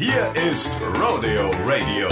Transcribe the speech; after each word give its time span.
Hier 0.00 0.30
ist 0.52 0.70
Rodeo 0.94 1.50
Radio, 1.66 2.08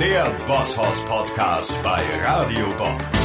der 0.00 0.24
Bosshaus 0.46 1.04
Podcast 1.04 1.70
bei 1.82 2.02
Radio 2.24 2.64
Bob. 2.78 3.19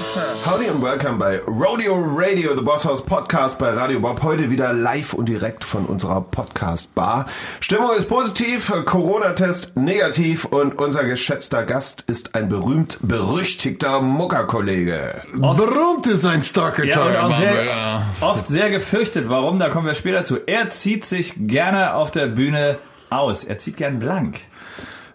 Howdy 0.00 0.66
and 0.68 0.80
welcome 0.82 1.18
bei 1.18 1.38
Rodeo 1.46 1.94
Radio, 1.94 2.56
the 2.56 2.62
Boss 2.62 2.86
House 2.86 3.04
Podcast 3.04 3.58
bei 3.58 3.68
Radio 3.68 4.00
Bob. 4.00 4.22
Heute 4.22 4.48
wieder 4.50 4.72
live 4.72 5.12
und 5.12 5.28
direkt 5.28 5.62
von 5.62 5.84
unserer 5.84 6.22
Podcast 6.22 6.94
Bar. 6.94 7.26
Stimmung 7.60 7.90
ist 7.94 8.08
positiv, 8.08 8.72
Corona-Test 8.86 9.76
negativ 9.76 10.46
und 10.46 10.78
unser 10.78 11.04
geschätzter 11.04 11.64
Gast 11.64 12.04
ist 12.06 12.34
ein 12.34 12.48
berühmt 12.48 12.98
berüchtigter 13.02 14.00
Muckerkollege. 14.00 15.20
Berühmt 15.34 16.06
ist 16.06 16.24
ein 16.24 16.40
starker 16.40 16.84
Ja, 16.84 17.02
und 17.04 17.16
auch 17.16 17.28
Mann, 17.28 17.38
sehr, 17.38 17.64
ja. 17.64 18.02
oft 18.22 18.48
sehr 18.48 18.70
gefürchtet. 18.70 19.28
Warum? 19.28 19.58
Da 19.58 19.68
kommen 19.68 19.86
wir 19.86 19.92
später 19.94 20.24
zu. 20.24 20.38
Er 20.46 20.70
zieht 20.70 21.04
sich 21.04 21.34
gerne 21.36 21.92
auf 21.92 22.10
der 22.10 22.26
Bühne 22.28 22.78
aus. 23.10 23.44
Er 23.44 23.58
zieht 23.58 23.76
gern 23.76 23.98
blank. 23.98 24.40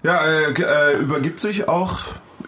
Ja, 0.03 0.20
äh, 0.27 0.53
g- 0.53 0.61
äh, 0.61 0.97
übergibt 0.99 1.39
sich 1.39 1.67
auch 1.67 2.02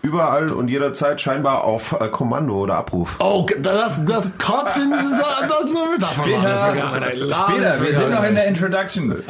überall 0.07 0.49
und 0.51 0.69
jederzeit 0.69 1.19
scheinbar 1.19 1.63
auf 1.63 1.95
äh, 1.99 2.07
Kommando 2.07 2.55
oder 2.55 2.75
Abruf. 2.75 3.17
Oh, 3.19 3.45
das, 3.59 4.03
das 4.05 4.37
Kotzen, 4.37 4.91
das, 4.91 5.01
das, 5.09 5.49
das, 5.49 5.65
das 5.99 6.13
Später, 6.13 6.39
Später, 6.39 7.35
später. 7.45 7.81
Wir 7.81 7.93
sind 7.93 8.11
noch 8.11 8.23
in 8.23 8.35
der 8.35 8.47
Introduction. 8.47 9.23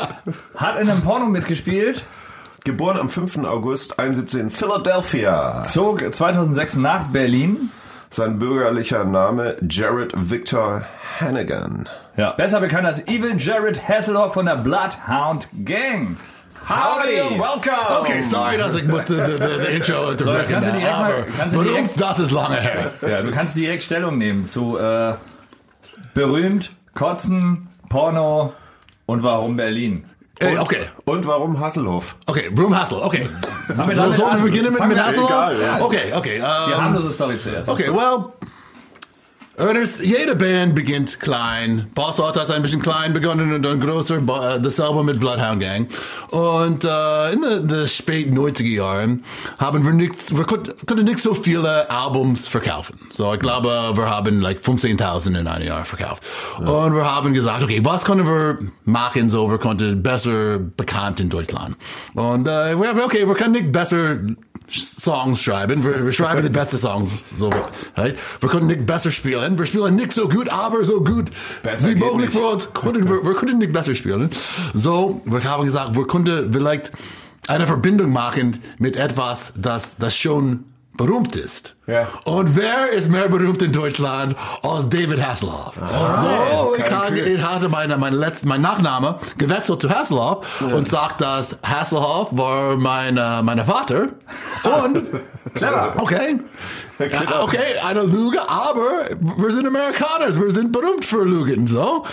Hat 0.55 0.80
in 0.80 0.90
einem 0.90 1.02
Porno 1.02 1.26
mitgespielt. 1.26 2.03
Geboren 2.63 3.00
am 3.00 3.09
5. 3.09 3.40
August 3.45 3.98
71 3.98 4.40
in 4.40 4.50
Philadelphia. 4.50 5.63
Zog 5.63 6.13
2006 6.13 6.76
nach 6.76 7.08
Berlin. 7.08 7.72
Sein 8.09 8.39
bürgerlicher 8.39 9.03
Name 9.03 9.58
Jared 9.67 10.14
Victor 10.16 10.86
Hannigan. 11.20 11.89
Ja. 12.16 12.31
Besser 12.31 12.59
bekannt 12.59 12.86
als 12.86 13.05
Evil 13.08 13.36
Jared 13.38 13.88
Hasselhoff 13.88 14.34
von 14.34 14.45
der 14.45 14.55
Bloodhound 14.55 15.48
Gang. 15.66 16.17
Howdy! 16.70 17.39
welcome! 17.39 17.73
Okay, 18.02 18.22
sorry, 18.22 18.58
dass 18.58 18.75
ich 18.75 18.83
musste 18.86 19.16
the, 19.16 19.38
the, 19.38 19.64
the 19.66 19.72
Intro 19.75 20.11
jetzt 20.11 20.22
unterbrechen. 20.22 20.52
kannst 20.53 20.67
du 20.67 20.72
direkt 20.73 20.97
mal- 20.97 21.25
kannst 21.38 21.55
du 21.55 21.59
berühmt, 21.64 21.78
direkt- 21.78 22.02
das 22.02 22.19
ist 22.19 22.31
lange 22.31 22.58
her. 22.58 22.91
Ja, 23.02 23.22
du 23.22 23.31
kannst 23.31 23.55
direkt 23.55 23.83
Stellung 23.83 24.17
nehmen 24.17 24.47
zu 24.47 24.78
äh, 24.78 25.14
berühmt, 26.14 26.72
kotzen, 26.94 27.69
Porno 27.89 28.53
und 29.06 29.23
warum 29.23 29.56
Berlin. 29.56 30.06
Ey, 30.39 30.58
okay, 30.58 30.81
Und 31.06 31.25
warum 31.25 31.59
Hasselhoff? 31.59 32.17
okay, 32.28 32.50
Broom 32.50 32.78
Hassel, 32.78 33.00
okay. 33.02 33.28
wir 33.69 34.13
So, 34.13 34.25
an? 34.25 34.38
wir 34.38 34.44
beginnen 34.44 34.72
mit, 34.73 34.86
mit 34.88 34.97
wir- 34.97 35.06
Hassel? 35.06 35.23
Egal, 35.23 35.59
ja. 35.61 35.80
Okay, 35.81 36.13
okay. 36.13 36.36
Die 36.36 36.72
ähm, 36.72 36.81
harmlose 36.84 37.11
Story 37.13 37.39
zuerst. 37.39 37.69
Okay, 37.69 37.89
well, 37.91 38.34
Ernest, 39.59 40.03
jede 40.03 40.36
Band 40.36 40.75
beginnt 40.75 41.19
klein. 41.19 41.88
Boss 41.95 42.23
hat 42.23 42.36
das 42.36 42.52
ein 42.52 42.61
bisschen 42.61 42.80
klein 42.80 43.11
begonnen 43.11 43.52
und 43.52 43.63
dann 43.63 43.80
größer, 43.80 44.17
äh, 44.17 44.61
dasselbe 44.61 45.03
mit 45.03 45.19
Bloodhound 45.19 45.61
Gang. 45.61 45.88
Und 46.30 46.86
äh, 46.86 47.31
in 47.31 47.67
den 47.67 47.88
späten 47.88 48.38
90er 48.38 48.67
Jahren 48.67 49.23
haben 49.58 49.83
wir 49.83 49.94
nicht, 49.94 50.38
wir 50.38 50.45
konnten, 50.45 51.03
nicht 51.05 51.17
so 51.17 51.33
viele 51.33 51.89
Albums 51.89 52.47
verkaufen. 52.47 53.00
So, 53.09 53.33
ich 53.33 53.39
glaube, 53.39 53.94
wir 53.95 54.08
haben 54.08 54.41
like 54.41 54.59
15.000 54.59 55.39
in 55.39 55.47
einem 55.47 55.66
Jahr 55.66 55.85
verkauft. 55.85 56.23
Und 56.59 56.94
wir 56.94 57.11
haben 57.11 57.33
gesagt, 57.33 57.63
okay, 57.63 57.80
was 57.83 58.05
können 58.05 58.28
wir 58.28 58.59
machen, 58.85 59.31
so 59.31 59.50
wir 59.50 59.58
konnten 59.58 60.03
besser 60.03 60.59
bekannt 60.59 61.19
in 61.19 61.30
Deutschland. 61.30 61.75
Und 62.13 62.47
äh, 62.47 62.80
wir 62.80 62.89
haben, 62.89 63.02
okay, 63.02 63.28
wir 63.28 63.33
können 63.33 63.53
nicht 63.53 63.72
besser 63.72 64.17
Songs 64.69 65.41
schreiben. 65.41 65.83
Wir, 65.83 66.05
wir 66.05 66.11
schreiben 66.11 66.43
die 66.43 66.49
besten 66.49 66.77
Songs. 66.77 67.09
So, 67.35 67.49
right? 67.95 68.15
Wir 68.39 68.49
können 68.49 68.67
nicht 68.67 68.85
besser 68.85 69.11
spielen. 69.11 69.57
Wir 69.57 69.65
spielen 69.65 69.95
nicht 69.95 70.11
so 70.11 70.27
gut, 70.27 70.49
aber 70.49 70.83
so 70.83 71.03
gut 71.03 71.31
Besser 71.63 71.89
wie 71.89 71.95
möglich 71.95 72.31
für 72.31 72.47
uns. 72.47 72.73
Können, 72.73 73.09
wir, 73.09 73.23
wir 73.23 73.33
können 73.35 73.59
nicht 73.59 73.71
besser 73.71 73.95
spielen. 73.95 74.29
So, 74.73 75.21
wir 75.25 75.43
haben 75.43 75.65
gesagt, 75.65 75.95
wir 75.95 76.05
könnten 76.05 76.51
vielleicht 76.51 76.91
eine 77.47 77.65
Verbindung 77.65 78.11
machen 78.11 78.61
mit 78.77 78.97
etwas, 78.97 79.53
das, 79.57 79.97
das 79.97 80.17
schon 80.17 80.65
berühmt 80.98 81.35
ist. 81.35 81.75
Ja. 81.85 82.08
Und 82.25 82.56
wer 82.56 82.91
ist 82.91 83.09
mehr 83.09 83.30
berühmt 83.30 83.62
in 83.62 83.72
Deutschland 83.72 84.35
als 84.63 84.90
David 84.90 85.25
Hasselhoff? 85.25 85.75
so, 85.75 86.75
ich, 86.75 86.91
hatte, 86.91 87.16
ich 87.22 87.41
hatte 87.41 87.69
meine, 87.69 87.97
meine 87.97 88.18
letzte, 88.18 88.47
mein 88.47 88.62
Nachname 88.62 89.19
gewechselt 89.38 89.81
zu 89.81 89.90
Hasselhoff 89.90 90.62
und 90.62 90.88
sagt, 90.88 91.22
dass 91.22 91.57
Hasselhoff 91.66 92.30
war 92.31 92.78
mein, 92.78 93.16
mein 93.16 93.63
Vater. 93.66 94.07
Und 94.84 95.06
Clever. 95.53 95.94
Okay. 95.97 96.40
Ja, 97.00 97.41
Okay, 97.41 97.78
eine 97.86 98.02
Lüge, 98.03 98.40
aber 98.50 99.06
wir 99.38 99.52
sind 99.52 99.68
Amerikaner, 99.68 100.34
wir 100.34 100.52
sind 100.52 100.72
berühmt 100.72 101.06
für 101.06 101.24
Lügen, 101.24 101.68
so. 101.68 102.03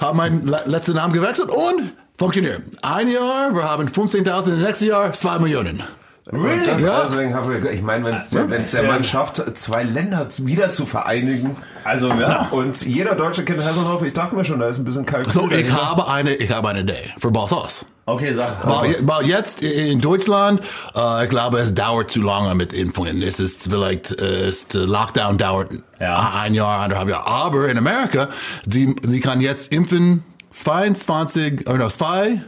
Hab 0.00 0.14
meinen 0.14 0.46
le 0.46 0.62
letzten 0.64 0.94
Namen 0.94 1.12
gewechselt 1.12 1.50
und 1.50 1.92
funktioniert. 2.18 2.62
Ein 2.80 3.08
Jahr, 3.08 3.54
wir 3.54 3.64
haben 3.64 3.86
15.000, 3.86 4.54
nächstes 4.54 4.88
Jahr 4.88 5.12
2 5.12 5.40
Millionen. 5.40 5.82
Und 6.30 6.66
das 6.66 6.82
Ja. 6.82 7.02
deswegen 7.04 7.34
haben 7.34 7.48
wir, 7.48 7.72
ich 7.72 7.80
meine, 7.82 8.04
wenn 8.04 8.62
es 8.62 8.70
der 8.72 8.82
Mann 8.82 9.02
schafft, 9.02 9.42
zwei 9.56 9.82
Länder 9.82 10.26
wieder 10.42 10.70
zu 10.72 10.84
vereinigen 10.84 11.56
Also, 11.84 12.08
ja. 12.10 12.48
und 12.50 12.84
jeder 12.84 13.14
Deutsche 13.14 13.44
kennt 13.44 13.64
Hasselhoff, 13.64 14.02
ich 14.04 14.12
dachte 14.12 14.34
mir 14.36 14.44
schon, 14.44 14.58
da 14.60 14.68
ist 14.68 14.78
ein 14.78 14.84
bisschen 14.84 15.06
Kalkül 15.06 15.32
So, 15.32 15.44
ich 15.44 15.50
dahinter. 15.50 15.88
habe 15.90 16.08
eine, 16.08 16.34
ich 16.34 16.50
habe 16.50 16.68
eine 16.68 16.80
Idee 16.80 17.12
für 17.18 17.30
Boss 17.30 17.50
Haus. 17.52 17.86
Okay, 18.04 18.32
sag. 18.34 18.64
Je- 18.86 18.96
weil 19.02 19.26
jetzt 19.26 19.62
in 19.62 20.00
Deutschland, 20.00 20.60
äh, 20.94 21.24
ich 21.24 21.30
glaube, 21.30 21.58
es 21.60 21.74
dauert 21.74 22.10
zu 22.10 22.22
lange 22.22 22.54
mit 22.54 22.72
Impfungen. 22.72 23.20
Es 23.22 23.38
ist 23.40 23.64
vielleicht, 23.70 24.18
äh, 24.20 24.48
ist, 24.48 24.74
äh, 24.74 24.78
Lockdown 24.80 25.36
dauert 25.38 25.70
Ja. 26.00 26.32
ein 26.34 26.52
Jahr, 26.54 26.80
anderthalb 26.80 27.08
Jahre. 27.10 27.26
Aber 27.26 27.68
in 27.68 27.76
Amerika, 27.78 28.28
sie, 28.66 28.94
sie 29.02 29.20
kann 29.20 29.40
jetzt 29.42 29.72
impfen 29.72 30.24
22, 30.50 31.66
oder 31.68 31.78
no, 31.78 31.88
zwei, 31.88 32.42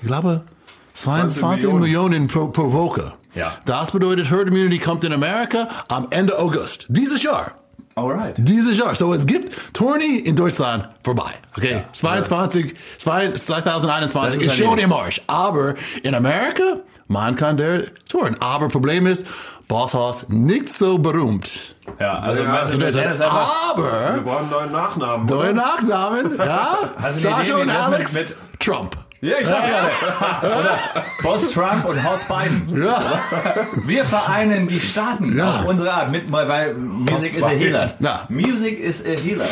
ich 0.00 0.06
glaube, 0.06 0.42
22 0.94 1.64
Millionen. 1.72 1.80
Millionen, 1.80 2.26
pro, 2.28 2.48
pro 2.48 2.72
Woche. 2.72 3.12
Ja. 3.34 3.52
Das 3.64 3.90
bedeutet, 3.92 4.30
Herd 4.30 4.48
Immunity 4.48 4.78
kommt 4.78 5.04
in 5.04 5.12
Amerika 5.12 5.68
am 5.88 6.04
um, 6.04 6.10
Ende 6.12 6.38
August. 6.38 6.86
Dieses 6.88 7.22
Jahr. 7.22 7.52
Alright. 7.96 8.34
Dieses 8.38 8.76
Jahr. 8.78 8.94
So, 8.96 9.14
es 9.14 9.24
gibt 9.24 9.54
Tourney 9.72 10.18
in 10.18 10.34
Deutschland 10.34 10.88
vorbei. 11.04 11.30
Okay. 11.56 11.82
22, 11.92 12.74
zwei- 12.98 13.30
2021 13.32 14.40
Das 14.40 14.46
ist 14.46 14.58
ist 14.60 14.64
schon 14.66 14.78
im 14.78 14.92
Arsch. 14.92 15.20
Aber 15.28 15.74
in 16.02 16.14
Amerika, 16.14 16.78
man 17.06 17.36
kann 17.36 17.56
der 17.56 17.84
touren. 18.08 18.36
Aber 18.40 18.66
Problem 18.68 19.06
ist, 19.06 19.24
Bosshaus 19.68 20.28
nicht 20.28 20.72
so 20.72 20.98
berühmt. 20.98 21.74
Ja, 22.00 22.18
also, 22.18 22.42
Ja, 22.42 22.52
also 22.54 22.80
wir 22.80 22.92
sehen 22.92 23.04
das 23.04 23.20
einfach. 23.20 23.76
Wir 23.76 23.84
Aber, 23.84 24.20
brauchen 24.22 24.50
neuen 24.50 24.72
Nachnamen. 24.72 25.26
neue? 25.26 25.54
Nachnamen, 25.54 26.36
ja. 26.36 26.78
Hast 27.00 27.16
du 27.16 27.20
Sascha 27.20 27.56
und 27.56 27.68
das 27.68 27.86
mit- 27.88 27.94
Alex, 27.96 28.12
mit- 28.14 28.34
Trump. 28.58 28.96
Ja, 29.24 29.36
ich 29.40 29.46
dachte 29.46 29.70
gerade. 29.70 30.54
Oder 30.60 30.78
Boss 31.22 31.50
Trump 31.50 31.86
und 31.86 32.04
Haus 32.04 32.24
Biden. 32.24 32.82
Ja. 32.82 33.00
Wir 33.86 34.04
vereinen 34.04 34.68
die 34.68 34.78
Staaten 34.78 35.34
Ja. 35.36 35.46
auf 35.60 35.64
unsere 35.64 35.92
Art, 35.94 36.10
mit, 36.10 36.30
weil 36.30 36.74
Music 36.74 37.34
is 37.38 37.42
a 37.44 37.48
healer. 37.48 37.94
Ja. 38.00 38.26
Music 38.28 38.78
is 38.78 39.02
a 39.02 39.18
healer. 39.18 39.46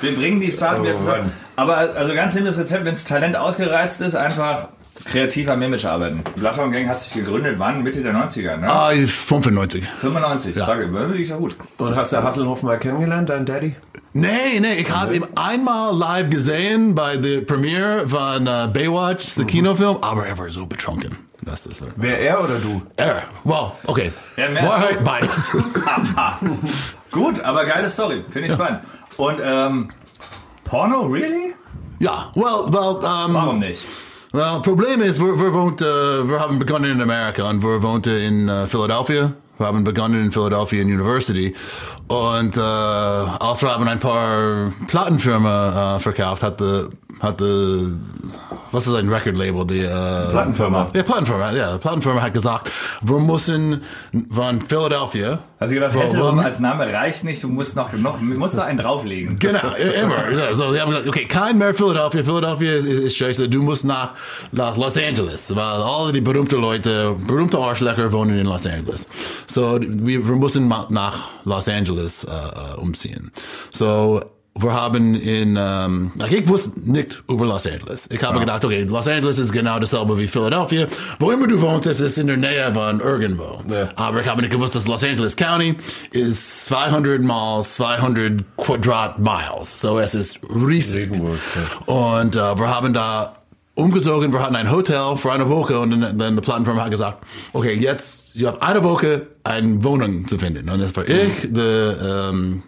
Wir 0.00 0.14
bringen 0.16 0.40
die 0.40 0.50
Staaten 0.50 0.80
Oh, 0.80 0.84
jetzt 0.86 1.00
zusammen. 1.00 1.30
Aber 1.56 1.76
also 1.76 2.14
ganz 2.14 2.32
simples 2.32 2.56
Rezept, 2.58 2.86
wenn 2.86 2.94
das 2.94 3.04
Talent 3.04 3.36
ausgereizt 3.36 4.00
ist, 4.00 4.14
einfach 4.14 4.68
kreativ 5.04 5.50
am 5.50 5.60
Image 5.60 5.84
arbeiten. 5.84 6.22
Die 6.34 6.40
Bloodhound 6.40 6.72
Gang 6.72 6.88
hat 6.88 7.00
sich 7.00 7.12
gegründet, 7.12 7.58
wann? 7.58 7.82
Mitte 7.82 8.02
der 8.02 8.14
90er, 8.14 8.56
ne? 8.56 8.70
Ah, 8.70 8.90
95. 8.92 9.84
95, 10.00 10.54
sage 10.56 10.84
ich, 10.84 10.90
würde 10.92 11.16
ich 11.18 11.28
ja 11.28 11.36
gut. 11.36 11.54
Und 11.76 11.96
hast 11.96 12.14
du 12.14 12.22
Hasselhoff 12.22 12.62
mal 12.62 12.78
kennengelernt, 12.78 13.28
dein 13.28 13.44
Daddy? 13.44 13.76
Nee, 14.14 14.58
nee, 14.60 14.74
ich 14.76 14.90
habe 14.90 15.14
ihn 15.16 15.26
einmal 15.36 15.94
live 15.96 16.30
gesehen 16.30 16.94
bei 16.94 17.16
der 17.16 17.42
Premiere 17.42 18.08
von 18.08 18.46
äh, 18.46 18.68
Baywatch, 18.72 19.36
Mhm. 19.36 19.40
der 19.40 19.46
Kinofilm, 19.46 19.98
aber 20.00 20.26
er 20.26 20.38
war 20.38 20.48
so 20.48 20.66
betrunken. 20.66 21.16
Das 21.42 21.66
ist 21.66 21.82
Wer 21.96 22.18
er 22.20 22.42
oder 22.44 22.58
du? 22.58 22.82
er. 22.96 23.22
Well, 23.44 23.72
okay. 23.86 24.12
Ja, 24.36 24.46
als 24.46 24.62
Wahrheit 24.62 24.98
so. 24.98 25.04
beides. 25.04 25.50
Gut, 27.10 27.40
aber 27.40 27.64
geile 27.64 27.88
Story, 27.88 28.24
finde 28.28 28.48
ich 28.48 28.54
spannend. 28.54 28.80
Und 29.16 29.40
ähm, 29.42 29.88
Porno, 30.64 31.06
really? 31.06 31.54
ja, 31.98 32.30
well, 32.34 32.66
well, 32.68 32.98
ähm, 33.02 33.34
Warum 33.34 33.58
nicht? 33.60 33.84
well, 34.32 34.60
Problem 34.62 35.00
ist, 35.00 35.20
wir, 35.20 35.38
wir, 35.38 35.52
wohnt, 35.54 35.80
äh, 35.80 35.84
wir 36.28 36.38
haben 36.40 36.58
begonnen 36.58 36.90
in 36.92 37.00
Amerika 37.00 37.48
und 37.48 37.62
wir 37.62 37.82
wohnten 37.82 38.14
in 38.16 38.48
äh, 38.48 38.66
Philadelphia. 38.66 39.32
Haben 39.58 39.84
begonnen 39.84 40.24
in 40.24 40.32
Philadelphia 40.32 40.82
University 40.82 41.54
und 42.08 42.56
äh, 42.56 42.60
wir 42.60 43.70
haben 43.70 43.88
ein 43.88 43.98
paar 43.98 44.72
Plattenfirmen 44.86 45.74
äh, 45.74 45.98
verkauft, 45.98 46.42
hat 46.42 46.60
die, 46.60 46.88
hat 47.20 47.40
die, 47.40 47.96
was 48.72 48.86
ist 48.86 48.94
ein 48.94 49.08
Record-Label, 49.08 49.66
die 49.66 49.80
äh, 49.80 50.30
Plattenfirma. 50.30 50.88
Ja, 50.94 51.02
Plattenfirma, 51.02 51.52
ja. 51.52 51.76
Plattenfirma 51.78 52.22
hat 52.22 52.34
gesagt, 52.34 52.70
wir 53.02 53.18
müssen 53.18 53.82
von 54.30 54.60
Philadelphia. 54.62 55.40
Hast 55.60 55.70
du 55.70 55.74
gedacht, 55.74 55.92
wo- 55.94 56.38
als 56.38 56.60
Name 56.60 56.92
reicht 56.92 57.24
nicht, 57.24 57.42
du 57.42 57.48
musst 57.48 57.74
noch, 57.74 57.92
noch, 57.92 58.20
musst 58.20 58.54
noch 58.54 58.62
einen 58.62 58.78
drauflegen. 58.78 59.38
Genau, 59.40 59.58
immer. 60.02 60.30
Ja, 60.30 60.54
so, 60.54 60.72
sie 60.72 60.80
haben 60.80 60.90
gesagt, 60.90 61.08
okay, 61.08 61.24
kein 61.24 61.58
mehr 61.58 61.74
Philadelphia. 61.74 62.22
Philadelphia 62.22 62.72
ist, 62.74 62.84
ist, 62.84 63.02
ist 63.02 63.16
scheiße. 63.16 63.48
Du 63.48 63.62
musst 63.62 63.84
nach, 63.84 64.12
nach 64.52 64.76
Los 64.76 64.96
Angeles, 64.96 65.54
weil 65.56 65.64
alle 65.64 66.12
die 66.12 66.20
berühmten 66.20 66.60
Leute, 66.60 67.16
berühmte 67.26 67.58
Arschlöcher 67.58 68.12
wohnen 68.12 68.38
in 68.38 68.46
Los 68.46 68.66
Angeles. 68.66 69.08
So, 69.48 69.80
wir, 69.80 70.28
wir 70.28 70.36
müssen 70.36 70.68
nach 70.68 71.28
Los 71.44 71.68
Angeles 71.68 72.22
äh, 72.24 72.30
äh, 72.30 72.80
umziehen. 72.80 73.32
So, 73.72 74.22
wir 74.54 74.72
haben 74.74 75.14
in, 75.14 75.56
ähm, 75.58 76.12
ich 76.28 76.48
wusste 76.48 76.72
nicht 76.80 77.22
über 77.28 77.46
Los 77.46 77.66
Angeles. 77.66 78.08
Ich 78.10 78.22
habe 78.22 78.40
gedacht, 78.40 78.64
okay, 78.64 78.82
Los 78.82 79.06
Angeles 79.06 79.38
ist 79.38 79.52
genau 79.52 79.78
dasselbe 79.78 80.18
wie 80.18 80.26
Philadelphia. 80.26 80.86
Wo 81.18 81.30
immer 81.30 81.46
du 81.46 81.60
wohnst, 81.60 81.86
es 81.86 82.00
ist 82.00 82.18
in 82.18 82.26
der 82.26 82.36
Nähe 82.36 82.72
von 82.74 83.00
irgendwo. 83.00 83.62
Ja. 83.70 83.90
Aber 83.96 84.20
ich 84.20 84.28
habe 84.28 84.42
nicht 84.42 84.50
gewusst, 84.50 84.74
dass 84.74 84.86
Los 84.86 85.04
Angeles 85.04 85.36
County 85.36 85.76
ist 86.10 86.66
200 86.66 87.22
mal 87.22 87.62
200 87.62 88.44
Quadratmiles. 88.56 89.80
So 89.80 89.98
es 89.98 90.14
ist 90.14 90.40
riesig. 90.52 91.12
Und 91.86 92.36
äh, 92.36 92.58
wir 92.58 92.68
haben 92.68 92.92
da 92.92 93.36
umgezogen, 93.78 94.32
wir 94.32 94.42
hatten 94.42 94.56
ein 94.56 94.70
Hotel 94.72 95.16
für 95.16 95.32
eine 95.32 95.48
Woche 95.48 95.78
und 95.78 95.92
dann, 95.92 96.18
dann 96.18 96.34
die 96.34 96.42
Plattenfirma 96.42 96.82
hat 96.84 96.90
gesagt, 96.90 97.24
okay, 97.52 97.74
jetzt, 97.74 98.34
ihr 98.34 98.48
habt 98.48 98.60
eine 98.60 98.82
Woche 98.82 99.28
eine 99.44 99.82
Wohnung 99.84 100.26
zu 100.26 100.36
finden. 100.36 100.68
Und 100.68 100.80
das 100.80 100.96
war 100.96 101.08
ich, 101.08 101.52
der 101.52 102.30
ähm, 102.32 102.64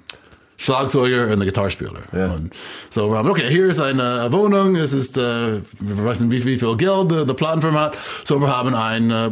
Schlagzeuger 0.60 1.32
und 1.32 1.38
der 1.38 1.46
Gitarrespieler. 1.46 2.00
Ja. 2.12 2.26
Und 2.26 2.52
so 2.90 3.10
wir 3.10 3.16
haben, 3.16 3.30
okay, 3.30 3.48
hier 3.48 3.70
ist 3.70 3.80
eine 3.80 4.30
Wohnung, 4.30 4.76
es 4.76 4.92
ist, 4.92 5.16
äh, 5.16 5.62
wir 5.80 6.04
wissen 6.04 6.30
wie, 6.30 6.44
wie 6.44 6.58
viel 6.58 6.76
Geld 6.76 7.10
die, 7.10 7.26
die 7.26 7.34
Plattenfirma 7.34 7.80
hat. 7.80 7.96
So 8.24 8.38
wir 8.40 8.54
haben 8.54 8.74
ein, 8.74 9.10
äh, 9.10 9.30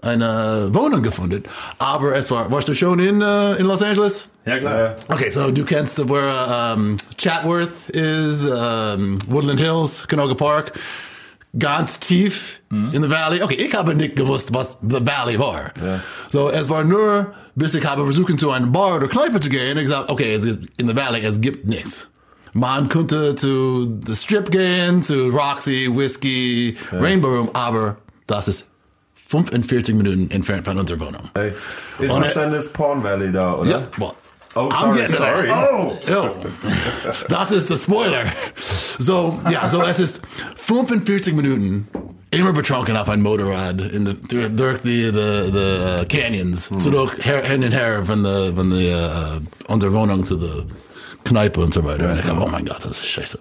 eine 0.00 0.68
Wohnung 0.72 1.02
gefunden. 1.02 1.44
Aber 1.78 2.16
es 2.16 2.30
war, 2.30 2.50
warst 2.50 2.68
du 2.68 2.74
schon 2.74 2.98
in, 2.98 3.20
äh, 3.20 3.56
in 3.56 3.66
Los 3.66 3.82
Angeles? 3.82 4.30
Ja, 4.46 4.58
klar. 4.58 4.96
Okay, 5.08 5.28
so 5.28 5.50
du 5.50 5.64
kennst 5.64 5.98
where 6.08 6.74
um, 6.74 6.96
Chatworth 7.18 7.90
is, 7.90 8.46
um, 8.46 9.18
Woodland 9.26 9.60
Hills, 9.60 10.08
Canoga 10.08 10.34
Park, 10.34 10.72
ganz 11.58 11.98
tief 12.00 12.60
in 12.70 13.02
the 13.02 13.10
Valley. 13.10 13.42
Okay, 13.42 13.54
ich 13.54 13.74
habe 13.74 13.94
nicht 13.94 14.14
gewusst, 14.16 14.54
was 14.54 14.78
the 14.86 15.04
Valley 15.04 15.38
war. 15.38 15.72
So, 16.30 16.48
es 16.50 16.68
war 16.68 16.84
nur, 16.84 17.32
bis 17.54 17.74
ich 17.74 17.84
habe 17.84 18.04
versucht, 18.04 18.38
zu 18.38 18.50
einem 18.50 18.70
Bar 18.72 18.96
oder 18.96 19.08
Kneipe 19.08 19.40
zu 19.40 19.48
gehen. 19.48 19.76
Ich 19.78 19.84
gesagt, 19.84 20.10
okay, 20.10 20.32
es 20.34 20.44
ist 20.44 20.58
in 20.76 20.88
the 20.88 20.94
Valley, 20.96 21.20
es 21.24 21.40
gibt 21.40 21.66
nichts. 21.66 22.08
Man 22.52 22.88
konnte 22.88 23.34
zu 23.36 24.00
the 24.06 24.14
Strip 24.16 24.50
gehen, 24.50 25.02
zu 25.02 25.28
Roxy, 25.28 25.88
Whiskey, 25.92 26.76
Rainbow 26.92 27.28
Room, 27.28 27.50
aber 27.52 27.96
das 28.26 28.48
ist 28.48 28.66
45 29.28 29.94
Minuten 29.94 30.30
entfernt 30.30 30.64
von 30.64 30.78
unserer 30.78 30.98
Wohnung. 31.00 31.28
Echt? 31.34 31.56
Ist 32.00 32.12
Und 32.14 32.24
das 32.24 32.36
er- 32.36 32.42
dann 32.44 32.52
das 32.52 32.68
Porn 32.68 33.02
Valley 33.04 33.30
da, 33.32 33.54
oder? 33.54 33.70
Ja, 33.70 33.82
well, 33.98 34.12
Oh, 34.56 34.68
sorry, 34.70 35.08
sorry. 35.08 35.50
Oh! 35.50 35.96
Ja, 36.08 36.32
das 37.28 37.52
ist 37.52 37.70
der 37.70 37.76
Spoiler. 37.76 38.24
So, 38.98 39.38
ja, 39.48 39.68
so 39.68 39.82
es 39.82 40.00
ist 40.00 40.22
45 40.56 41.34
Minuten 41.34 41.86
immer 42.32 42.52
betrunken 42.52 42.96
auf 42.96 43.08
ein 43.08 43.22
Motorrad 43.22 43.80
in 43.80 44.06
the, 44.06 44.14
durch, 44.28 44.80
die, 44.82 45.12
die, 45.12 45.52
die 45.52 46.02
uh, 46.02 46.04
Canyons, 46.08 46.68
zurück 46.78 47.16
her, 47.20 47.44
hin 47.44 47.64
und 47.64 47.72
her 47.72 48.04
von 48.04 48.22
der 48.22 48.52
von 48.54 48.70
der 48.70 49.40
uh, 49.68 49.72
unserer 49.72 49.92
Wohnung 49.92 50.24
zu 50.24 50.36
der 50.36 50.64
Kneipe 51.24 51.60
und 51.60 51.74
so 51.74 51.84
weiter. 51.84 52.12
Und 52.12 52.18
ich 52.18 52.24
habe, 52.24 52.42
oh 52.42 52.48
mein 52.48 52.64
Gott, 52.64 52.84
das 52.84 52.92
ist 52.92 53.06
scheiße. 53.06 53.38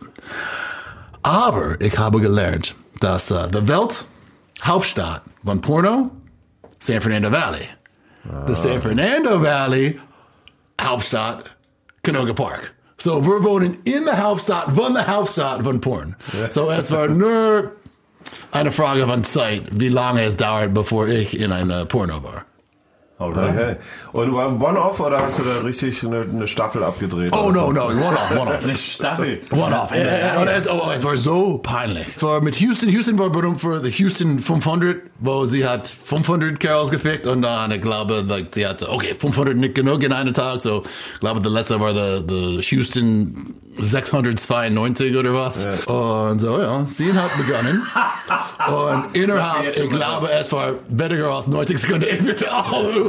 Aber 1.23 1.79
ich 1.81 1.97
habe 1.97 2.19
gelernt, 2.21 2.75
dass 2.99 3.31
uh, 3.31 3.47
die 3.47 3.67
Welt 3.67 4.05
Hauptstadt 4.63 5.23
von 5.43 5.61
Porno 5.61 6.11
San 6.79 7.01
Fernando 7.01 7.31
Valley. 7.31 7.67
The 8.47 8.53
San 8.53 8.81
Fernando 8.81 9.41
Valley 9.41 9.99
Hauptstadt 10.83 11.55
Canoga 12.03 12.33
Park. 12.33 12.73
So 12.97 13.25
wir 13.25 13.43
wohnen 13.43 13.79
in 13.85 14.05
der 14.05 14.21
Hauptstadt 14.21 14.75
von 14.75 14.93
der 14.93 15.07
Hauptstadt 15.07 15.63
von 15.63 15.79
Porn. 15.79 16.15
So 16.49 16.69
es 16.69 16.91
war 16.91 17.07
nur 17.23 17.71
eine 18.51 18.71
Frage 18.71 19.07
von 19.07 19.23
Zeit, 19.23 19.63
wie 19.71 19.89
lange 19.89 20.23
es 20.23 20.37
dauert, 20.37 20.73
bevor 20.73 21.07
ich 21.07 21.39
in 21.39 21.51
einer 21.51 21.85
Porno 21.85 22.23
war. 22.23 22.45
Alright. 23.19 23.49
Okay. 23.49 23.75
Und 24.13 24.33
war 24.33 24.47
One-Off 24.47 25.01
oder 25.01 25.19
hast 25.19 25.39
du 25.39 25.43
da 25.43 25.59
richtig 25.59 26.05
eine, 26.05 26.21
eine 26.21 26.47
Staffel 26.47 26.85
abgedreht? 26.85 27.33
Oh 27.35 27.47
oder 27.47 27.61
no, 27.61 27.67
so? 27.67 27.71
no, 27.73 27.85
one 27.87 28.17
off, 28.17 28.31
one 28.31 28.51
off. 28.55 28.63
Eine 28.63 28.75
Staffel. 28.75 29.41
One 29.51 29.77
off. 29.77 29.91
Äh, 29.91 30.03
äh, 30.03 30.61
oh, 30.71 30.89
es 30.95 31.03
war 31.03 31.17
so 31.17 31.57
peinlich. 31.57 32.07
Es 32.15 32.23
war 32.23 32.39
mit 32.39 32.55
Houston. 32.55 32.87
Houston 32.87 33.19
war 33.19 33.29
berühmt 33.29 33.59
für 33.59 33.81
die 33.81 33.89
Houston 33.89 34.39
500, 34.39 35.01
wo 35.19 35.43
sie 35.43 35.67
hat 35.67 35.89
500 35.89 36.61
Kerls 36.61 36.91
gefickt 36.91 37.27
und 37.27 37.41
dann, 37.41 37.71
ich 37.71 37.81
glaube, 37.81 38.23
like, 38.25 38.47
sie 38.51 38.65
hatte, 38.65 38.89
okay, 38.89 39.13
500 39.13 39.53
nicht 39.57 39.75
genug 39.75 40.01
in 40.01 40.13
einem 40.13 40.33
Tag, 40.33 40.61
so 40.61 40.83
ich 41.13 41.19
glaube, 41.19 41.41
der 41.41 41.51
letzte 41.51 41.77
war 41.81 41.93
der 41.93 42.19
the 42.19 42.61
Houston 42.61 43.53
692 43.77 45.15
oder 45.15 45.33
was. 45.33 45.65
Und 45.85 46.39
so, 46.39 46.59
ja, 46.59 46.85
sie 46.85 47.13
hat 47.13 47.31
begonnen. 47.37 47.83
und 48.67 49.15
innerhalb, 49.15 49.77
ich 49.77 49.89
glaube, 49.89 50.31
es 50.31 50.51
war 50.51 50.73
weniger 50.89 51.31
als 51.31 51.47
90 51.47 51.77
Sekunden, 51.77 52.07
ich 52.09 52.19
bin 52.19 52.35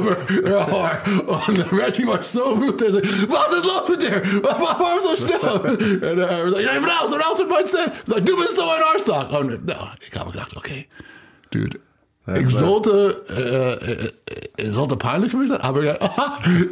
all 0.01 0.13
over 0.13 0.29
ihr 0.29 0.67
Haar. 0.67 1.01
Und 1.47 1.57
der 1.57 1.71
Reggie 1.71 2.07
war 2.07 2.21
so 2.23 2.55
gut, 2.55 2.81
der 2.81 2.91
sagt, 2.91 3.31
was 3.31 3.53
ist 3.53 3.65
los 3.65 3.89
mit 3.89 4.01
dir? 4.01 4.21
Warum 4.43 5.01
so 5.01 5.15
schnell? 5.15 5.39
Und 5.39 6.19
er 6.19 6.49
sagt, 6.49 6.63
ja, 6.63 6.73
ich 6.73 6.79
bin 6.79 6.89
raus, 6.89 7.13
raus 7.13 7.39
mit 7.39 7.49
meinem 7.49 7.67
Set. 7.67 7.91
Sagt, 8.05 8.27
du 8.27 8.37
bist 8.37 8.55
so 8.55 8.63
ein 8.63 8.81
Arschloch. 8.93 9.39
Und 9.39 9.69
ja, 9.69 9.93
ich 9.99 10.19
habe 10.19 10.31
gedacht, 10.31 10.55
okay, 10.55 10.87
dude. 11.51 11.79
Ich 12.39 12.47
sollte, 12.49 13.21
äh, 13.29 14.61
äh, 14.61 14.65
äh, 14.67 14.69
sollte 14.71 14.95
peinlich 14.97 15.31
für 15.31 15.37
mich 15.37 15.49
sein, 15.49 15.61
aber 15.61 15.83
ja, 15.83 15.95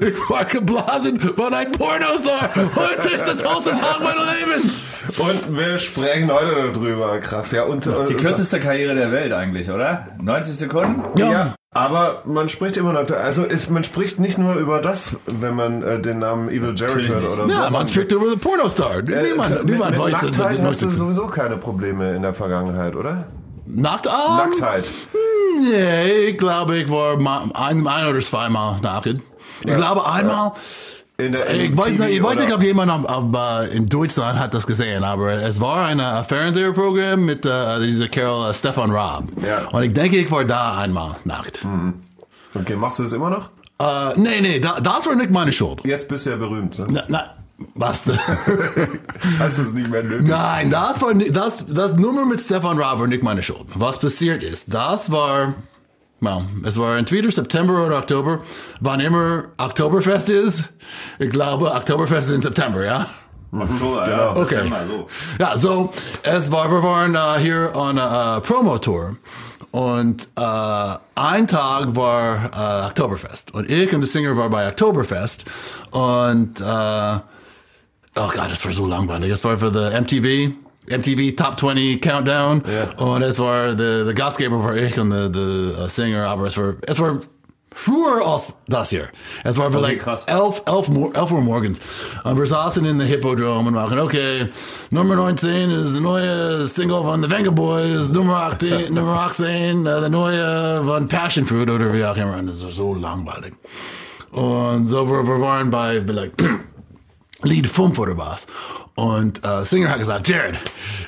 ich 0.02 0.30
war 0.30 0.46
geblasen 0.46 1.20
von 1.20 1.54
einem 1.54 1.72
Pornostar. 1.72 2.50
Heute 2.76 3.10
ist 3.10 3.28
der 3.28 3.38
tollste 3.38 3.72
Tag 3.72 4.00
meines 4.04 4.24
Lebens. 4.40 4.80
Und 5.18 5.58
wir 5.58 5.80
sprechen 5.80 6.32
heute 6.32 6.72
darüber. 6.74 7.18
Krass, 7.20 7.52
ja. 7.52 7.64
Und, 7.64 7.86
Die 8.10 8.14
kürzeste 8.16 8.60
Karriere 8.60 8.96
der 8.96 9.12
Welt 9.12 9.34
eigentlich, 9.34 9.70
oder? 9.72 10.08
90 10.22 10.56
Sekunden? 10.56 11.02
Ja, 11.18 11.56
aber 11.72 12.24
man 12.26 12.50
spricht 12.50 12.78
immer 12.78 12.94
noch, 12.94 13.10
also 13.12 13.44
ist, 13.44 13.70
man 13.70 13.84
spricht 13.84 14.20
nicht 14.20 14.38
nur 14.38 14.56
über 14.56 14.82
das, 14.82 15.16
wenn 15.28 15.56
man 15.56 15.82
äh, 15.84 16.00
den 16.02 16.20
Namen 16.20 16.50
Evil 16.50 16.74
Jared 16.76 17.08
hört 17.08 17.24
oder 17.32 17.48
Ja, 17.48 17.66
so. 17.66 17.70
man 17.72 17.88
spricht 17.88 18.12
über 18.12 18.28
den 18.30 18.40
Pornostar. 18.40 18.98
Äh, 19.08 19.30
Niemand, 19.30 19.50
mit, 19.52 19.66
niemand 19.66 19.92
mit 19.98 20.14
dass- 20.14 20.22
Nacktheit 20.24 20.62
hast 20.62 20.82
du 20.84 20.90
sowieso 20.90 21.28
keine 21.28 21.58
Probleme 21.58 22.16
in 22.16 22.22
der 22.24 22.34
Vergangenheit, 22.34 22.96
oder? 22.96 23.26
Nackt? 23.70 24.08
Um, 24.08 24.38
Nacktheit. 24.38 24.92
Nee, 25.62 26.30
ich 26.30 26.38
glaube, 26.38 26.78
ich 26.78 26.90
war 26.90 27.18
ein, 27.54 27.88
ein 27.88 28.08
oder 28.08 28.20
zweimal 28.20 28.80
nackt. 28.82 29.16
Ich 29.62 29.74
glaube 29.74 30.10
einmal. 30.10 30.54
In 31.18 31.34
der, 31.34 31.48
in 31.48 31.74
Ich 31.74 31.78
weiß, 31.78 31.88
nicht, 31.88 32.10
ich 32.12 32.24
weiß 32.24 32.40
nicht, 32.40 32.54
ob 32.54 32.64
jemand 32.64 32.90
ab, 32.90 33.12
ab, 33.12 33.64
äh, 33.68 33.76
in 33.76 33.86
Deutschland 33.86 34.40
hat 34.40 34.54
das 34.54 34.66
gesehen, 34.66 35.04
aber 35.04 35.34
es 35.34 35.60
war 35.60 35.88
ein 35.88 36.00
äh, 36.00 36.24
Fernsehprogramm 36.24 37.26
mit 37.26 37.46
äh, 37.46 37.80
dieser 37.82 38.08
Kerl 38.08 38.50
äh, 38.50 38.54
Stefan 38.54 38.92
Raab. 38.92 39.26
Ja. 39.46 39.68
Und 39.68 39.84
ich 39.84 39.94
denke, 39.94 40.18
ich 40.18 40.32
war 40.32 40.46
da 40.46 40.78
einmal 40.78 41.18
nackt. 41.26 41.66
Okay, 42.56 42.78
machst 42.78 43.00
du 43.00 43.04
das 43.04 43.12
immer 43.12 43.30
noch? 43.30 43.50
Äh, 43.80 44.18
nee, 44.18 44.40
nee, 44.40 44.60
da, 44.62 44.80
das 44.80 45.06
war 45.08 45.16
nicht 45.16 45.32
meine 45.32 45.52
Schuld. 45.52 45.82
Jetzt 45.86 46.08
bist 46.08 46.26
du 46.26 46.30
ja 46.30 46.36
berühmt. 46.38 46.80
Ne? 46.80 46.88
Na, 46.90 47.04
na, 47.10 47.32
was? 47.76 48.04
Das 49.22 49.40
heißt, 49.40 49.60
es 49.60 49.68
ist 49.70 49.76
nicht 49.76 49.90
mehr 49.92 50.04
nötig. 50.04 50.28
Nein, 50.28 50.72
das 50.72 51.02
war 51.02 51.14
das, 51.14 51.64
das 51.68 51.94
Nummer 51.96 52.26
mit 52.26 52.40
Stefan 52.40 52.80
Raab 52.80 53.00
war 53.00 53.08
nicht 53.08 53.24
meine 53.24 53.44
Schuld. 53.44 53.66
Was 53.76 54.00
passiert 54.00 54.44
ist, 54.44 54.74
das 54.74 55.12
war, 55.12 55.54
well, 56.22 56.46
es 56.64 56.78
war 56.78 56.98
entweder 56.98 57.32
September 57.32 57.86
oder 57.86 57.98
Oktober, 58.00 58.40
wann 58.80 59.00
immer 59.00 59.46
Oktoberfest 59.58 60.30
ist. 60.30 60.70
Ich 61.20 61.30
glaube, 61.30 61.72
Oktoberfest 61.74 62.30
ist 62.30 62.34
im 62.36 62.42
September, 62.42 62.84
ja? 62.86 63.08
Oktober, 63.52 64.04
Genau. 64.06 64.36
ja. 64.36 64.38
Okay. 64.38 64.72
So. 64.88 65.08
Ja, 65.40 65.58
so, 65.58 65.94
es 66.24 66.52
war, 66.52 66.72
wir 66.72 66.84
waren 66.84 67.16
äh, 67.16 67.40
hier 67.42 67.72
on 67.76 67.98
einer 68.00 68.38
äh, 68.38 68.42
Promo-Tour. 68.42 69.18
Und 69.72 70.30
äh, 70.36 70.96
ein 71.16 71.46
Tag 71.48 71.96
war 71.96 72.84
äh, 72.84 72.88
Oktoberfest. 72.88 73.54
Und 73.54 73.70
ich 73.70 73.94
und 73.94 74.02
der 74.02 74.08
Singer 74.08 74.36
war 74.38 74.50
bei 74.50 74.68
Oktoberfest. 74.68 75.46
Und, 75.92 76.60
äh, 76.62 77.18
oh 78.16 78.30
god, 78.30 78.50
das 78.50 78.64
war 78.66 78.72
so 78.72 78.86
langweilig. 78.86 79.32
Es 79.32 79.44
war 79.44 79.58
für 79.58 79.72
the 79.72 80.00
MTV. 80.00 80.54
MTV 80.90 81.36
Top 81.36 81.60
20 81.60 82.02
Countdown. 82.02 82.64
Ja. 82.66 83.06
Und 83.06 83.22
es 83.22 83.38
war, 83.38 83.76
der, 83.76 84.06
der 84.06 84.14
Gastgeber 84.14 84.64
war 84.64 84.76
ich 84.76 84.98
und 85.00 85.12
der, 85.12 85.30
der 85.30 85.86
äh, 85.86 85.90
Singer, 85.90 86.28
aber 86.28 86.48
es 86.48 86.58
war, 86.58 86.76
es 86.82 87.00
war 87.00 87.20
früher 87.72 88.26
als 88.26 88.56
das 88.68 88.90
hier. 88.90 89.10
Es 89.44 89.58
war 89.58 89.72
vielleicht 89.72 90.00
krass. 90.00 90.26
elf, 90.26 90.64
elf, 90.66 90.90
elf 91.14 91.32
Uhr 91.32 91.42
morgens. 91.42 91.80
Und 92.24 92.34
uh, 92.34 92.38
wir 92.38 92.46
saßen 92.46 92.84
in 92.86 93.00
der 93.00 93.08
Hippodrome 93.08 93.68
und 93.68 93.74
machen, 93.74 94.00
okay, 94.00 94.48
Nummer 94.90 95.16
19 95.16 95.70
ist 95.70 95.94
die 95.96 96.00
neue 96.00 96.68
Single 96.68 97.02
von 97.04 97.24
The 97.24 97.30
Venga 97.30 97.52
Boys, 97.52 98.12
Nummer 98.12 98.38
18, 98.44 98.94
Nummer 98.94 99.22
18 99.22 99.46
äh, 99.86 99.90
uh, 99.90 100.00
der 100.02 100.10
neue 100.10 100.84
von 100.84 101.08
Passion 101.08 101.46
Fruit 101.46 101.70
oder 101.70 101.94
wie 101.94 102.04
auch 102.04 102.18
immer. 102.18 102.38
Und 102.38 102.48
das 102.48 102.62
ist 102.62 102.76
so 102.76 102.94
langweilig. 102.94 103.54
Und 104.32 104.86
so, 104.86 105.08
wir, 105.08 105.28
wir 105.28 105.42
waren 105.42 105.70
bei 105.70 106.00
like, 106.00 106.34
Lied 107.44 107.68
5 107.68 107.98
oder 108.00 108.18
was. 108.18 108.48
Und 108.96 109.46
äh, 109.46 109.64
Singer 109.64 109.90
hat 109.90 110.00
gesagt, 110.00 110.28
Jared, 110.28 110.58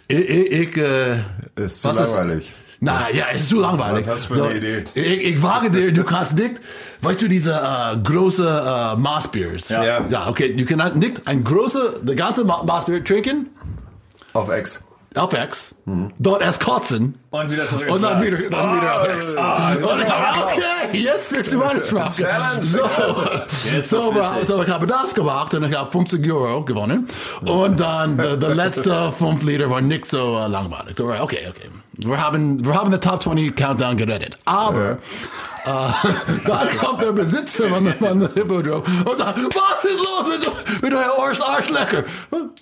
ich, 0.07 0.17
ich, 0.29 0.51
ich 0.51 0.77
äh, 0.77 1.17
Ist 1.55 1.81
zu 1.81 1.89
langweilig. 1.91 2.53
na 2.79 3.09
ja, 3.11 3.25
es 3.33 3.41
ist 3.43 3.49
zu 3.49 3.59
langweilig. 3.59 4.07
Was 4.07 4.13
hast 4.13 4.29
du 4.29 4.35
für 4.35 4.43
eine 4.45 4.57
Idee? 4.57 4.83
Ich, 4.93 5.25
ich 5.35 5.43
wage 5.43 5.69
dir, 5.71 5.91
du 5.91 6.03
kannst 6.05 6.37
nicht, 6.37 6.61
weißt 7.01 7.21
du, 7.21 7.27
diese 7.27 7.53
äh, 7.53 7.97
große 7.97 8.47
äh, 8.47 8.95
Maßbiers. 8.97 9.69
Ja. 9.69 9.83
Ja. 9.83 10.05
Ja, 10.09 10.27
okay, 10.29 10.53
du 10.53 10.65
kannst 10.65 10.95
nicht 10.95 11.27
ein 11.27 11.43
große, 11.43 11.99
der 12.03 12.15
ganze 12.15 12.45
Ma- 12.45 12.63
Maßbier 12.63 13.03
trinken. 13.03 13.47
Auf 14.33 14.49
Ex. 14.49 14.81
FX, 15.13 15.75
dort 16.19 16.41
erst 16.41 16.63
kotzen 16.63 17.19
Und 17.31 17.51
wieder 17.51 17.67
zurück 17.67 17.91
und 17.91 18.01
dann 18.01 18.21
wieder, 18.21 18.37
dann 18.49 18.77
wieder 18.77 19.03
FX. 19.03 19.35
Ah, 19.35 19.73
und 19.73 19.99
ich 19.99 20.07
dachte, 20.07 20.45
okay, 20.45 20.97
jetzt 20.97 21.29
sprichst 21.29 21.51
du 21.51 21.57
meine 21.57 21.83
Sprache. 21.83 22.61
So, 22.61 22.79
Jetzt 23.73 23.89
so, 23.89 24.13
so, 24.43 24.63
ich 24.63 24.69
habe 24.69 24.87
das 24.87 25.13
gemacht 25.13 25.53
und 25.53 25.63
ich 25.69 25.77
habe 25.77 25.91
50 25.91 26.31
Euro 26.31 26.63
gewonnen. 26.63 27.07
Und 27.45 27.79
dann 27.79 28.15
der 28.17 28.37
der 28.37 28.55
letzte 28.55 29.11
fünf 29.17 29.43
Lieder 29.43 29.69
war 29.69 29.81
nicht 29.81 30.05
so 30.07 30.37
äh, 30.37 30.47
langweilig. 30.47 30.97
So, 30.97 31.07
okay, 31.11 31.39
okay. 31.49 31.69
Wir 31.93 32.19
haben, 32.21 32.65
wir 32.65 32.73
haben 32.73 32.89
den 32.89 33.01
Top 33.01 33.21
20 33.21 33.55
Countdown 33.55 33.97
gerettet. 33.97 34.37
Aber 34.45 34.97
äh, 35.65 36.47
dann 36.47 36.69
kommt 36.77 37.03
der 37.03 37.11
Besitzer 37.11 37.69
von, 37.69 37.85
der- 37.85 37.95
von 37.95 38.19
der 38.19 38.29
Hippodrome 38.33 38.83
und 39.05 39.17
sagt, 39.17 39.37
was 39.43 39.85
ist 39.85 39.97
los 39.97 40.27
mit, 40.29 40.81
mit 40.83 40.93
eurem 40.93 41.19
Arsch, 41.19 41.41
Arschlecker? 41.41 42.03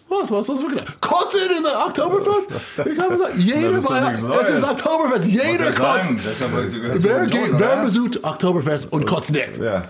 Was, 0.10 0.30
was, 0.32 0.50
was, 0.50 0.62
wirklich? 0.62 0.84
Kotzen 1.02 1.40
in 1.58 1.64
der 1.64 1.86
Oktoberfest? 1.86 2.50
Ich 2.78 3.00
habe 3.00 3.16
gesagt, 3.16 3.36
jeder, 3.38 3.72
bei- 3.72 4.12
es 4.42 4.50
ist. 4.50 4.64
Oktoberfest, 4.70 5.26
jeder 5.26 5.72
kotzt. 5.72 6.12
Wer, 7.04 7.26
geht, 7.26 7.50
wer 7.60 7.78
besucht 7.78 8.24
Oktoberfest 8.24 8.92
und 8.92 9.06
kotzt 9.06 9.32
nicht? 9.32 9.58
Ja. 9.58 9.84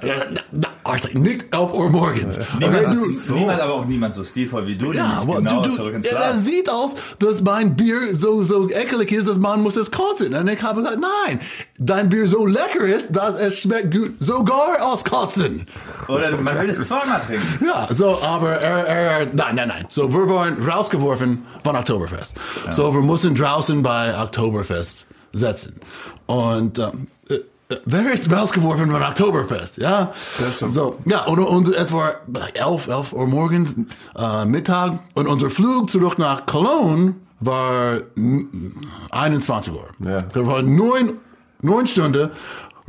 Na, 0.51 0.67
Arsch, 0.83 1.13
nicht 1.13 1.45
11 1.53 1.73
Uhr 1.73 1.89
morgens. 1.89 2.39
Niemand, 2.59 2.85
Okay, 2.85 2.95
du- 2.95 3.01
so. 3.01 3.35
niemand, 3.35 3.61
aber 3.61 3.73
auch 3.75 3.85
niemand 3.85 4.13
so 4.13 4.23
stilvoll 4.23 4.65
wie 4.67 4.75
du, 4.75 4.91
ja, 4.93 5.19
aber 5.21 5.35
genau 5.41 5.61
du, 5.61 5.69
du, 5.75 5.89
es 5.99 6.43
sieht 6.45 6.69
aus, 6.69 6.91
dass 7.19 7.41
mein 7.41 7.75
Bier 7.75 8.13
so, 8.15 8.43
so 8.43 8.69
ekelig 8.69 9.11
ist, 9.11 9.27
dass 9.27 9.37
man 9.37 9.61
muss 9.61 9.75
es 9.75 9.91
kotzen. 9.91 10.33
Und 10.33 10.47
ich 10.47 10.61
habe 10.63 10.81
gesagt, 10.81 10.99
nein, 10.99 11.39
dein 11.77 12.09
Bier 12.09 12.27
so 12.27 12.45
lecker 12.45 12.85
ist, 12.85 12.98
dass 13.07 13.35
es 13.35 13.59
schmeckt 13.59 13.93
gut, 13.93 14.11
sogar 14.19 14.81
aus 14.81 15.03
Kotzen. 15.05 15.65
Oder 16.07 16.31
man 16.37 16.59
will 16.59 16.69
es 16.69 16.87
zweimal 16.87 17.19
trinken. 17.21 17.65
Ja, 17.65 17.87
so, 17.93 18.19
aber 18.21 18.51
er, 18.53 18.85
er, 18.87 19.25
nein, 19.33 19.55
nein, 19.55 19.67
nein. 19.67 19.85
So, 19.89 20.11
wir 20.13 20.29
waren 20.29 20.61
rausgeworfen 20.67 21.45
von 21.63 21.75
Oktoberfest. 21.75 22.35
So, 22.71 22.93
wir 22.93 23.01
mussten 23.01 23.35
draußen 23.35 23.81
bei 23.83 24.19
Oktoberfest 24.19 25.05
setzen. 25.33 25.79
Und, 26.25 26.79
ähm, 26.79 27.07
äh, 27.29 27.35
äh, 27.73 27.79
wer 27.85 28.13
ist 28.13 28.31
rausgeworfen 28.31 28.89
von 28.91 29.01
Oktoberfest? 29.03 29.77
Ja, 29.77 30.11
Das 30.39 30.61
ist- 30.61 30.73
so, 30.73 30.97
ja, 31.05 31.25
und, 31.25 31.39
und 31.39 31.67
es 31.73 31.91
war 31.91 32.15
11, 32.53 32.87
11 32.87 33.13
Uhr 33.13 33.27
morgens, 33.27 33.75
äh, 34.17 34.45
Mittag, 34.45 34.99
und 35.13 35.27
unser 35.27 35.49
Flug 35.49 35.89
zurück 35.89 36.17
nach 36.17 36.45
Cologne 36.45 37.15
war 37.39 37.99
mm, 38.15 38.81
21 39.11 39.71
Uhr. 39.73 39.87
Ja. 39.99 40.25
Wir 40.33 40.45
waren 40.47 40.75
neun, 40.75 41.13
neun 41.61 41.87
Stunden 41.87 42.29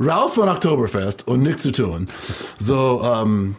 raus 0.05 0.35
von 0.35 0.49
Oktoberfest 0.49 1.27
und 1.27 1.43
nichts 1.43 1.63
zu 1.63 1.71
tun. 1.71 2.07
So, 2.57 3.01
ähm, 3.03 3.55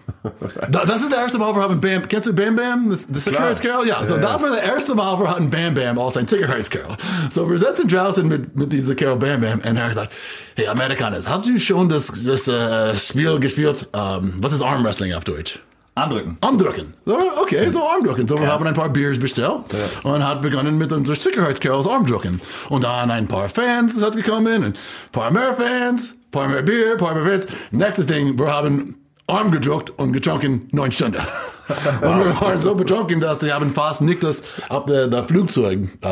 da, 0.70 0.84
das 0.84 1.02
ist 1.02 1.12
das 1.12 1.18
erste 1.18 1.38
Mal, 1.38 1.54
wir 1.54 1.62
haben 1.62 1.80
Bam, 1.80 2.06
kennst 2.08 2.28
du 2.28 2.32
Bam 2.32 2.56
Bam, 2.56 2.90
das, 2.90 3.06
das 3.08 3.24
Sicherheitskerl? 3.24 3.86
Ja, 3.86 4.04
so 4.04 4.16
das 4.16 4.42
war 4.42 4.50
das 4.50 4.62
erste 4.62 4.94
Mal, 4.94 5.18
wir 5.18 5.30
hatten 5.30 5.50
Bam 5.50 5.74
Bam 5.74 5.98
als 5.98 6.16
ein 6.16 6.28
Sicherheitskerl. 6.28 6.96
So, 7.30 7.48
wir 7.50 7.58
sitzen 7.58 7.88
draußen 7.88 8.26
mit, 8.26 8.56
mit 8.56 8.72
dieser 8.72 8.94
Kerl 8.94 9.16
Bam 9.16 9.40
Bam 9.40 9.60
und 9.60 9.76
er 9.76 9.88
gesagt, 9.88 10.12
hey 10.56 10.68
Amerikaners, 10.68 11.28
habt 11.28 11.46
ihr 11.46 11.58
schon 11.60 11.88
das, 11.88 12.12
das 12.24 12.48
äh, 12.48 12.96
Spiel 12.96 13.38
gespielt? 13.40 13.88
Ähm, 13.92 14.34
was 14.38 14.52
ist 14.52 14.62
Armwrestling 14.62 15.14
auf 15.14 15.24
Deutsch? 15.24 15.60
Andrücken. 15.94 16.38
Armdrücken. 16.40 16.94
So, 17.04 17.18
okay, 17.42 17.68
so 17.68 17.86
Armdrücken. 17.86 18.26
So, 18.26 18.40
wir 18.40 18.50
haben 18.50 18.66
ein 18.66 18.72
paar 18.72 18.88
Biers 18.88 19.18
bestellt 19.18 19.60
und 20.02 20.26
hat 20.26 20.40
begonnen 20.40 20.78
mit 20.78 20.90
unseren 20.90 21.16
Sicherheitskerls 21.16 21.86
Armdrücken. 21.86 22.40
Und 22.70 22.84
dann 22.84 23.10
ein 23.10 23.28
paar 23.28 23.50
Fans 23.50 24.02
hat 24.02 24.16
gekommen, 24.16 24.64
ein 24.64 24.74
paar 25.12 25.30
mehr 25.30 25.54
Fans, 25.54 26.14
mehr 26.34 26.62
Bier, 26.62 26.96
mehr 26.98 27.24
Fans. 27.24 27.46
Nächstes 27.70 28.06
Ding, 28.06 28.38
wir 28.38 28.52
haben 28.52 28.96
Arm 29.26 29.50
gedruckt 29.50 29.90
und 29.90 30.12
getrunken 30.12 30.68
neun 30.72 30.92
Stunden. 30.92 31.20
und 32.02 32.18
wir 32.18 32.40
waren 32.40 32.60
so 32.60 32.74
betrunken, 32.74 33.20
dass 33.20 33.40
sie 33.40 33.52
haben 33.52 33.72
fast 33.72 34.02
nicht 34.02 34.22
das 34.22 34.42
ab 34.68 34.86
der, 34.86 35.08
der 35.08 35.24
Flugzeug 35.24 35.88
äh, 36.02 36.06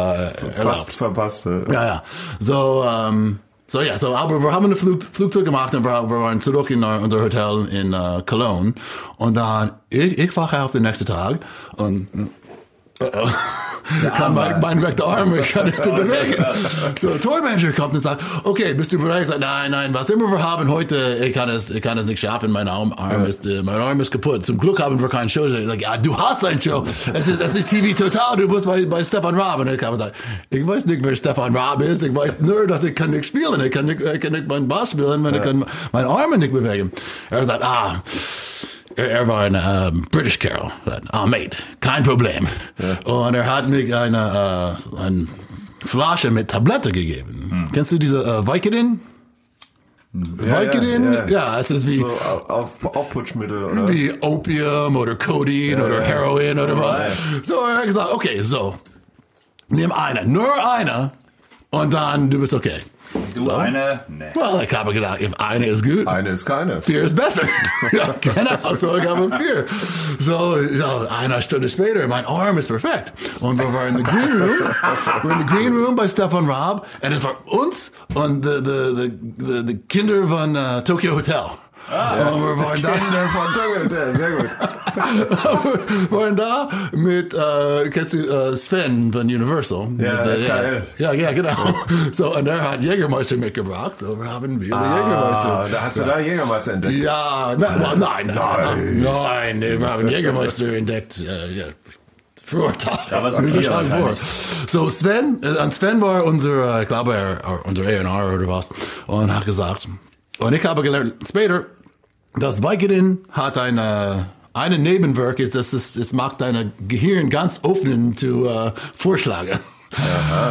erlaubt. 0.56 0.92
verpasst. 0.92 1.46
Ja, 1.46 1.84
ja. 1.84 2.02
So, 2.38 2.84
ähm, 2.86 3.40
so 3.66 3.82
ja, 3.82 3.98
so, 3.98 4.16
aber 4.16 4.42
wir 4.42 4.52
haben 4.52 4.66
ein 4.66 4.76
Flug, 4.76 5.02
Flugzeug 5.02 5.44
gemacht 5.44 5.74
und 5.74 5.84
wir, 5.84 6.10
wir 6.10 6.20
waren 6.20 6.40
zurück 6.40 6.70
in 6.70 6.82
uh, 6.82 6.98
unser 7.02 7.20
Hotel 7.20 7.66
in 7.70 7.94
uh, 7.94 8.20
Cologne. 8.24 8.74
Und 9.16 9.34
dann, 9.36 9.72
ich, 9.90 10.18
ich 10.18 10.36
wache 10.36 10.62
auf 10.62 10.72
den 10.72 10.82
nächsten 10.82 11.06
Tag 11.06 11.40
und 11.76 12.08
uh, 13.00 13.28
kann 14.16 14.34
mein, 14.34 14.60
mein 14.60 14.78
rechter 14.78 15.06
Arm, 15.06 15.34
ich 15.34 15.50
kann 15.50 15.66
nicht 15.66 15.82
so 15.82 15.92
bewegen. 15.92 16.44
So, 17.00 17.10
Tormanager 17.10 17.72
kommt 17.72 17.94
und 17.94 18.00
sagt, 18.00 18.22
okay, 18.44 18.74
bist 18.74 18.92
du 18.92 18.98
bereit? 18.98 19.22
Ich 19.22 19.28
sage, 19.28 19.40
nein, 19.40 19.70
nein, 19.70 19.94
was 19.94 20.10
immer 20.10 20.30
wir 20.30 20.42
haben 20.42 20.68
heute, 20.68 21.18
ich 21.24 21.32
kann 21.32 21.48
es, 21.48 21.70
ich 21.70 21.82
kann 21.82 21.98
es 21.98 22.06
nicht 22.06 22.20
schaffen, 22.20 22.50
mein 22.50 22.68
Arm, 22.68 22.92
Arm 22.92 23.24
ist, 23.24 23.46
äh, 23.46 23.62
mein 23.62 23.76
Arm 23.76 24.00
ist 24.00 24.10
kaputt. 24.10 24.46
Zum 24.46 24.58
Glück 24.58 24.80
haben 24.80 25.00
wir 25.00 25.08
keine 25.08 25.30
Show. 25.30 25.46
Ich 25.46 25.66
sage, 25.66 25.82
ja, 25.82 25.96
du 25.96 26.16
hast 26.16 26.44
eine 26.44 26.60
Show. 26.60 26.84
Es 27.12 27.28
ist, 27.28 27.40
es 27.40 27.54
ist 27.54 27.68
TV 27.68 27.96
Total, 27.96 28.36
du 28.36 28.46
musst 28.46 28.66
bei, 28.66 28.84
bei 28.84 29.02
Stefan 29.02 29.38
Raab. 29.38 29.60
Und 29.60 29.68
ich 29.68 29.82
habe 29.82 29.96
gesagt, 29.96 30.14
ich 30.50 30.66
weiß 30.66 30.86
nicht, 30.86 31.04
wer 31.04 31.16
Stefan 31.16 31.56
Raab 31.56 31.82
ist. 31.82 32.02
Ich 32.02 32.14
weiß 32.14 32.40
nur, 32.40 32.66
dass 32.66 32.84
ich 32.84 32.94
kann 32.94 33.10
nicht 33.10 33.26
spielen. 33.26 33.60
Ich 33.60 33.70
kann 33.70 33.86
nicht, 33.86 34.00
ich 34.00 34.20
kann 34.20 34.32
nicht 34.32 34.48
meinen 34.48 34.68
Bass 34.68 34.92
spielen, 34.92 35.24
ich 35.34 35.42
kann 35.42 35.64
meine 35.92 36.08
Arme 36.08 36.38
nicht 36.38 36.52
bewegen. 36.52 36.92
Er 37.30 37.44
sagt, 37.44 37.64
ah, 37.64 38.02
er, 39.08 39.28
war 39.28 39.42
ein 39.42 39.54
ähm, 39.54 40.06
British 40.10 40.38
Carol. 40.38 40.70
Ah, 41.10 41.26
mate, 41.26 41.58
kein 41.80 42.02
Problem. 42.02 42.46
Und 43.04 43.34
er 43.34 43.46
hat 43.46 43.68
mir 43.68 44.00
eine, 44.00 44.76
äh, 44.96 45.00
eine 45.00 45.26
Flasche 45.84 46.30
mit 46.30 46.48
Tablette 46.48 46.92
gegeben. 46.92 47.68
Kennst 47.72 47.92
du 47.92 47.98
diese 47.98 48.22
äh, 48.22 48.46
Vicodin? 48.46 49.00
Vicodin? 50.12 51.04
ja, 51.04 51.12
Ja, 51.12 51.26
ja. 51.28 51.60
es 51.60 51.70
ist 51.70 51.86
wie, 51.86 51.94
So 51.94 52.06
auf, 52.06 52.50
auf 52.50 52.96
Aufputschmittel 52.96 53.64
oder 53.64 53.88
wie 53.88 54.12
Opium 54.20 54.96
oder 54.96 55.14
Codein 55.14 55.80
oder 55.80 56.02
Heroin 56.02 56.58
oder 56.58 56.78
was. 56.78 57.06
So 57.42 57.60
er 57.64 57.78
hat 57.78 57.84
gesagt, 57.84 58.12
okay, 58.12 58.42
so, 58.42 58.76
nimm 59.68 59.92
eine, 59.92 60.26
nur 60.26 60.50
eine 60.74 61.12
und 61.70 61.94
dann 61.94 62.28
du 62.28 62.40
bist 62.40 62.54
okay. 62.54 62.78
Du 63.34 63.42
So. 63.42 63.50
eine, 63.52 64.00
ne. 64.08 64.30
Well, 64.34 64.64
ich 64.64 64.72
habe 64.76 64.92
gedacht, 64.92 65.20
if 65.20 65.34
eine 65.34 65.66
ist 65.66 65.82
gut, 65.82 66.06
Eine 66.06 66.30
ist 66.30 66.44
keine. 66.46 66.80
vier 66.82 67.02
ist 67.02 67.16
besser. 67.16 67.42
ja, 67.92 68.14
genau, 68.20 68.74
so 68.74 68.96
ich 68.96 69.06
habe 69.06 69.28
vier. 69.38 69.66
So, 70.18 70.56
so, 70.68 71.06
eine 71.20 71.42
Stunde 71.42 71.68
später, 71.68 72.06
mein 72.08 72.24
Arm 72.26 72.58
ist 72.58 72.68
perfekt. 72.68 73.12
Und 73.40 73.58
wir 73.58 73.72
waren 73.72 73.88
in 73.88 73.96
the 73.98 74.02
Green 74.02 74.42
Room, 74.42 74.58
wir 75.22 75.30
in 75.32 75.38
der 75.38 75.46
Green 75.46 75.76
Room 75.76 75.96
bei 75.96 76.06
Stefan 76.06 76.48
Raab, 76.48 76.86
und 77.02 77.12
es 77.12 77.22
war 77.22 77.36
uns 77.46 77.90
und 78.14 78.44
die, 78.44 78.62
die, 78.62 79.10
die, 79.10 79.66
die 79.66 79.78
Kinder 79.88 80.26
von 80.28 80.56
uh, 80.56 80.80
Tokyo 80.82 81.16
Hotel. 81.16 81.42
Und 81.88 82.40
wir 82.42 82.64
waren 82.64 82.82
da, 83.88 84.12
sehr 84.16 84.30
gut. 84.30 84.50
wir 86.10 86.18
waren 86.18 86.36
da 86.36 86.68
mit, 86.92 87.34
äh, 87.34 87.88
kennst 87.90 88.14
du 88.14 88.18
äh, 88.28 88.56
Sven 88.56 89.12
von 89.12 89.22
Universal? 89.22 89.88
Ja, 89.98 90.22
äh, 90.22 90.38
SKL. 90.38 90.82
Ja, 90.98 91.12
ja, 91.12 91.32
genau. 91.32 91.74
So, 92.12 92.36
und 92.36 92.46
er 92.46 92.70
hat 92.70 92.82
Jägermeister 92.82 93.36
mitgebracht, 93.36 93.98
so 93.98 94.18
wir 94.20 94.30
haben 94.30 94.60
wieder 94.60 94.76
Jägermeister. 94.76 95.48
Ah, 95.48 95.66
da 95.70 95.80
hast 95.82 95.98
du 95.98 96.04
da 96.04 96.18
Jägermeister 96.20 96.72
entdeckt. 96.74 97.02
Ja, 97.02 97.54
na, 97.58 97.68
well, 97.80 97.96
nein, 97.96 98.26
nein, 98.26 98.34
nein, 98.34 99.00
nein, 99.02 99.58
nee, 99.58 99.78
wir 99.80 99.90
haben 99.90 100.08
Jägermeister 100.08 100.72
entdeckt. 100.72 101.20
Äh, 101.20 101.52
ja. 101.54 101.64
Da 103.10 103.22
war 103.22 103.30
gesagt, 103.30 103.86
vor. 103.88 104.16
So 104.66 104.88
Sven, 104.90 105.38
äh, 105.42 105.58
an 105.58 105.70
Sven 105.70 106.00
war 106.00 106.24
unser, 106.24 106.78
äh, 106.78 106.82
ich 106.82 106.88
glaube, 106.88 107.14
er- 107.14 107.60
unser 107.64 107.84
A&R 107.84 108.34
oder 108.34 108.48
was, 108.48 108.70
und 109.06 109.32
hat 109.34 109.44
gesagt, 109.44 109.86
und 110.40 110.52
ich 110.52 110.64
habe 110.64 110.82
gelernt 110.82 111.14
später, 111.28 111.66
dass 112.34 112.62
Vicodin 112.62 113.18
hat 113.30 113.58
eine, 113.58 114.26
eine 114.54 114.78
Nebenwirkung, 114.78 115.44
ist, 115.44 115.54
dass 115.54 115.72
es, 115.72 115.96
es 115.96 116.12
macht 116.12 116.40
dein 116.40 116.72
Gehirn 116.88 117.30
ganz 117.30 117.60
öffnen 117.64 118.16
zu 118.16 118.46
äh, 118.46 118.72
Vorschläge. 118.96 119.60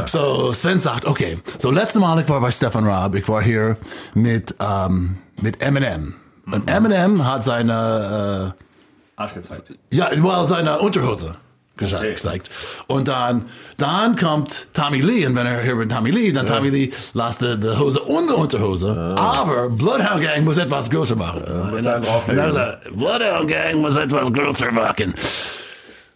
So 0.06 0.52
Sven 0.52 0.82
sagt, 0.82 1.06
okay, 1.06 1.38
so 1.58 1.72
letztes 1.72 2.02
Mal 2.02 2.20
ich 2.22 2.28
war 2.28 2.42
bei 2.42 2.52
Stefan 2.52 2.86
Raab, 2.86 3.16
ich 3.16 3.28
war 3.30 3.42
hier 3.42 3.78
mit, 4.14 4.54
ähm, 4.60 5.18
mit 5.42 5.62
Eminem. 5.62 6.16
Und 6.52 6.70
Eminem 6.70 7.26
hat 7.26 7.46
seine, 7.46 8.54
äh, 8.58 9.22
Arsch 9.22 9.34
gezeigt. 9.34 9.64
ja, 9.92 10.10
well, 10.12 10.46
seine 10.46 10.80
Unterhose 10.80 11.38
Okay. 11.82 12.10
gezeigt. 12.10 12.50
Und 12.88 13.08
dann, 13.08 13.46
dann 13.78 14.16
kommt 14.16 14.68
Tommy 14.74 15.02
Lee, 15.02 15.26
und 15.26 15.36
wenn 15.36 15.46
er 15.46 15.62
hier 15.62 15.76
mit 15.76 15.92
Tommy 15.92 16.12
Lee, 16.12 16.32
dann 16.32 16.46
Tommy 16.46 16.70
Lee 16.70 16.92
lässt 17.14 17.42
die, 17.42 17.58
die 17.58 17.78
Hose 17.78 18.02
und 18.02 18.30
die 18.30 18.34
Unterhose. 18.34 19.16
Aber 19.18 19.70
Bloodhound 19.70 20.22
Gang 20.22 20.44
muss 20.44 20.58
etwas 20.58 20.90
größer 20.90 21.16
machen. 21.16 21.44
muss 21.72 21.86
und 21.86 22.06
drauflegen. 22.06 22.44
dann 22.44 22.54
sagt 22.54 22.98
Bloodhound 22.98 23.50
Gang 23.50 23.76
muss 23.82 23.96
etwas 23.96 24.32
größer 24.32 24.72
machen. 24.72 25.14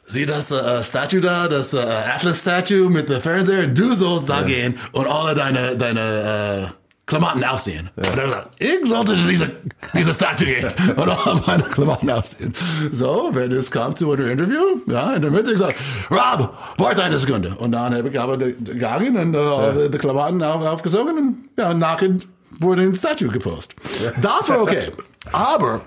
Sieh 0.06 0.26
das 0.26 0.52
äh, 0.52 0.84
Statue 0.84 1.22
da, 1.22 1.48
das 1.48 1.74
äh, 1.74 1.80
Atlas-Statue 1.80 2.90
mit 2.90 3.10
dem 3.10 3.22
Fernseher? 3.22 3.68
Du 3.68 3.94
sollst 3.94 4.30
da 4.30 4.42
gehen 4.42 4.78
und 4.92 5.08
alle 5.08 5.34
deine, 5.34 5.78
deine 5.78 6.70
äh, 6.70 6.83
Klamotten 7.06 7.44
ausziehen. 7.44 7.90
Und 7.98 8.18
er 8.18 8.30
sagt, 8.30 8.62
ich 8.62 8.86
sollte 8.86 9.16
diese, 9.16 9.52
diese 9.94 10.14
Statue 10.14 10.48
gehen 10.48 10.72
und 10.96 11.10
alle 11.10 11.42
meine 11.46 11.64
Klamotten 11.64 12.10
ausziehen. 12.10 12.54
So, 12.92 13.30
wenn 13.34 13.52
es 13.52 13.70
kam 13.70 13.96
zu 13.96 14.12
einem 14.14 14.30
Interview, 14.30 14.62
ja, 14.88 15.14
in 15.14 15.22
der 15.22 15.32
Mitte 15.32 15.52
gesagt, 15.52 15.76
Rob, 16.10 16.54
warte 16.78 17.04
eine 17.04 17.20
Sekunde. 17.20 17.56
Und 17.58 17.74
dann 17.74 17.94
habe 17.96 18.08
ich 18.08 18.20
aber 18.20 18.38
gegangen 18.38 19.18
und 19.18 19.36
äh, 19.36 19.90
die 19.90 19.98
Klamotten 19.98 20.42
auf, 20.44 20.66
aufgesogen 20.66 21.18
und 21.18 21.38
ja, 21.58 21.74
nachher 21.74 22.16
wurde 22.60 22.84
ein 22.84 22.96
Statue 22.96 23.30
gepostet. 23.30 23.76
Das 24.22 24.48
war 24.48 24.62
okay. 24.62 24.92
Aber 25.32 25.82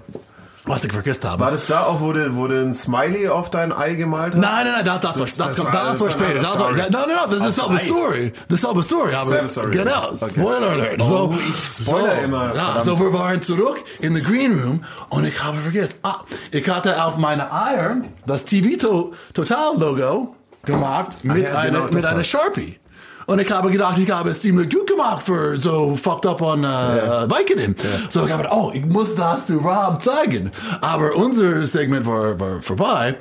was 0.66 0.84
ich 0.84 0.92
vergessen 0.92 1.30
habe. 1.30 1.40
War 1.42 1.50
das 1.52 1.66
da 1.68 1.84
auch, 1.84 2.00
wo 2.00 2.12
du, 2.12 2.36
wo 2.36 2.46
du 2.48 2.60
ein 2.60 2.74
Smiley 2.74 3.28
auf 3.28 3.50
dein 3.50 3.72
Ei 3.72 3.94
gemalt 3.94 4.34
hast? 4.34 4.40
Nein, 4.40 4.66
nein, 4.66 4.84
nein, 4.84 4.84
das, 4.84 5.00
das, 5.00 5.18
war, 5.18 5.26
das, 5.26 5.36
das 5.36 5.46
das, 5.56 5.64
war- 5.64 5.72
das, 5.72 5.88
das 5.88 6.00
war 6.00 6.10
später. 6.10 6.38
Das 6.40 6.58
war, 6.58 6.72
nein, 6.72 6.88
nein, 6.90 7.02
nein, 7.08 7.16
das 7.30 7.46
ist 7.46 7.56
dieselbe. 7.56 7.78
Story. 7.78 8.32
Dieselbe 8.50 8.82
Story. 8.82 9.14
Aber, 9.14 9.26
Selbe 9.26 9.48
Story. 9.48 9.70
Genau, 9.70 10.08
Okay. 10.10 10.30
Spoiler 10.30 10.70
Alert. 10.70 11.00
Oh, 11.02 11.08
so, 11.08 11.34
ich 11.48 11.84
spoiler 11.86 12.16
so, 12.16 12.22
immer, 12.22 12.54
Ja, 12.54 12.82
so 12.82 12.98
wir 12.98 13.12
waren 13.12 13.40
zurück 13.42 13.78
in 14.00 14.14
the 14.14 14.22
Green 14.22 14.58
Room 14.60 14.84
und 15.08 15.24
ich 15.26 15.42
habe 15.42 15.58
vergessen, 15.58 15.94
ah, 16.02 16.20
ich 16.50 16.68
hatte 16.68 17.02
auf 17.02 17.16
meine 17.16 17.52
Eier 17.52 17.96
das 18.26 18.44
TV 18.44 18.76
to 18.78 19.12
Total 19.34 19.76
Logo 19.78 20.34
gemacht 20.64 21.24
mit, 21.24 21.44
ja, 21.48 21.54
einer, 21.58 21.70
genau, 21.72 21.84
mit 21.84 21.94
das 21.94 22.04
einer. 22.06 22.24
Sharpie. 22.24 22.78
Und 23.26 23.40
ich 23.40 23.50
habe 23.50 23.70
gedacht, 23.70 23.98
ich 23.98 24.10
habe 24.10 24.30
es 24.30 24.40
ziemlich 24.40 24.70
gut 24.70 24.86
gemacht 24.86 25.24
für 25.24 25.58
so 25.58 25.96
fucked 25.96 26.26
up 26.26 26.40
on 26.40 26.64
uh, 26.64 27.28
Vicodin. 27.28 27.74
So 28.08 28.24
ich 28.24 28.32
habe, 28.32 28.48
oh, 28.52 28.70
ich 28.72 28.86
muss 28.86 29.14
das 29.16 29.46
zu 29.46 29.58
Rob 29.58 30.00
zeigen. 30.00 30.52
Aber 30.80 31.14
unser 31.16 31.66
Segment 31.66 32.06
war, 32.06 32.38
war 32.38 32.62
vorbei. 32.62 33.16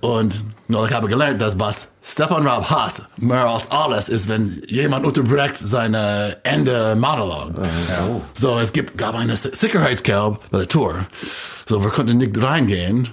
Und 0.00 0.44
no, 0.68 0.84
ich 0.84 0.92
habe 0.92 1.08
gelernt, 1.08 1.40
dass 1.40 1.58
was 1.58 1.88
Stefan 2.02 2.46
Rob 2.46 2.68
hasst, 2.68 3.02
mehr 3.16 3.46
als 3.46 3.70
alles, 3.70 4.08
ist, 4.08 4.28
wenn 4.28 4.62
jemand 4.68 5.06
unterbricht 5.06 5.56
seine 5.56 6.36
Ende 6.42 6.94
Monolog. 6.94 7.52
So, 8.34 8.58
es 8.58 8.72
gibt, 8.72 8.98
gab 8.98 9.14
eine 9.14 9.34
Sicherheitskelb 9.34 10.38
bei 10.50 10.58
der 10.58 10.68
Tour. 10.68 11.06
So, 11.66 11.82
wir 11.82 11.90
konnten 11.90 12.18
nicht 12.18 12.40
reingehen. 12.42 13.08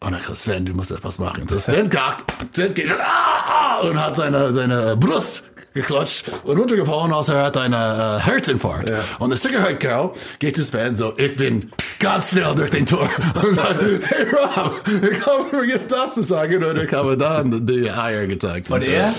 Und 0.00 0.12
gesagt, 0.12 0.38
Sven, 0.38 0.64
du 0.64 0.74
musst 0.74 0.92
etwas 0.92 1.18
machen. 1.18 1.48
So 1.48 1.58
Sven 1.58 1.90
kackt, 1.90 2.32
Sven 2.52 2.72
geht, 2.72 2.92
ah, 2.92 3.80
und 3.80 4.00
hat 4.00 4.16
seine, 4.16 4.52
seine 4.52 4.96
Brust 4.96 5.42
geklatscht 5.74 6.30
und 6.44 6.58
runtergefallen, 6.58 7.12
als 7.12 7.28
er 7.28 7.44
hat 7.44 7.56
einen 7.56 7.74
äh, 7.74 8.20
Herzinfarkt. 8.20 8.92
Und 9.18 9.30
der 9.30 9.38
Sicherheitskerl 9.38 10.12
geht 10.38 10.56
zu 10.56 10.64
Sven 10.64 10.96
so, 10.96 11.14
ich 11.16 11.36
bin 11.36 11.70
ganz 11.98 12.30
schnell 12.30 12.54
durch 12.54 12.70
den 12.70 12.86
Tor 12.86 13.08
und 13.42 13.52
sagt, 13.52 13.82
hey 13.82 14.26
Rob, 14.30 14.80
ich 14.86 15.26
habe 15.26 15.44
vergessen 15.50 15.88
das 15.90 16.14
zu 16.14 16.22
sagen 16.22 16.62
und 16.64 16.78
ich 16.78 16.92
habe 16.92 17.16
dann 17.16 17.66
die 17.66 17.90
Eier 17.90 18.26
gezeigt. 18.26 18.70
Und 18.70 18.82
er? 18.82 19.14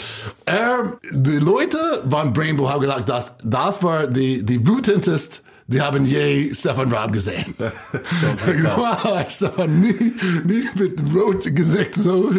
Er, 0.45 0.97
die 1.11 1.37
Leute 1.37 2.03
von 2.09 2.33
Brainbow 2.33 2.69
haben 2.69 2.81
gesagt, 2.81 3.09
dass 3.09 3.33
das 3.43 3.83
war 3.83 4.07
die, 4.07 4.43
die 4.43 4.65
wütendest, 4.65 5.43
die 5.71 5.81
haben 5.81 6.05
je 6.05 6.53
Stefan 6.53 6.91
Raab 6.91 7.13
gesehen. 7.13 7.53
wow, 8.75 9.25
Stefan 9.29 9.81
nie, 9.81 10.13
nie 10.43 10.67
mit 10.75 10.99
rot 11.15 11.55
Gesicht 11.55 11.95
so, 11.95 12.31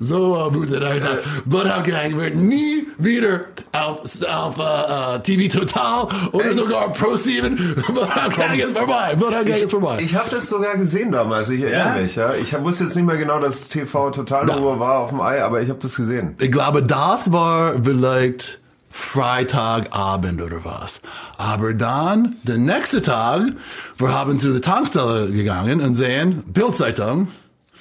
so 0.00 0.36
uh, 0.36 0.52
wütend. 0.52 0.82
Er 0.82 0.88
hat 0.88 0.98
gesagt, 0.98 1.24
Bloodhound 1.46 1.86
Gang 1.86 2.16
wird 2.16 2.34
nie 2.34 2.86
wieder 2.98 3.42
auf, 3.72 4.00
auf 4.28 4.58
uh, 4.58 4.62
uh, 5.14 5.18
TV 5.18 5.58
Total 5.60 6.08
oder 6.32 6.54
sogar 6.54 6.92
Pro 6.92 7.14
7. 7.16 7.56
Bloodhound 7.86 8.36
Gang 8.36 8.58
ist 8.58 8.76
vorbei. 8.76 9.14
Bloodhound 9.14 9.46
Gang 9.46 9.62
ist 9.62 9.70
vorbei. 9.70 9.98
Ich 10.00 10.14
habe 10.16 10.30
das 10.30 10.48
sogar 10.48 10.76
gesehen 10.76 11.12
damals, 11.12 11.50
ich 11.50 11.62
erinnere 11.62 11.96
Ja? 11.96 12.02
mich. 12.02 12.16
Ja? 12.16 12.34
Ich 12.34 12.60
wusste 12.60 12.84
jetzt 12.84 12.96
nicht 12.96 13.06
mehr 13.06 13.16
genau, 13.16 13.38
dass 13.38 13.68
TV 13.68 14.10
total 14.10 14.46
Logo 14.46 14.80
war 14.80 14.98
auf 14.98 15.10
dem 15.10 15.20
Ei, 15.20 15.42
aber 15.42 15.62
ich 15.62 15.68
habe 15.68 15.78
das 15.80 15.94
gesehen. 15.94 16.34
Ich 16.40 16.50
glaube, 16.50 16.82
das 16.82 17.30
war 17.30 17.74
vielleicht 17.82 18.58
Freitagabend 18.92 20.40
oder 20.42 20.64
was. 20.64 21.00
Aber 21.38 21.74
dann, 21.74 22.36
der 22.42 22.58
nächste 22.58 23.02
Tag, 23.02 23.42
wir 23.98 24.12
haben 24.12 24.38
zu 24.38 24.52
der 24.52 24.60
Tankstelle 24.60 25.30
gegangen 25.32 25.80
und 25.80 25.94
sehen, 25.94 26.42
Bildzeitung, 26.46 27.28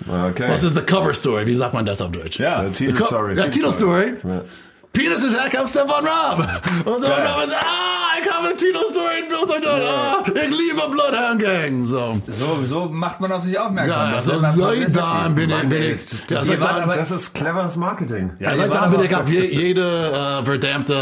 Okay. 0.07 0.49
was 0.49 0.63
ist 0.63 0.75
the 0.75 0.81
cover 0.81 1.13
story? 1.13 1.45
Wie 1.45 1.53
sagt 1.55 1.75
man 1.75 1.85
das 1.85 2.01
auf 2.01 2.11
Deutsch? 2.11 2.39
Ja, 2.39 2.63
Äh, 2.63 2.69
The 2.69 2.73
Titel 2.85 2.97
co- 2.97 3.03
Story. 3.05 3.37
Ja, 3.37 3.47
Titelstory. 3.47 4.13
Ja. 4.23 4.41
Penis 4.93 5.23
Attack 5.35 5.59
auf 5.61 5.69
Stefan 5.69 6.05
Raab. 6.05 6.39
Und 6.85 6.99
Stefan. 6.99 7.21
Raab 7.25 7.45
sagt, 7.49 7.63
ah, 7.63 8.19
ich 8.23 8.31
habe 8.31 8.47
eine 8.47 8.57
Titelstory 8.57 9.19
in 9.21 9.27
Bildzeitung. 9.29 9.79
Ah, 9.81 10.23
ich 10.27 10.49
liebe 10.49 10.81
Bloodhound 10.91 11.41
Gang. 11.41 11.85
So. 11.85 12.21
So, 12.27 12.65
so 12.65 12.85
macht 12.85 13.21
man 13.21 13.31
auf 13.31 13.43
sich 13.43 13.57
aufmerksam. 13.57 14.09
Ja, 14.09 14.15
Das 14.17 14.25
so 14.25 14.33
ist 14.33 14.57
Publicity. 14.59 14.91
dann 14.93 15.35
bin 15.35 15.49
ich, 15.49 15.69
bin 15.69 15.83
ich, 15.83 16.29
ja, 16.29 16.43
seit 16.43 16.61
dann, 16.61 16.81
aber- 16.83 16.95
Das 16.95 17.09
ist 17.11 17.33
cleveres 17.33 17.77
Marketing. 17.77 18.31
Ja, 18.39 18.51
Ja, 18.51 18.57
seit 18.57 18.73
dann 18.73 18.91
bin 18.91 19.03
ich 19.03 19.15
auf 19.15 19.29
je, 19.29 19.45
jede 19.45 19.81
äh, 20.41 20.45
verdammte 20.45 20.93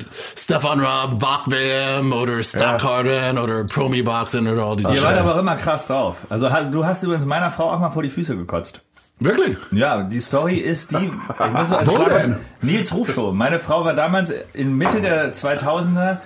äh, 0.00 0.04
Stefan 0.36 0.80
Raab 0.80 1.18
Bach-WM 1.18 2.12
oder 2.12 2.42
Stabkarten 2.42 3.38
oder 3.38 3.64
Promi-Boxen 3.64 4.48
oder 4.48 4.64
all 4.64 4.76
diese 4.76 4.94
Ihr 4.94 5.02
wart 5.02 5.18
aber 5.20 5.34
auch 5.34 5.38
immer 5.38 5.56
krass 5.56 5.86
drauf. 5.86 6.16
Also 6.30 6.48
du 6.70 6.84
hast 6.86 7.02
übrigens 7.02 7.26
meiner 7.26 7.50
Frau 7.50 7.70
auch 7.70 7.78
mal 7.80 7.90
vor 7.90 8.02
die 8.02 8.10
Füße 8.10 8.34
gekotzt. 8.36 8.80
Wirklich? 9.18 9.56
Ja, 9.72 10.02
die 10.02 10.20
Story 10.20 10.56
ist 10.56 10.90
die. 10.90 11.10
Wo 11.10 12.04
denn? 12.04 12.36
Nils 12.60 12.92
Rufshow. 12.92 13.32
Meine 13.32 13.58
Frau 13.58 13.84
war 13.84 13.94
damals 13.94 14.32
in 14.52 14.76
Mitte 14.76 15.00
der 15.00 15.32
2000er 15.32 16.18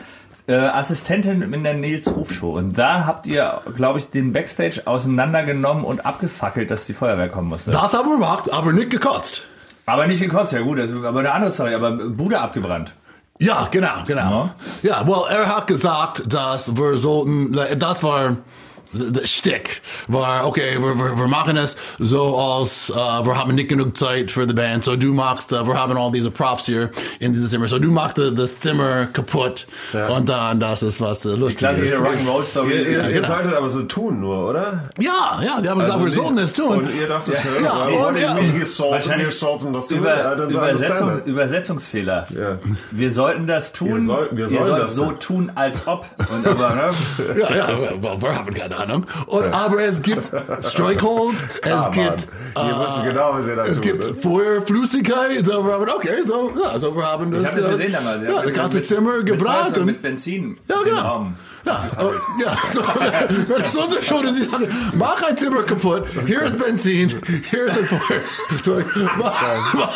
äh, 0.48 0.54
Assistentin 0.54 1.42
in 1.52 1.62
der 1.62 1.74
Nils 1.74 2.14
Rufshow. 2.14 2.56
Und 2.56 2.76
da 2.76 3.06
habt 3.06 3.28
ihr, 3.28 3.60
glaube 3.76 4.00
ich, 4.00 4.10
den 4.10 4.32
Backstage 4.32 4.82
auseinandergenommen 4.86 5.84
und 5.84 6.04
abgefackelt, 6.04 6.70
dass 6.70 6.86
die 6.86 6.92
Feuerwehr 6.92 7.28
kommen 7.28 7.48
musste. 7.48 7.70
Das 7.70 7.92
haben 7.92 8.08
wir 8.08 8.16
gemacht, 8.16 8.52
aber 8.52 8.72
nicht 8.72 8.90
gekotzt. 8.90 9.46
Aber 9.86 10.08
nicht 10.08 10.20
gekotzt, 10.20 10.52
ja 10.52 10.60
gut, 10.60 10.78
das 10.78 10.90
ist 10.90 11.04
aber 11.04 11.20
eine 11.20 11.32
andere 11.32 11.52
Story. 11.52 11.74
Aber 11.74 11.92
Bude 11.92 12.40
abgebrannt. 12.40 12.92
Ja, 13.38 13.68
genau, 13.70 14.04
genau. 14.06 14.50
Ja, 14.82 15.06
well, 15.06 15.22
er 15.30 15.46
hat 15.46 15.66
gesagt, 15.66 16.32
dass 16.32 16.76
wir 16.76 16.98
sollten, 16.98 17.58
das 17.78 18.02
war 18.02 18.36
Stick, 19.24 19.82
war, 20.08 20.46
okay, 20.46 20.76
wir, 20.80 20.96
wir, 20.98 21.18
wir 21.18 21.28
machen 21.28 21.56
es 21.56 21.76
so 21.98 22.36
als, 22.38 22.90
äh, 22.90 22.94
wir 22.94 23.36
haben 23.38 23.54
nicht 23.54 23.68
genug 23.68 23.96
Zeit 23.96 24.30
für 24.32 24.46
die 24.46 24.54
Band, 24.54 24.84
so 24.84 24.96
du 24.96 25.12
machst, 25.12 25.52
äh, 25.52 25.66
wir 25.66 25.74
haben 25.74 25.96
all 25.96 26.10
diese 26.10 26.30
Props 26.30 26.66
hier 26.66 26.90
in 27.20 27.32
dieses 27.32 27.50
Zimmer, 27.50 27.68
so 27.68 27.78
du 27.78 27.90
machst 27.90 28.18
das 28.18 28.58
Zimmer 28.58 29.06
kaputt 29.06 29.66
und 30.16 30.28
dann, 30.28 30.58
das 30.60 30.82
ist 30.82 31.00
was 31.00 31.24
äh, 31.24 31.30
lustig 31.36 31.58
Klassische 31.58 31.94
ist. 31.94 32.00
Rock'n'Roll-Story. 32.02 32.70
Ihr, 32.72 32.80
ihr, 32.88 32.98
Ja, 32.98 33.06
ihr 33.08 33.12
genau. 33.14 33.26
solltet 33.26 33.54
aber 33.54 33.70
so 33.70 33.82
tun 33.82 34.20
nur, 34.20 34.48
oder? 34.48 34.90
Ja, 34.98 35.40
ja, 35.44 35.60
die 35.60 35.68
haben 35.68 35.80
gesagt, 35.80 36.04
wir 36.04 36.10
sollten 36.12 36.38
es 36.38 36.52
tun. 36.52 36.78
Und 36.78 36.94
ihr 36.94 37.06
dachtet, 37.08 37.34
Ja, 37.34 37.50
ja, 37.60 37.60
ja, 37.60 37.90
ja, 37.90 38.06
und 38.08 38.16
ja. 38.16 38.36
wir 38.58 38.66
sollten, 38.66 39.08
wir 39.20 39.72
das 39.72 39.86
tun. 39.88 39.98
Über, 39.98 40.46
Übersetzung, 40.46 41.22
Übersetzungsfehler. 41.24 42.26
Ja. 42.30 42.58
Wir 42.90 43.10
sollten 43.10 43.46
das 43.46 43.72
tun. 43.72 44.00
Wir 44.00 44.06
soll- 44.06 44.28
wir 44.32 44.44
Ihr 44.44 44.48
sollen 44.50 44.64
sollt 44.64 44.82
das 44.82 44.94
so 44.94 45.12
tun. 45.12 45.52
als 45.54 45.86
ob. 45.86 46.06
Und 46.18 46.46
aber, 46.46 46.74
ne? 46.74 46.90
Ja, 47.40 47.54
ja, 47.56 47.68
well, 48.00 48.16
wir 48.20 48.34
haben 48.36 48.52
keine 48.54 48.78
Ahnung. 48.82 49.06
Und, 49.26 49.44
aber 49.54 49.82
es 49.84 50.02
gibt 50.02 50.30
Strikeholds, 50.60 51.42
es 51.54 51.60
Klar, 51.60 51.90
gibt, 51.90 52.26
Mann. 52.54 52.66
Ihr 52.68 52.86
wisst 52.86 53.04
genau, 53.04 53.34
was 53.34 53.46
ihr 53.46 53.56
da 53.56 53.64
es 53.64 53.74
tut, 53.80 53.82
gibt 53.82 54.04
ne? 54.04 54.14
Feuerflüssigkeit, 54.22 55.46
so 55.46 55.64
wir 55.66 55.72
haben, 55.72 55.88
okay, 55.88 56.22
so, 56.24 56.52
ja, 56.62 56.78
so 56.78 56.94
wir 56.96 57.04
haben 57.06 57.30
das, 57.32 57.42
Ich 57.42 57.46
habe 57.48 57.60
das 57.60 57.66
äh, 57.68 57.72
gesehen 57.72 57.92
damals. 57.92 58.22
ja, 58.22 58.42
das 58.42 58.52
ganze 58.52 58.78
mit- 58.78 58.86
Zimmer 58.86 59.16
mit 59.18 59.26
gebrannt 59.26 59.76
und, 59.78 59.86
mit 59.86 60.02
Benzin. 60.02 60.56
ja, 60.68 60.76
genau. 60.84 61.26
Ja, 61.66 61.90
oh, 62.00 62.12
ja, 62.42 62.56
so, 62.72 62.80
wenn 62.82 63.62
das 63.62 63.76
unsere 63.76 64.02
Schuld 64.02 64.24
ist, 64.24 64.36
sie 64.36 64.44
sagen, 64.44 64.66
mach 64.94 65.22
ein 65.22 65.36
Zimmer 65.36 65.62
kaputt, 65.62 66.04
hier 66.26 66.42
ist 66.42 66.58
Benzin, 66.58 67.12
hier 67.50 67.66
ist 67.66 67.78
ein 67.78 67.84
Feuerzeug. 67.84 68.86
Was, 69.18 69.34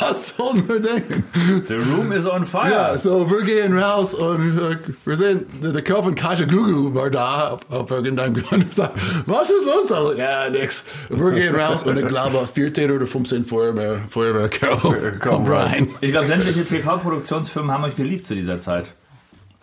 was 0.00 0.28
sollen 0.36 0.68
wir 0.68 0.80
denken? 0.80 1.24
The 1.68 1.74
room 1.74 2.12
is 2.12 2.26
on 2.26 2.44
fire. 2.44 2.70
Ja, 2.70 2.98
so 2.98 3.30
wir 3.30 3.42
gehen 3.42 3.78
raus 3.78 4.14
und 4.14 4.58
äh, 4.58 4.76
wir 5.04 5.16
sehen, 5.16 5.46
der, 5.62 5.82
Kopf 5.82 6.04
von 6.04 6.14
Kaja 6.14 6.44
Gugu 6.44 6.94
war 6.94 7.10
da 7.10 7.50
auf, 7.50 7.60
auf 7.70 7.90
irgendeinem 7.90 8.34
Grund 8.34 8.64
und 8.64 8.74
sagt, 8.74 8.98
was 9.26 9.50
ist 9.50 9.64
los? 9.64 9.90
Also, 9.90 10.14
ja, 10.14 10.50
nix. 10.50 10.84
Wir 11.08 11.30
gehen 11.32 11.54
raus 11.54 11.82
und 11.82 11.96
ich 11.96 12.06
glaube, 12.06 12.46
14 12.52 12.90
oder 12.90 13.06
15 13.06 13.46
Feuerwehr, 13.46 14.00
Feuerwehrkerl 14.10 15.18
kommt 15.18 15.48
rein. 15.48 15.88
Ich 16.00 16.10
glaube, 16.10 16.26
sämtliche 16.26 16.64
TV-Produktionsfirmen 16.64 17.70
haben 17.70 17.84
euch 17.84 17.96
geliebt 17.96 18.26
zu 18.26 18.34
dieser 18.34 18.60
Zeit. 18.60 18.92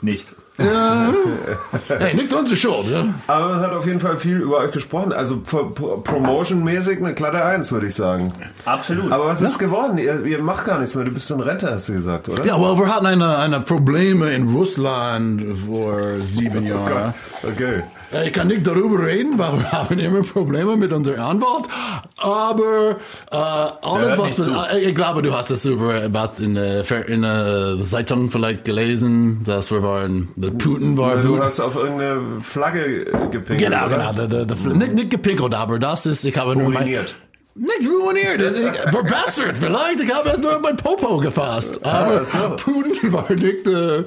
Nicht. 0.02 0.34
Hey, 2.00 2.13
nicht 2.15 2.34
unsere 2.34 2.56
Schuld, 2.58 2.88
ja? 2.91 3.06
Aber 3.28 3.50
man 3.50 3.60
hat 3.62 3.71
auf 3.71 3.86
jeden 3.86 4.00
Fall 4.00 4.17
viel 4.17 4.38
über 4.39 4.58
euch 4.58 4.71
gesprochen. 4.71 5.13
Also 5.13 5.39
pro- 5.41 5.65
pro- 5.65 5.97
Promotion-mäßig 5.97 6.97
eine 7.00 7.13
glatte 7.13 7.43
Eins, 7.43 7.71
würde 7.71 7.88
ich 7.88 7.95
sagen. 7.95 8.34
Absolut. 8.65 9.12
Aber 9.12 9.28
was 9.28 9.41
ist 9.41 9.58
geworden? 9.60 9.97
Ihr, 9.97 10.24
ihr 10.26 10.41
macht 10.41 10.65
gar 10.65 10.80
nichts 10.80 10.95
mehr. 10.95 11.06
Du 11.06 11.12
bist 11.12 11.32
ein 11.32 11.39
Rente, 11.39 11.71
hast 11.71 11.89
du 11.89 11.93
gesagt, 11.93 12.30
oder? 12.30 12.45
Ja, 12.45 12.60
well, 12.60 12.78
wir 12.78 12.93
hatten 12.93 13.06
eine, 13.06 13.38
eine 13.38 13.60
Probleme 13.62 14.32
in 14.32 14.50
Russland 14.54 15.43
vor 15.69 15.97
sieben 16.21 16.65
Jahren. 16.65 17.13
Okay. 17.43 17.84
Äh, 18.13 18.28
Ich 18.28 18.34
kann 18.34 18.47
nicht 18.47 18.65
darüber 18.65 19.06
reden, 19.06 19.38
weil 19.38 19.54
wir 19.60 19.71
haben 19.71 20.00
immer 20.00 20.21
Probleme 20.24 20.76
mit 20.78 20.91
unserem 20.91 21.19
Anwalt. 21.21 21.65
Aber 22.17 22.97
äh, 23.32 23.36
alles, 23.36 24.17
was 24.17 24.38
wir, 24.38 24.67
äh, 24.74 24.80
ich 24.89 24.95
glaube, 24.95 25.21
du 25.21 25.34
hast 25.34 25.50
es 25.52 25.65
über 25.65 26.13
was 26.13 26.39
in 26.39 26.56
der 26.56 26.84
Fer- 26.86 27.06
in 27.08 27.21
der 27.24 27.78
Zeitung 27.84 28.30
vielleicht 28.30 28.65
gelesen, 28.65 29.41
dass 29.45 29.71
wir 29.71 29.82
waren, 29.84 30.28
der 30.36 30.52
Putin 30.52 30.97
war. 30.97 31.17
Du 31.17 31.30
Putin. 31.30 31.43
hast 31.43 31.60
auf 31.60 31.76
irgendeine 31.76 32.21
Flagge 32.41 33.06
gepinkelt, 33.32 33.60
Genau, 33.60 33.86
oder? 33.88 33.97
genau. 33.97 34.13
Der, 34.13 34.28
der, 34.28 34.45
der, 34.45 34.58
nicht, 34.74 34.93
nicht 34.93 35.10
gepinkelt, 35.10 35.56
aber 35.56 35.80
das 35.80 36.06
ist, 36.06 36.24
ich 36.26 36.38
habe 36.38 36.56
nur 36.56 36.69
mein, 36.69 36.84
Ruiniert. 36.84 37.15
Nicht 37.56 37.90
ruiniert, 37.90 38.42
verbessert 38.92 39.58
vielleicht. 39.58 40.00
Ich 40.00 40.14
habe 40.14 40.30
es 40.30 40.40
nur 40.40 40.60
mein 40.60 40.78
Popo 40.78 41.18
gefasst. 41.18 41.86
Aber 41.86 42.24
so. 42.26 42.56
Putin 42.56 43.12
war 43.12 43.30
nicht 43.34 43.68
äh, 43.68 44.04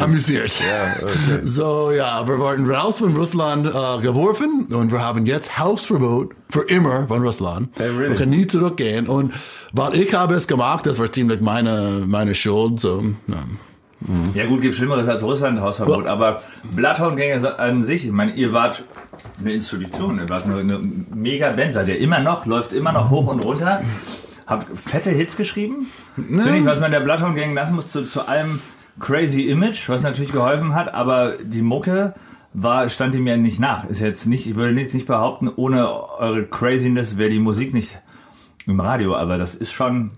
amüsiert. 0.00 0.60
Ja, 0.60 0.96
okay. 1.02 1.40
So, 1.42 1.92
ja, 1.92 2.26
wir 2.26 2.40
waren 2.40 2.68
raus 2.70 3.00
von 3.00 3.14
Russland 3.14 3.66
äh, 3.66 4.00
geworfen 4.00 4.66
und 4.72 4.90
wir 4.92 5.04
haben 5.04 5.26
jetzt 5.26 5.58
Hausverbot 5.58 6.32
für 6.48 6.62
immer 6.62 7.06
von 7.06 7.22
Russland. 7.22 7.68
Hey, 7.76 7.90
really? 7.90 8.10
Wir 8.10 8.16
können 8.16 8.30
nie 8.30 8.46
zurückgehen. 8.46 9.08
Und 9.08 9.34
weil 9.74 9.94
ich 9.96 10.14
habe 10.14 10.34
es 10.34 10.48
gemacht, 10.48 10.86
das 10.86 10.98
war 10.98 11.12
ziemlich 11.12 11.42
meine, 11.42 12.04
meine 12.06 12.34
Schuld. 12.34 12.80
So, 12.80 13.04
ja. 13.26 13.44
Ja 14.34 14.46
gut, 14.46 14.60
gibt 14.60 14.74
Schlimmeres 14.74 15.08
als 15.08 15.22
Russland, 15.22 15.60
Hausverbot. 15.60 16.06
Aber 16.06 16.42
Bloodhound 16.74 17.16
Gang 17.16 17.44
an 17.58 17.82
sich, 17.82 18.04
ich 18.04 18.12
meine, 18.12 18.32
ihr 18.32 18.52
wart 18.52 18.84
eine 19.40 19.52
Institution, 19.52 20.18
ihr 20.18 20.28
wart 20.28 20.44
eine, 20.44 20.58
eine 20.58 20.78
mega 21.14 21.50
Band, 21.52 21.76
ihr 21.88 21.98
immer 21.98 22.20
noch, 22.20 22.46
läuft 22.46 22.72
immer 22.72 22.92
noch 22.92 23.10
hoch 23.10 23.26
und 23.28 23.40
runter. 23.40 23.82
Habt 24.46 24.66
fette 24.78 25.10
Hits 25.10 25.36
geschrieben. 25.36 25.86
Finde 26.16 26.56
ich, 26.58 26.64
was 26.66 26.78
man 26.80 26.90
der 26.90 27.00
Bloodhound 27.00 27.34
Gang 27.36 27.54
lassen 27.54 27.74
muss 27.74 27.88
zu, 27.88 28.04
zu 28.06 28.26
allem 28.28 28.60
crazy 29.00 29.48
Image, 29.48 29.88
was 29.88 30.02
natürlich 30.02 30.32
geholfen 30.32 30.74
hat, 30.74 30.92
aber 30.94 31.32
die 31.42 31.62
Mucke 31.62 32.14
war, 32.52 32.88
stand 32.88 33.14
ihm 33.14 33.26
ja 33.26 33.36
nicht 33.36 33.58
nach. 33.58 33.84
Ist 33.88 34.00
jetzt 34.00 34.26
nicht, 34.26 34.46
ich 34.46 34.54
würde 34.54 34.78
jetzt 34.80 34.94
nicht 34.94 35.06
behaupten, 35.06 35.48
ohne 35.56 35.88
eure 36.18 36.44
Craziness 36.44 37.16
wäre 37.18 37.30
die 37.30 37.40
Musik 37.40 37.74
nicht 37.74 38.00
im 38.66 38.78
Radio, 38.80 39.16
aber 39.16 39.38
das 39.38 39.54
ist 39.54 39.72
schon 39.72 40.12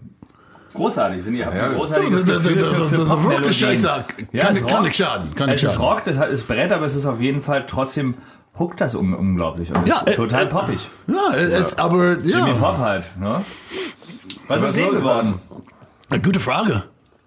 großartig, 0.75 1.23
finde 1.23 1.39
ich. 1.41 1.45
Ja, 1.47 1.55
ja. 1.55 1.69
großartiges 1.73 2.25
Der- 2.25 2.35
der- 2.39 2.43
Gefühl 2.43 2.57
der- 2.63 2.69
für, 2.69 2.85
für 2.85 2.97
der- 2.97 3.05
der 3.07 3.07
verrückte 3.19 3.53
Scheiße. 3.55 3.91
Ja, 4.33 4.45
Kann- 4.45 4.53
es 4.57 4.67
kann 4.67 4.83
nicht 4.85 4.97
schaden, 4.97 5.35
kann 5.35 5.47
nicht 5.49 5.63
es 5.63 5.63
ist 5.71 5.75
schaden. 5.77 5.87
Rock, 5.87 6.05
das 6.05 6.19
ist 6.31 6.47
Brett, 6.49 6.73
aber 6.73 6.85
es 6.85 6.95
ist 6.97 7.07
auf 7.07 7.21
jeden 7.21 7.41
Fall 7.43 7.65
trotzdem 7.67 8.15
huckt 8.59 8.81
das 8.81 8.95
un 8.95 9.14
unglaublich 9.14 9.73
und 9.75 9.87
Ja, 9.87 9.97
ist 9.97 10.09
äh, 10.09 10.14
total 10.14 10.45
äh, 10.45 10.49
poppig. 10.49 10.88
Ja, 11.07 11.35
es, 11.35 11.53
es, 11.53 11.79
aber 11.79 12.14
Jimmy 12.19 12.51
ja, 12.51 12.55
Pop 12.55 12.79
halt, 12.79 13.05
ne? 13.19 13.45
Was 14.49 14.62
Was 14.62 14.71
ist 14.71 14.79
dem 14.79 14.90
geworden? 14.90 15.40
eine 16.09 16.23
gute 16.23 16.40
Frage. 16.40 16.85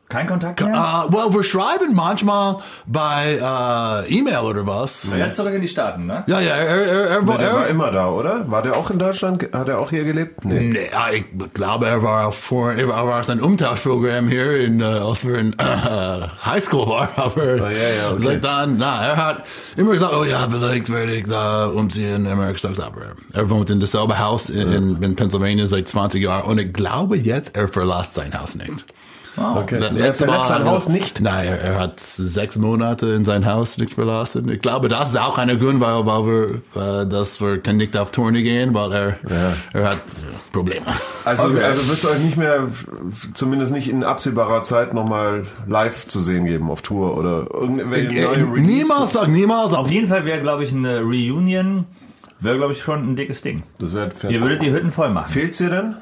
Kein 0.09 0.25
Kontakt 0.25 0.59
mehr? 0.59 0.73
Uh, 0.73 1.13
well, 1.13 1.31
wir 1.31 1.43
schreiben 1.43 1.93
manchmal 1.93 2.55
bei 2.87 3.37
uh, 3.39 4.11
E-Mail 4.11 4.39
oder 4.39 4.65
was. 4.65 5.13
Er 5.13 5.27
ist 5.27 5.35
zurück 5.35 5.53
in 5.53 5.61
die 5.61 5.67
Staaten, 5.67 6.07
ne? 6.07 6.23
Ja, 6.25 6.39
ja, 6.39 6.55
er, 6.55 6.65
er, 6.65 7.09
er, 7.09 7.21
Der 7.21 7.39
er, 7.39 7.53
war 7.53 7.67
immer 7.67 7.91
da, 7.91 8.09
oder? 8.09 8.49
War 8.49 8.63
der 8.63 8.75
auch 8.75 8.89
in 8.89 8.97
Deutschland? 8.97 9.47
Hat 9.53 9.69
er 9.69 9.77
auch 9.77 9.91
hier 9.91 10.05
gelebt? 10.05 10.43
Nee. 10.43 10.61
Nee, 10.61 10.89
ja, 10.91 11.11
ich 11.13 11.25
glaube, 11.53 11.85
er 11.85 12.01
war 12.01 12.27
auch 12.27 12.33
vor, 12.33 12.71
er 12.71 12.87
war 12.87 13.29
einem 13.29 13.43
Umtauschprogramm 13.43 14.29
hier, 14.29 14.61
in, 14.61 14.81
äh, 14.81 14.85
als 14.85 15.27
wir 15.27 15.37
in 15.37 15.53
äh, 15.59 16.27
Highschool 16.43 16.87
waren. 16.87 17.09
Aber 17.15 17.71
ja, 17.71 17.89
ja, 17.89 18.11
okay. 18.11 18.23
seit 18.23 18.43
dann, 18.43 18.77
na, 18.79 19.05
er 19.05 19.17
hat 19.17 19.43
immer 19.77 19.91
gesagt, 19.91 20.13
oh 20.19 20.23
ja, 20.23 20.47
vielleicht 20.49 20.91
werde 20.91 21.13
ich 21.13 21.27
da 21.27 21.67
umziehen. 21.67 22.25
Er 22.25 22.51
gesagt, 22.51 22.79
aber 22.79 23.01
er 23.31 23.49
wohnt 23.51 23.69
in 23.69 23.79
dasselbe 23.79 24.17
Haus 24.17 24.49
in, 24.49 24.71
in, 24.71 25.03
in 25.03 25.15
Pennsylvania 25.15 25.67
seit 25.67 25.87
20 25.87 26.23
Jahren. 26.23 26.45
Und 26.45 26.57
ich 26.57 26.73
glaube 26.73 27.15
jetzt, 27.15 27.55
er 27.55 27.67
verlässt 27.67 28.15
sein 28.15 28.33
Haus 28.33 28.55
nicht. 28.55 28.87
Okay. 29.39 29.77
Le- 29.79 29.85
Er 29.87 30.13
verlässt 30.13 30.25
Mal- 30.27 30.43
sein 30.43 30.65
Haus 30.65 30.89
nicht. 30.89 31.21
Nein, 31.21 31.47
er, 31.47 31.59
er 31.61 31.79
hat 31.79 31.99
sechs 31.99 32.57
Monate 32.57 33.07
in 33.07 33.25
sein 33.25 33.45
Haus 33.45 33.77
nicht 33.77 33.93
verlassen. 33.93 34.49
Ich 34.49 34.61
glaube, 34.61 34.89
das 34.89 35.09
ist 35.11 35.19
auch 35.19 35.37
einer 35.37 35.55
Grund, 35.55 35.79
weil, 35.79 36.05
weil 36.05 36.25
wir, 36.75 37.01
äh, 37.03 37.05
dass 37.07 37.39
wir 37.41 37.61
nicht 37.73 37.95
auf 37.97 38.11
Tournee 38.11 38.43
gehen, 38.43 38.73
weil 38.73 38.91
er, 38.91 39.15
er 39.73 39.83
hat 39.89 39.95
äh, 39.95 39.99
Probleme. 40.51 40.85
Also, 41.25 41.49
Okay. 41.49 41.63
also 41.63 41.87
wird 41.87 41.97
es 41.97 42.05
euch 42.05 42.19
nicht 42.19 42.37
mehr, 42.37 42.67
zumindest 43.33 43.73
nicht 43.73 43.89
in 43.89 44.03
absehbarer 44.03 44.63
Zeit, 44.63 44.93
nochmal 44.93 45.45
live 45.67 46.07
zu 46.07 46.21
sehen 46.21 46.45
geben 46.45 46.69
auf 46.69 46.81
Tour 46.81 47.17
oder 47.17 47.47
irgendwelche 47.53 48.07
Äh, 48.15 48.23
neue 48.25 48.53
Release? 48.53 48.61
niemals 48.61 49.13
sag 49.13 49.27
niemals. 49.27 49.73
Auf 49.73 49.89
jeden 49.91 50.07
Fall 50.07 50.25
wäre, 50.25 50.41
glaube 50.41 50.63
ich, 50.63 50.73
eine 50.73 51.01
Reunion, 51.01 51.85
wäre, 52.39 52.57
glaube 52.57 52.73
ich, 52.73 52.81
schon 52.81 53.11
ein 53.11 53.15
dickes 53.15 53.41
Ding. 53.41 53.63
Das 53.79 53.93
wäre 53.93 54.09
Ihr 54.29 54.41
würdet 54.41 54.61
die 54.61 54.71
Hütten 54.71 54.91
voll 54.91 55.09
machen. 55.11 55.31
Fehlt's 55.31 55.57
dir 55.59 55.69
denn? 55.69 55.95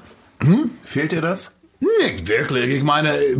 Hm? 0.43 0.69
Fehlt 0.83 1.11
dir 1.11 1.21
das? 1.21 1.56
Nicht 1.79 2.27
wirklich. 2.27 2.73
Ich 2.75 2.83
meine, 2.83 3.15
äh, 3.17 3.37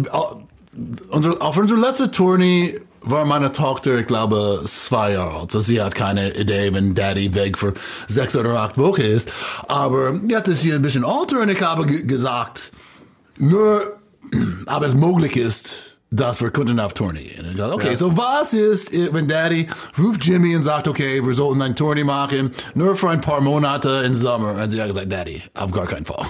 auf 1.40 1.58
unserer 1.58 1.80
letzten 1.80 2.12
Tournee 2.12 2.80
war 3.02 3.26
meine 3.26 3.52
Tochter, 3.52 4.00
ich 4.00 4.08
glaube, 4.08 4.62
zwei 4.66 5.14
Jahre 5.14 5.32
alt. 5.36 5.42
Also 5.44 5.60
sie 5.62 5.82
hat 5.82 5.96
keine 5.96 6.36
Idee, 6.36 6.74
wenn 6.74 6.94
Daddy 6.94 7.34
weg 7.34 7.58
für 7.58 7.74
sechs 8.08 8.36
oder 8.36 8.60
acht 8.60 8.78
Wochen 8.78 9.02
ist. 9.02 9.32
Aber 9.68 10.20
jetzt 10.28 10.48
ist 10.50 10.62
sie 10.62 10.74
ein 10.74 10.82
bisschen 10.82 11.04
älter 11.04 11.40
und 11.42 11.50
ich 11.50 11.62
habe 11.62 11.86
ge- 11.86 12.06
gesagt, 12.06 12.72
nur, 13.38 13.98
aber 14.66 14.88
es 14.88 14.96
möglich 14.96 15.38
ist, 15.38 15.87
Tournee 16.94 17.24
gehen. 17.24 17.48
Ich 17.52 17.58
dachte, 17.58 17.74
okay, 17.74 17.96
so 17.96 18.16
was 18.16 18.54
ist, 18.54 18.94
äh, 18.94 19.10
wenn 19.12 19.28
Daddy 19.28 19.68
ruft 20.00 20.26
Jimmy 20.26 20.56
und 20.56 20.64
sagt, 20.64 20.88
okay, 20.88 21.26
wir 21.26 21.34
sollten 21.34 21.62
ein 21.62 21.76
Tournee 21.76 22.06
machen, 22.06 22.54
nur 22.76 22.96
für 22.96 23.10
ein 23.10 23.20
paar 23.20 23.42
Monate 23.42 24.04
im 24.06 24.14
Sommer. 24.14 24.54
Und 24.54 24.70
sie 24.70 24.82
hat 24.82 24.88
gesagt, 24.88 25.12
Daddy, 25.12 25.44
auf 25.56 25.72
gar 25.72 25.86
keinen 25.86 26.06
Fall. 26.06 26.26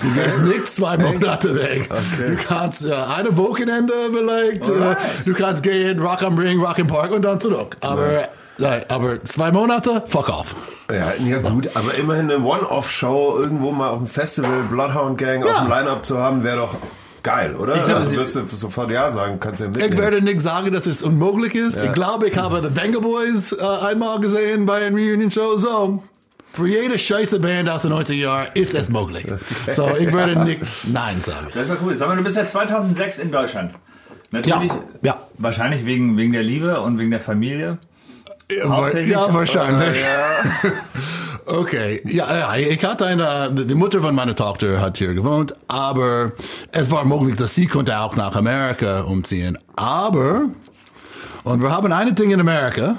Du 0.00 0.12
gehst 0.12 0.42
nicht 0.42 0.68
zwei 0.68 0.98
Monate 0.98 1.54
weg. 1.54 1.88
Du 2.18 2.36
kannst 2.36 2.84
äh, 2.84 2.92
eine 2.92 3.34
Wochenende 3.36 3.94
vielleicht, 4.12 4.68
äh, 4.68 4.96
du 5.24 5.32
kannst 5.32 5.62
gehen, 5.62 5.98
Rock 6.00 6.22
am 6.22 6.36
Ring, 6.36 6.60
Rock 6.60 6.78
im 6.78 6.86
Park 6.86 7.12
und 7.12 7.22
dann 7.22 7.40
zurück. 7.40 7.76
Aber, 7.80 8.28
nein, 8.58 8.82
aber 8.88 9.24
zwei 9.24 9.50
Monate, 9.50 10.02
fuck 10.08 10.28
off. 10.28 10.54
Ja, 10.90 11.14
ja 11.24 11.38
gut, 11.38 11.70
aber 11.74 11.94
immerhin 11.94 12.30
eine 12.30 12.44
One-Off-Show 12.44 13.38
irgendwo 13.38 13.72
mal 13.72 13.88
auf 13.88 13.98
dem 13.98 14.06
Festival 14.06 14.64
Bloodhound 14.68 15.16
Gang 15.16 15.42
auf 15.42 15.60
dem 15.60 15.70
Line-Up 15.70 16.04
zu 16.04 16.18
haben, 16.18 16.44
wäre 16.44 16.58
doch 16.58 16.76
geil, 17.22 17.54
oder? 17.56 17.74
glaube, 17.74 17.94
also 17.96 18.10
sie- 18.10 18.16
würdest 18.16 18.36
du 18.36 18.56
sofort 18.56 18.90
ja 18.90 19.10
sagen, 19.10 19.38
kannst 19.40 19.60
ja 19.60 19.66
Ich 19.68 19.72
mitnehmen. 19.76 19.98
werde 19.98 20.22
nicht 20.22 20.40
sagen, 20.40 20.72
dass 20.72 20.86
es 20.86 21.02
unmöglich 21.02 21.54
ist. 21.54 21.82
Ich 21.82 21.92
glaube, 21.92 22.28
ich 22.28 22.36
habe 22.36 22.62
The 22.62 22.74
Venga 22.80 22.98
Boys 23.00 23.52
äh, 23.52 23.62
einmal 23.64 24.20
gesehen 24.20 24.66
bei 24.66 24.84
einer 24.86 24.96
Reunion-Show. 24.96 25.56
So, 25.56 26.02
für 26.52 26.66
jede 26.68 26.98
scheiße 26.98 27.40
Band 27.40 27.68
aus 27.70 27.82
den 27.82 27.92
90er 27.92 28.12
Jahren 28.14 28.46
ist 28.54 28.74
es 28.74 28.88
möglich. 28.90 29.26
So, 29.70 29.90
ich 29.98 30.12
würde 30.12 30.38
nicht 30.44 30.60
Nein 30.92 31.20
sagen. 31.20 31.46
Das 31.54 31.68
ist 31.68 31.70
doch 31.72 31.76
cool. 31.82 31.96
Sag 31.96 32.08
mal, 32.08 32.16
du 32.16 32.22
bist 32.24 32.36
ja 32.36 32.46
2006 32.46 33.18
in 33.20 33.32
Deutschland. 33.32 33.72
Natürlich, 34.30 34.70
Ja. 35.02 35.18
wahrscheinlich 35.38 35.84
wegen, 35.86 36.16
wegen 36.16 36.32
der 36.32 36.42
Liebe 36.42 36.80
und 36.80 36.98
wegen 36.98 37.10
der 37.10 37.20
Familie. 37.20 37.78
Hauptsächlich? 38.64 39.10
Ja, 39.12 39.32
wahrscheinlich. 39.32 39.98
Okay, 41.52 42.00
ja, 42.06 42.34
ja, 42.36 42.56
ich 42.56 42.82
hatte 42.84 43.06
eine, 43.06 43.50
die 43.52 43.74
Mutter 43.74 44.00
von 44.00 44.14
meiner 44.14 44.34
Tochter 44.34 44.80
hat 44.80 44.98
hier 44.98 45.12
gewohnt, 45.14 45.54
aber 45.68 46.32
es 46.72 46.90
war 46.90 47.04
möglich, 47.04 47.36
dass 47.36 47.54
sie 47.54 47.66
konnte 47.66 47.98
auch 47.98 48.16
nach 48.16 48.34
Amerika 48.34 49.02
umziehen. 49.02 49.58
Aber, 49.76 50.42
und 51.44 51.60
wir 51.62 51.70
haben 51.70 51.92
ein 51.92 52.14
Ding 52.14 52.30
in 52.30 52.40
Amerika, 52.40 52.96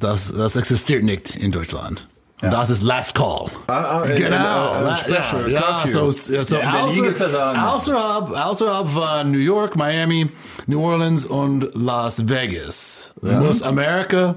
das, 0.00 0.32
das 0.32 0.56
existiert 0.56 1.04
nicht 1.04 1.36
in 1.36 1.52
Deutschland. 1.52 2.08
Und 2.42 2.52
das 2.52 2.68
ist 2.68 2.82
Last 2.82 3.14
Call. 3.14 3.46
Ah, 3.68 3.72
ah, 4.02 4.02
genau. 4.04 4.36
La- 4.36 4.96
Special, 4.98 5.50
ja, 5.50 5.82
ja, 5.82 5.86
so, 5.86 6.10
ja, 6.34 6.44
so 6.44 6.56
Ja, 6.56 6.74
außer- 6.84 7.74
außerhalb, 7.74 8.30
außerhalb 8.46 8.88
von 8.90 9.30
New 9.32 9.38
York, 9.38 9.74
Miami, 9.76 10.28
New 10.66 10.82
Orleans 10.84 11.24
und 11.24 11.68
Las 11.74 12.28
Vegas. 12.28 13.10
Muss 13.22 13.62
Amerika 13.62 14.34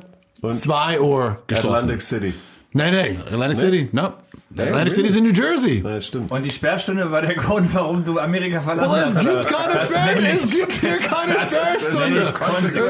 zwei 0.50 1.00
Uhr 1.02 1.40
geschlossen. 1.48 1.74
Atlantic 1.76 2.02
City. 2.02 2.34
Nein, 2.72 2.94
nein, 2.94 3.22
Atlantic 3.32 3.60
City, 3.60 3.90
no. 3.92 4.14
Atlantic 4.52 4.76
really? 4.76 4.92
City 4.92 5.08
ist 5.10 5.18
in 5.18 5.24
New 5.24 5.34
Jersey. 5.34 5.82
Ja, 5.84 6.00
stimmt. 6.02 6.32
Und 6.32 6.44
die 6.46 6.52
Sperrstunde 6.52 7.12
war 7.12 7.22
der 7.22 7.34
Grund, 7.44 7.74
warum 7.74 8.04
du 8.04 8.20
Amerika 8.20 8.62
verlassen 8.62 8.92
Oh, 8.94 8.96
es 9.10 9.16
hast. 9.16 9.20
gibt 9.20 9.48
keine 9.48 9.80
Sperrstunde. 9.80 10.28
Es 10.28 10.52
gibt 10.52 10.72
hier 10.74 10.98
keine 11.00 11.34
das 11.34 11.50
Sperrstunde. 11.52 12.34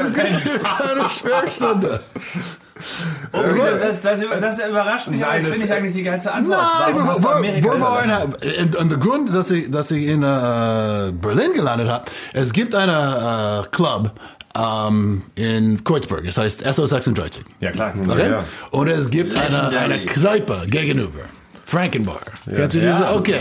Es 0.04 0.12
gibt 0.12 0.26
hier 0.42 0.58
keine 0.58 1.10
Sperrstunde. 1.10 2.00
Oh, 3.32 3.38
das, 3.82 4.00
das, 4.00 4.20
das 4.20 4.58
überrascht 4.68 5.08
mich, 5.08 5.22
aber 5.22 5.32
Nein, 5.32 5.42
das 5.42 5.50
das- 5.50 5.58
finde 5.60 5.66
ich 5.66 5.72
eigentlich 5.78 5.94
die 5.94 6.02
geilste 6.02 6.32
Antwort. 6.32 6.58
Nein, 6.58 6.94
warum 6.94 7.08
hast 7.10 7.18
du 7.18 7.24
wo- 7.24 7.28
Amerika 7.32 7.68
wo- 7.68 7.80
wo 7.80 8.60
und, 8.62 8.76
und 8.76 8.90
der 8.92 8.98
Grund, 8.98 9.34
dass 9.34 9.50
ich, 9.50 9.70
dass 9.70 9.90
ich 9.90 10.06
in 10.06 10.22
äh, 10.22 11.12
Berlin 11.12 11.52
gelandet 11.54 11.88
habe, 11.88 12.04
es 12.32 12.52
gibt 12.54 12.74
einen 12.74 12.90
äh, 13.64 13.66
Club 13.70 14.12
ähm, 14.58 15.22
in 15.34 15.82
Kreuzberg, 15.84 16.24
es 16.26 16.36
heißt 16.36 16.66
SO36. 16.66 17.40
Ja, 17.60 17.70
klar. 17.70 17.94
Okay? 18.08 18.30
Ja. 18.30 18.44
Und 18.70 18.88
es 18.88 19.10
gibt 19.10 19.36
eine, 19.36 19.68
eine 19.78 20.00
Kneipe 20.00 20.62
gegenüber. 20.66 21.20
Frankenbar. 21.70 22.20
Kennst 22.52 22.74
du 22.74 22.80
diese? 22.80 22.88
Ja. 22.88 23.14
Okay. 23.14 23.38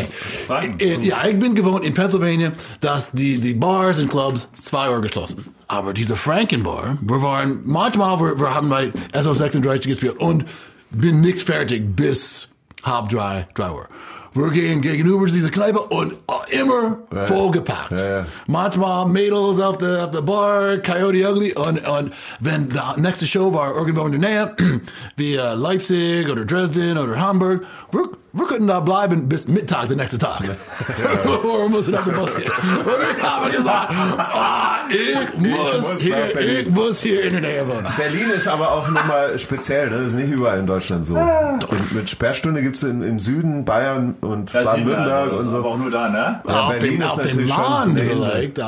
Ja, 1.01 1.25
ich 1.25 1.39
bin 1.39 1.55
gewohnt 1.55 1.83
in 1.83 1.95
Pennsylvania, 1.95 2.51
dass 2.79 3.09
die, 3.11 3.39
die 3.39 3.55
Bars 3.55 3.97
und 3.99 4.09
Clubs 4.09 4.47
zwei 4.53 4.91
Uhr 4.91 5.01
geschlossen. 5.01 5.45
Aber 5.67 5.93
diese 5.93 6.15
Frankenbar, 6.15 6.99
wir 7.01 7.21
waren, 7.23 7.61
manchmal, 7.65 8.19
wir, 8.19 8.39
wir 8.39 8.53
haben 8.53 8.69
bei 8.69 8.91
SO36 9.13 9.87
gespielt 9.87 10.17
und 10.19 10.45
bin 10.91 11.21
nicht 11.21 11.41
fertig 11.41 11.95
bis 11.95 12.49
halb 12.83 13.09
drei, 13.09 13.47
drei 13.55 13.71
Uhr. 13.71 13.87
Wir 14.33 14.51
gehen 14.51 14.81
gegenüber 14.81 15.25
dieser 15.25 15.49
Kneipe 15.49 15.79
und 15.79 16.13
immer 16.49 16.97
vollgepackt. 17.25 17.91
Ja, 17.91 18.09
ja. 18.09 18.25
Manchmal 18.47 19.07
Mädels 19.07 19.59
auf 19.59 19.77
der, 19.77 20.05
auf 20.05 20.11
der 20.11 20.21
Bar, 20.21 20.77
Coyote 20.77 21.29
Ugly. 21.29 21.53
Und, 21.53 21.87
und 21.87 22.13
wenn 22.39 22.69
die 22.69 23.01
nächste 23.01 23.27
Show 23.27 23.53
war 23.53 23.75
irgendwo 23.75 24.05
in 24.05 24.19
der 24.19 24.29
Nähe, 24.29 24.81
wie 25.15 25.35
Leipzig 25.35 26.29
oder 26.29 26.45
Dresden 26.45 26.97
oder 26.97 27.19
Hamburg, 27.19 27.63
wir, 27.91 28.03
wir 28.33 28.45
könnten 28.45 28.67
da 28.67 28.79
bleiben 28.79 29.27
bis 29.27 29.47
Mittag 29.47 29.89
den 29.89 29.97
nächsten 29.97 30.19
Tag. 30.19 30.43
Wir 30.43 31.69
mussten 31.69 31.95
auf 31.95 32.03
den 32.03 32.15
Bus 32.15 32.35
gehen. 32.35 32.51
Und 32.51 33.17
ich 33.17 33.23
habe 33.23 33.51
gesagt, 33.51 33.91
ah, 34.17 34.75
ich, 34.89 35.37
muss 35.37 35.69
muss 35.91 36.01
hier, 36.01 36.39
ich 36.39 36.69
muss 36.69 37.01
hier 37.01 37.23
in 37.23 37.31
der 37.31 37.41
Nähe 37.41 37.67
wohnen. 37.67 37.87
Berlin 37.97 38.29
ist 38.35 38.47
aber 38.47 38.71
auch 38.71 38.87
nochmal 38.89 39.37
speziell, 39.39 39.89
ne? 39.89 39.97
das 39.97 40.07
ist 40.07 40.15
nicht 40.15 40.31
überall 40.31 40.59
in 40.59 40.67
Deutschland 40.67 41.05
so. 41.05 41.15
Und 41.15 41.91
mit 41.93 42.09
Sperrstunde 42.09 42.61
gibt 42.61 42.75
es 42.75 42.83
im 42.83 43.19
Süden, 43.19 43.65
Bayern 43.65 44.15
und 44.21 44.51
Baden-Württemberg 44.51 45.25
Süden, 45.25 45.37
und 45.37 45.45
also, 45.45 45.49
so. 45.49 45.57
Aber 45.57 45.69
auch 45.69 45.77
nur 45.77 45.91
da, 45.91 46.09
ne? 46.09 46.41
Ja, 46.47 46.61
auf 46.63 46.69
Berlin 46.69 46.91
dem, 46.91 47.01
ist 47.01 47.07
auf 47.07 47.15
dem 47.15 47.25
natürlich 47.25 47.53
schon 47.53 47.65
eine 47.65 47.99
Insel. 48.01 48.31
vielleicht, 48.31 48.59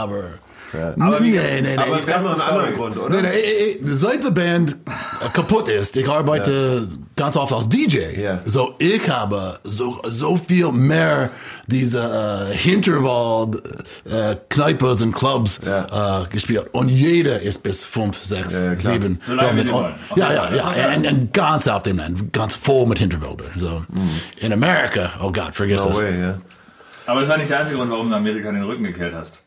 aber... 0.73 1.05
Aber 1.05 1.19
nee, 1.19 1.31
nee, 1.31 1.62
nee. 1.62 1.77
Aber 1.77 1.97
es 1.97 2.05
gab 2.07 2.21
noch 2.23 2.31
einen 2.34 2.41
anderen 2.41 2.73
Story. 2.75 2.93
Grund, 2.93 2.95
Nee, 2.95 3.17
oder? 3.17 3.21
nee, 3.21 3.27
ey, 3.41 3.79
seit 3.84 4.23
die 4.23 4.31
Band 4.31 4.77
kaputt 5.34 5.69
ist, 5.69 5.95
ich 5.97 6.07
arbeite 6.07 6.88
ganz 7.15 7.36
oft 7.38 7.53
als 7.53 7.67
DJ. 7.69 8.19
Ja. 8.21 8.39
So, 8.45 8.75
ich 8.79 9.07
habe 9.10 9.60
so, 9.63 9.99
so 10.07 10.38
viel 10.38 10.71
mehr 10.71 11.29
diese 11.67 12.49
äh, 12.51 12.55
Hinterwald 12.55 13.62
äh, 14.05 14.36
Kneipes 14.49 15.01
und 15.01 15.13
Clubs 15.13 15.60
Ja. 15.65 16.23
äh, 16.23 16.27
gespielt. 16.27 16.67
Und 16.71 16.89
jeder 16.89 17.39
ist 17.41 17.63
bis 17.63 17.84
5, 17.84 18.23
6, 18.23 18.53
Ja, 18.53 18.60
ja, 18.65 18.75
klar. 18.75 18.93
7. 18.93 19.19
So 19.23 19.34
lange 19.36 19.55
wie 19.57 19.63
sie 19.65 19.71
wollen. 19.71 19.93
Ja, 20.15 20.34
ja, 20.34 20.49
ja. 20.53 20.95
Und, 20.95 21.07
und 21.07 21.34
ganz 21.34 21.67
auf 21.67 21.84
dem 21.84 21.97
Land, 21.97 22.34
ganz 22.34 22.55
voll 22.55 22.86
mit 22.88 22.99
Hinterwälder. 22.99 23.45
So. 23.57 23.84
In 24.39 24.53
Amerika, 24.53 25.12
oh 25.21 25.31
Gott, 25.31 25.53
vergiss 25.55 25.84
No 25.84 25.89
das. 25.89 26.01
way, 26.01 26.21
ja. 26.21 26.38
Aber 27.07 27.21
das 27.21 27.29
war 27.29 27.38
nicht 27.38 27.49
der 27.49 27.60
einzige 27.60 27.77
Grund, 27.77 27.91
warum 27.91 28.10
du 28.10 28.15
Amerika 28.15 28.51
den 28.51 28.63
Rücken 28.63 28.84
gekehrt 28.84 29.13
hast. 29.13 29.41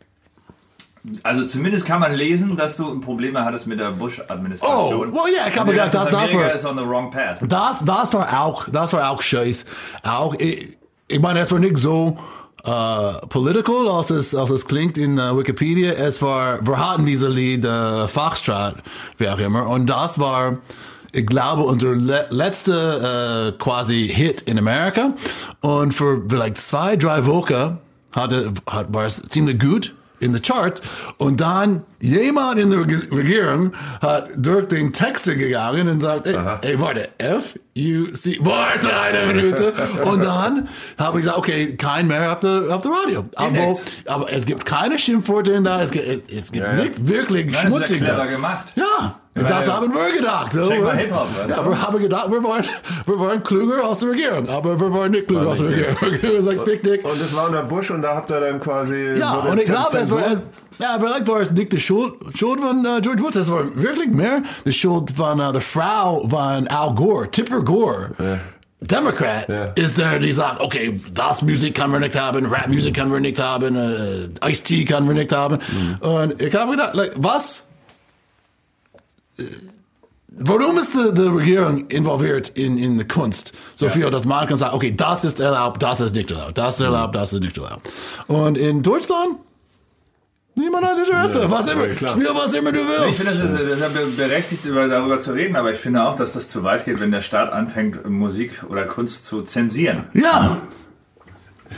Also 1.22 1.46
zumindest 1.46 1.84
kann 1.84 2.00
man 2.00 2.14
lesen, 2.14 2.56
dass 2.56 2.76
du 2.76 2.98
Probleme 3.00 3.44
hattest 3.44 3.66
mit 3.66 3.78
der 3.78 3.90
Bush-Administration. 3.90 5.10
Oh, 5.12 5.14
well, 5.14 5.32
yeah, 5.34 5.48
ich 5.48 5.58
habe 5.58 5.72
gedacht, 5.72 5.92
das- 5.92 6.08
das 6.08 6.32
war- 6.32 6.52
ist 6.52 6.64
on 6.66 6.76
the 6.78 6.84
wrong 6.84 7.10
path. 7.10 7.38
Das, 7.42 7.80
das 7.84 8.12
war 8.14 8.40
auch, 8.42 8.66
das 8.70 8.92
war 8.94 9.10
auch 9.10 9.20
scheiß. 9.20 9.66
Auch, 10.02 10.34
ich, 10.38 10.78
ich 11.08 11.20
meine, 11.20 11.40
es 11.40 11.52
war 11.52 11.58
nicht 11.58 11.76
so 11.76 12.16
äh, 12.64 13.26
political, 13.28 13.86
als 13.88 14.08
es, 14.10 14.34
als 14.34 14.48
es 14.48 14.66
klingt 14.66 14.96
in 14.96 15.18
äh, 15.18 15.36
Wikipedia. 15.36 15.92
Es 15.92 16.22
war, 16.22 16.66
wir 16.66 16.78
hatten 16.78 17.04
diese 17.04 17.28
Lied 17.28 17.66
äh, 17.66 18.08
Fachstraat, 18.08 18.76
wie 19.18 19.28
auch 19.28 19.38
immer, 19.38 19.66
und 19.68 19.86
das 19.86 20.18
war, 20.18 20.56
ich 21.12 21.26
glaube, 21.26 21.64
unser 21.64 21.94
le 21.94 22.26
letzter 22.30 23.48
äh, 23.48 23.52
quasi 23.52 24.08
Hit 24.08 24.40
in 24.42 24.58
Amerika. 24.58 25.10
Und 25.60 25.92
für 25.92 26.22
vielleicht 26.26 26.56
zwei, 26.56 26.96
drei 26.96 27.26
Wochen 27.26 27.78
hatte, 28.12 28.54
hat, 28.70 28.92
war 28.94 29.04
es 29.04 29.22
ziemlich 29.28 29.60
gut 29.60 29.94
in 30.24 30.34
the 30.34 30.40
chart. 30.40 30.82
Und 31.18 31.40
dann 31.40 31.84
jemand 32.00 32.58
in 32.60 32.70
der 32.70 32.80
Reg- 32.80 33.10
Regierung 33.12 33.72
hat 34.02 34.28
durch 34.36 34.68
den 34.68 34.92
Texte 34.92 35.36
gegangen 35.36 35.88
und 35.88 36.00
sagt, 36.00 36.26
ey, 36.26 36.36
ey 36.62 36.80
warte, 36.80 37.08
F, 37.18 37.54
U, 37.76 38.06
C, 38.14 38.38
warte 38.40 38.88
eine 38.96 39.32
Minute. 39.32 39.72
und 40.04 40.22
dann 40.24 40.68
habe 40.98 41.18
ich 41.18 41.24
gesagt, 41.24 41.38
okay, 41.38 41.76
kein 41.76 42.06
mehr 42.06 42.32
auf 42.32 42.40
der, 42.40 42.62
auf 42.74 42.82
der 42.82 42.90
Radio. 42.92 43.24
Aber, 43.36 43.76
aber 44.06 44.32
es 44.32 44.46
gibt 44.46 44.64
keine 44.66 44.98
Schimpfworte 44.98 45.52
in 45.52 45.64
da, 45.64 45.82
es 45.82 45.90
gibt, 45.90 46.30
es 46.32 46.52
gibt 46.52 46.64
Ja, 46.66 46.74
ja. 46.74 46.82
nichts 46.82 47.06
wirklich 47.06 47.46
Nein, 47.46 47.72
das 47.72 47.90
ist 47.90 47.90
ja 47.90 47.96
schmutzig 48.06 48.30
gemacht. 48.30 48.66
Ja, 48.76 49.16
meine, 49.34 49.48
das 49.48 49.68
haben 49.68 49.92
wir 49.92 50.12
gedacht. 50.16 50.52
So. 50.52 50.68
check 50.68 50.80
mal 50.82 50.96
Hip-Hop, 50.96 51.26
Ja, 51.48 51.56
du? 51.62 51.70
wir 51.70 51.82
haben 51.82 51.98
gedacht, 51.98 52.30
wir 52.30 52.44
waren, 52.44 52.64
wir 53.06 53.18
waren 53.18 53.42
klüger 53.42 53.84
als 53.84 53.98
die 53.98 54.06
Regierung, 54.06 54.48
aber 54.48 54.78
wir 54.78 54.92
waren 54.94 55.10
nicht 55.10 55.26
klüger 55.26 55.48
als 55.50 55.58
die 55.58 55.64
nicht 55.66 56.02
Regierung. 56.02 56.22
Wir 56.34 56.42
sagen, 56.42 56.60
fick 56.64 56.82
dich. 56.84 57.04
Und 57.04 57.20
das 57.20 57.34
war 57.34 57.46
unter 57.48 57.62
Bush 57.64 57.90
und 57.90 58.02
da 58.02 58.14
habt 58.14 58.30
ihr 58.30 58.38
dann 58.40 58.60
quasi. 58.60 59.16
Ja, 59.18 59.32
und 59.34 59.58
ich 59.58 59.66
glaube, 59.66 59.98
es 59.98 60.10
war, 60.12 60.20
ja, 60.78 60.96
vielleicht 60.98 61.26
war 61.28 61.40
es 61.40 61.50
nicht 61.50 61.72
die 61.72 61.80
Schuld, 61.80 61.93
Schuld 62.34 62.60
von 62.60 62.84
äh, 62.84 63.00
George 63.00 63.22
Bush, 63.22 63.36
es 63.36 63.50
war 63.50 63.64
wirklich 63.76 64.08
mehr 64.08 64.42
die 64.64 64.72
Schuld 64.72 65.10
von 65.10 65.40
äh, 65.40 65.52
der 65.52 65.60
Frau 65.60 66.26
von 66.28 66.66
Al 66.68 66.94
Gore, 66.94 67.30
Tipper 67.30 67.62
Gore. 67.62 68.10
Democrat 68.80 69.48
Ja. 69.48 69.64
ist 69.76 69.96
der, 69.98 70.18
die 70.18 70.32
sagt, 70.32 70.60
okay, 70.60 71.00
das 71.12 71.40
Musik 71.42 71.74
kann 71.74 71.90
wir 71.90 72.00
nicht 72.00 72.18
haben, 72.18 72.44
Rap-Musik 72.46 72.94
können 72.94 73.12
wir 73.12 73.20
nicht 73.20 73.40
haben, 73.40 73.76
äh, 73.76 74.50
Ice-T 74.50 74.84
können 74.84 75.08
wir 75.08 75.14
nicht 75.14 75.32
haben. 75.32 75.58
Mhm. 76.00 76.06
Und 76.06 76.42
ich 76.42 76.54
habe 76.54 76.72
gedacht, 76.72 76.94
like, 76.94 77.12
was? 77.16 77.66
Warum 80.36 80.76
ist 80.78 80.92
die, 80.94 81.14
die 81.14 81.22
Regierung 81.28 81.86
involviert 81.88 82.48
in, 82.50 82.76
in 82.76 82.98
die 82.98 83.06
Kunst? 83.06 83.52
So 83.76 83.88
viel, 83.88 84.10
dass 84.10 84.24
man 84.24 84.46
kann 84.48 84.56
sagen, 84.56 84.74
okay, 84.74 84.92
das 84.94 85.24
ist 85.24 85.38
erlaubt, 85.40 85.82
das 85.82 86.00
ist 86.00 86.14
nicht 86.14 86.30
erlaubt, 86.30 86.58
das 86.58 86.74
ist 86.76 86.80
erlaubt, 86.82 87.14
das 87.14 87.32
ist 87.32 87.40
nicht 87.40 87.56
erlaubt. 87.56 87.88
Und 88.26 88.58
in 88.58 88.82
Deutschland? 88.82 89.36
Niemand 90.56 90.86
hat 90.86 90.98
Interesse. 90.98 91.50
was 91.50 91.70
immer. 91.72 91.86
ja, 91.88 91.94
klar. 91.94 92.10
Spiel 92.10 92.28
was 92.32 92.54
immer 92.54 92.70
du 92.72 92.78
Ich 92.80 92.86
willst. 92.86 93.22
finde, 93.28 93.42
das 93.42 93.50
ist, 93.52 93.60
das 93.60 93.72
ist 93.72 93.80
ja 93.80 93.88
be- 93.88 94.06
berechtigt, 94.16 94.64
über, 94.66 94.86
darüber 94.88 95.18
zu 95.18 95.32
reden, 95.32 95.56
aber 95.56 95.72
ich 95.72 95.78
finde 95.78 96.04
auch, 96.04 96.14
dass 96.16 96.32
das 96.32 96.48
zu 96.48 96.62
weit 96.62 96.84
geht, 96.84 97.00
wenn 97.00 97.10
der 97.10 97.22
Staat 97.22 97.52
anfängt, 97.52 98.08
Musik 98.08 98.62
oder 98.68 98.84
Kunst 98.84 99.24
zu 99.24 99.42
zensieren. 99.42 100.04
ja, 100.12 100.58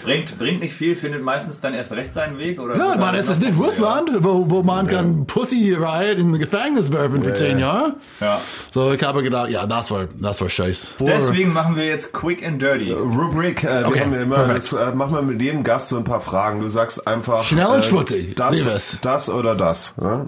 Bringt, 0.05 0.37
bringt 0.39 0.61
nicht 0.61 0.75
viel, 0.75 0.97
findet 0.97 1.23
meistens 1.23 1.61
dann 1.61 1.73
erst 1.73 1.93
recht 1.93 2.13
seinen 2.13 2.39
Weg. 2.39 2.61
Oder 2.61 2.77
ja, 2.77 2.97
man, 2.97 3.15
es 3.15 3.29
ist 3.31 3.41
nicht 3.41 3.57
Russland, 3.57 4.11
wo, 4.19 4.51
wo 4.51 4.63
man 4.63 4.87
kann 4.89 5.27
Pussy 5.27 5.75
Riot 5.75 6.19
in 6.19 6.37
Gefängnis 6.39 6.91
werfen 6.91 7.23
für 7.23 7.33
zehn 7.35 7.59
Jahre. 7.61 7.95
Ja. 8.21 8.41
So, 8.71 8.93
ich 8.93 9.03
habe 9.03 9.23
gedacht, 9.23 9.49
ja, 9.51 9.65
das 9.67 9.91
war, 9.93 10.09
das 10.19 10.41
war 10.41 10.49
scheiß. 10.49 10.97
Deswegen 10.99 11.53
machen 11.53 11.77
wir 11.77 11.87
jetzt 11.87 12.13
Quick 12.13 12.45
and 12.45 12.61
Dirty. 12.61 12.93
Rubrik, 12.93 13.63
äh, 13.63 13.83
wir 13.83 13.89
Okay, 13.89 14.01
haben 14.01 14.15
immer, 14.15 14.47
das, 14.49 14.73
äh, 14.73 14.93
machen 14.93 15.15
wir 15.15 15.23
mit 15.23 15.41
jedem 15.41 15.63
Gast 15.63 15.89
so 15.91 15.97
ein 15.97 16.05
paar 16.05 16.21
Fragen. 16.21 16.61
Du 16.61 16.69
sagst 16.69 17.07
einfach. 17.07 17.45
Schnell 17.45 17.67
und 17.67 17.81
äh, 17.81 17.83
schmutzig. 17.85 18.35
Das, 18.35 18.99
das 19.01 19.31
oder 19.31 19.55
das. 19.55 19.95
Ja? 20.01 20.27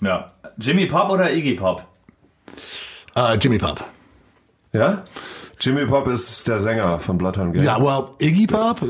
Ja. 0.00 0.26
Jimmy 0.58 0.86
Pop 0.86 1.10
oder 1.10 1.32
Iggy 1.32 1.54
Pop? 1.54 1.84
Äh, 3.16 3.34
Jimmy 3.38 3.58
Pop. 3.58 3.82
ja? 4.72 5.02
Jimmy 5.60 5.84
Pop 5.84 6.06
ist 6.08 6.48
der 6.48 6.58
Sänger 6.58 6.98
von 6.98 7.18
Bloodhound 7.18 7.52
Gang. 7.54 7.64
Ja, 7.64 7.78
well, 7.80 8.04
Iggy 8.18 8.46
Pop, 8.46 8.80
äh, 8.82 8.86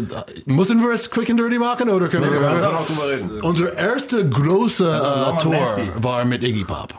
müssen 0.46 0.80
wir 0.80 0.92
es 0.92 1.10
quick 1.10 1.28
and 1.28 1.38
dirty 1.40 1.58
machen 1.58 1.90
oder 1.90 2.08
können 2.08 2.24
wir 2.24 2.40
wir, 2.40 2.48
können 2.48 2.64
auch 2.64 2.86
drüber 2.86 3.08
reden. 3.10 3.40
Unser 3.42 3.72
erste 3.76 4.28
große 4.28 4.84
Long 4.84 5.34
äh, 5.36 5.38
Tour 5.42 5.52
Nasty. 5.54 5.90
war 5.96 6.24
mit 6.24 6.44
Iggy 6.44 6.64
Pop. 6.64 6.94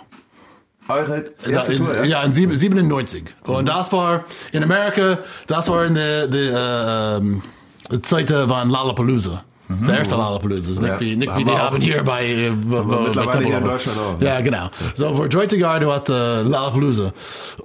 Eure 0.89 1.31
erste 1.49 1.73
in, 1.73 1.79
Tour, 1.85 1.95
ja? 1.95 2.03
ja, 2.03 2.23
in 2.23 2.33
sieb- 2.33 2.53
97. 2.53 3.23
Und 3.45 3.69
das 3.69 3.93
war 3.93 4.25
in 4.51 4.63
Amerika, 4.63 5.19
das 5.47 5.69
war 5.69 5.85
in 5.85 5.95
der 5.95 6.27
äh, 6.29 7.17
ähm, 7.17 7.41
Zeit 8.01 8.29
äh, 8.29 8.47
von 8.47 8.69
Lollapalooza. 8.69 9.43
Der 9.87 9.99
erste 9.99 10.15
Lollapalooza. 10.15 10.71
Ist 10.71 10.79
Nicht, 10.81 10.89
Ja. 10.89 10.99
wie, 10.99 11.15
nicht 11.15 11.37
wie 11.37 11.43
die 11.43 11.51
haben 11.57 11.81
hier 11.81 12.03
bei, 12.03 12.25
äh, 12.25 12.49
bei, 12.51 12.81
bei 12.81 12.95
mittlerweile 13.01 13.45
hier 13.45 13.57
in. 13.57 13.63
Deutschland 13.63 13.97
auch, 13.99 14.21
Ja, 14.21 14.41
genau. 14.41 14.69
So, 14.93 15.15
für 15.15 15.29
30 15.29 15.59
Jahre, 15.59 15.79
du 15.81 15.91
hast 15.91 16.09
äh, 16.09 16.41
Lollapalooza. 16.41 17.13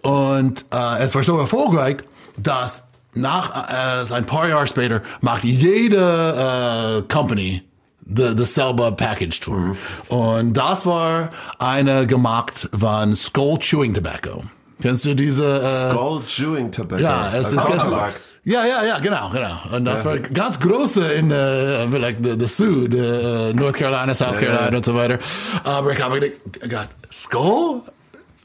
Und 0.03 0.65
äh, 0.73 0.99
es 1.03 1.15
war 1.15 1.23
so 1.23 1.39
erfolgreich, 1.39 1.99
dass 2.37 2.85
nach 3.15 3.51
äh, 3.71 4.13
ein 4.15 4.27
paar 4.27 4.49
Jahre 4.49 4.67
später 4.67 5.03
macht 5.21 5.45
jede 5.45 7.03
äh, 7.09 7.13
Company 7.13 7.63
the, 8.07 8.35
dasselbe 8.37 8.93
Package 8.93 9.41
Tour. 9.41 9.57
Mhm. 9.57 9.77
Und 10.09 10.53
das 10.55 10.85
war 10.87 11.31
eine 11.59 12.07
gemacht 12.07 12.69
von 12.79 13.15
Skull 13.17 13.59
Chewing 13.61 13.95
Tobacco. 13.95 14.45
Kennst 14.83 15.07
du 15.07 15.15
diese? 15.15 15.61
Äh, 15.63 15.91
Skull 15.91 16.23
Chewing 16.27 16.71
Tobacco. 16.71 17.03
ja, 17.03 17.31
es 17.35 17.53
ist 17.53 17.59
Also 17.59 17.69
ganz. 17.69 17.83
Tabak. 17.85 18.15
Ja, 18.47 18.65
ja, 18.65 18.85
ja, 18.85 19.01
genau, 19.01 19.29
genau. 19.31 19.59
Und 19.73 19.87
das 19.87 20.05
war 20.05 20.21
ganz 20.21 20.61
große 20.61 21.03
in 21.15 21.33
äh, 21.33 21.85
like 21.87 22.19
the, 22.23 22.37
the 22.39 22.47
Sud, 22.47 22.95
äh, 22.95 23.53
North 23.53 23.75
Carolina, 23.75 24.15
South 24.15 24.39
Carolina 24.39 24.71
ja. 24.71 24.77
und 24.77 24.85
so 24.85 24.95
weiter. 24.95 25.19
Aber 25.65 25.91
ich 25.91 26.01
habe 26.01 26.21
gedacht, 26.21 26.91
Skull? 27.13 27.83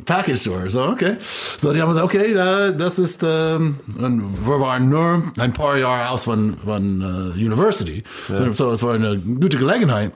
Package 0.04 0.40
Store, 0.40 0.68
so, 0.72 0.86
okay. 0.86 1.18
So, 1.60 1.72
die 1.72 1.80
haben 1.80 1.90
gesagt, 1.90 2.06
okay, 2.06 2.34
da, 2.34 2.72
das 2.72 2.98
ist, 2.98 3.22
ähm, 3.24 3.80
und 4.00 4.48
wir 4.48 4.60
waren 4.60 4.90
nur 4.90 5.32
ein 5.38 5.54
paar 5.54 5.78
Jahre 5.78 6.10
aus 6.10 6.24
von, 6.24 6.58
von 6.66 7.02
äh, 7.02 7.40
University. 7.40 8.04
So, 8.28 8.54
so, 8.54 8.72
es 8.72 8.82
war 8.82 8.96
eine 8.96 9.20
gute 9.20 9.58
Gelegenheit. 9.58 10.14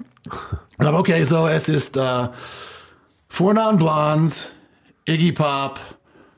Aber 0.80 0.98
okay, 0.98 1.24
so, 1.24 1.48
es 1.48 1.69
ist 1.69 1.95
äh, 1.95 2.28
Vornamen 3.30 3.78
Blondes, 3.78 4.50
Iggy 5.08 5.32
Pop, 5.32 5.80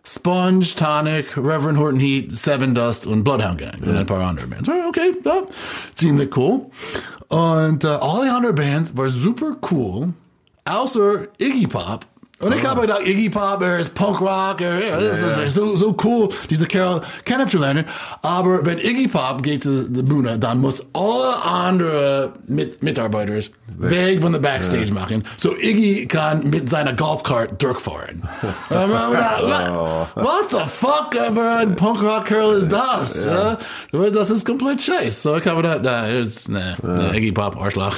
Sponge, 0.08 0.74
Tonic, 0.76 1.36
Reverend 1.36 1.78
Horton 1.78 2.00
Heat, 2.00 2.32
Seven 2.32 2.74
Dust 2.74 3.06
und 3.06 3.24
Bloodhound 3.24 3.60
Gang 3.60 3.82
und 3.82 3.98
ein 3.98 4.06
paar 4.06 4.22
andere 4.22 4.48
Bands. 4.48 4.70
Okay, 4.70 5.13
ja, 5.26 5.43
ziemlich 5.96 6.36
cool. 6.38 6.67
Und 7.28 7.84
äh, 7.84 7.88
uh, 7.88 8.00
alle 8.00 8.34
anderen 8.34 8.56
Bands 8.56 8.96
waren 8.96 9.10
super 9.10 9.58
cool, 9.70 10.13
außer 10.63 11.28
Iggy 11.39 11.67
Pop. 11.67 12.06
Und 12.39 12.56
ich 12.56 12.63
habe 12.63 12.82
gedacht, 12.82 13.04
Iggy 13.04 13.32
Pop, 13.32 13.63
er 13.63 13.80
ist 13.80 13.95
Punkrock, 13.95 14.62
er, 14.62 14.80
er 14.80 15.00
ist 15.00 15.23
ja. 15.23 15.47
so, 15.47 15.76
so 15.76 15.95
cool, 16.04 16.30
diese 16.52 16.67
Kerl 16.67 17.02
kennenzulernen. 17.26 17.86
Aber 18.21 18.63
wenn 18.63 18.78
Iggy 18.78 19.08
Pop 19.08 19.41
geht 19.41 19.63
zu 19.63 19.89
der 19.89 20.04
Bühne, 20.04 20.38
dann 20.38 20.62
muss 20.62 20.86
alle 20.93 21.43
anderen 21.43 22.34
mit 22.45 22.84
Mitarbeiter 22.84 23.34
weg 23.78 24.21
von 24.21 24.34
der 24.34 24.39
Backstage 24.39 24.93
machen. 24.93 25.23
So 25.38 25.56
Iggy 25.58 26.06
kann 26.06 26.47
mit 26.52 26.69
seiner 26.69 26.93
Golfcart 26.93 27.60
durchfahren. 27.60 28.21
Gedacht, 28.69 29.41
what, 29.41 30.15
what 30.15 30.52
the 30.52 30.69
fuck, 30.69 31.19
aber 31.19 31.58
ein 31.58 31.76
Punkrock-Kerl 31.76 32.54
ist 32.58 32.71
das? 32.71 33.26
Ja. 33.26 33.58
Das 33.91 34.30
ist 34.30 34.45
komplett 34.45 34.80
scheiße. 34.82 35.21
So 35.21 35.38
ich 35.38 35.47
habe 35.47 35.63
gedacht, 35.63 35.80
na, 35.82 36.08
ne, 36.08 36.78
ne, 36.84 37.17
Iggy 37.17 37.32
Pop, 37.32 37.60
Arschloch. 37.60 37.95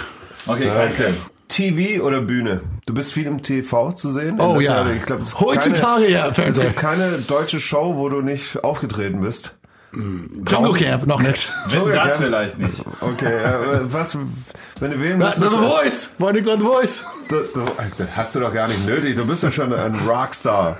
Okay, 0.47 0.69
kein 0.69 0.91
Okay. 0.91 1.13
TV 1.49 2.01
oder 2.03 2.21
Bühne? 2.21 2.61
Du 2.85 2.93
bist 2.93 3.11
viel 3.11 3.25
im 3.27 3.41
TV 3.41 3.91
zu 3.91 4.09
sehen. 4.11 4.37
Oh 4.39 4.53
Das 4.53 4.63
ist 4.63 4.69
ja. 4.69 4.89
Ich 4.91 5.03
glaub, 5.03 5.19
es 5.19 5.39
Heutzutage 5.39 6.03
keine, 6.03 6.09
ja, 6.09 6.27
Es 6.29 6.35
Fernseher. 6.35 6.65
gibt 6.67 6.77
keine 6.79 7.11
deutsche 7.19 7.59
Show, 7.59 7.95
wo 7.97 8.07
du 8.07 8.21
nicht 8.21 8.63
aufgetreten 8.63 9.21
bist. 9.21 9.55
Jungle 10.47 10.73
Camp, 10.73 11.07
noch 11.07 11.19
nicht. 11.19 11.51
Wenn 11.69 11.79
Sorry, 11.81 11.93
das 11.93 12.11
Cam. 12.13 12.21
vielleicht 12.21 12.59
nicht. 12.59 12.83
Okay, 13.01 13.33
äh, 13.37 13.79
was, 13.85 14.15
wenn 14.79 14.91
du 14.91 15.01
wählen 15.01 15.19
Das 15.19 15.37
ist 15.37 15.41
müsstest, 15.41 15.61
The 15.63 15.67
Voice. 15.67 16.09
War 16.19 16.31
nichts 16.33 16.47
an 16.47 16.59
The 16.59 16.65
Voice. 16.67 17.05
Du, 17.27 17.35
du, 17.55 17.65
das 17.97 18.15
hast 18.15 18.35
du 18.35 18.39
doch 18.39 18.53
gar 18.53 18.67
nicht 18.67 18.85
nötig. 18.85 19.15
Du 19.15 19.25
bist 19.25 19.41
ja 19.41 19.51
schon 19.51 19.73
ein 19.73 19.95
Rockstar. 20.07 20.77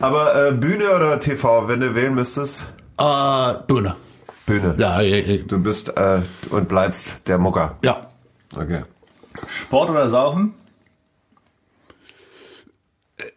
Aber 0.00 0.48
äh, 0.48 0.52
Bühne 0.52 0.90
oder 0.94 1.18
TV, 1.18 1.66
wenn 1.68 1.80
du 1.80 1.94
wählen 1.94 2.14
müsstest? 2.14 2.66
Äh, 3.00 3.54
Bühne. 3.66 3.96
Bühne. 4.44 4.74
Ja, 4.76 5.00
ja, 5.00 5.16
ja. 5.16 5.42
Du 5.48 5.58
bist 5.62 5.88
äh, 5.96 6.20
und 6.50 6.68
bleibst 6.68 7.26
der 7.26 7.38
Mucker. 7.38 7.76
ja. 7.82 8.06
Okay. 8.54 8.82
Sport 9.48 9.90
oder 9.90 10.08
Saufen? 10.08 10.54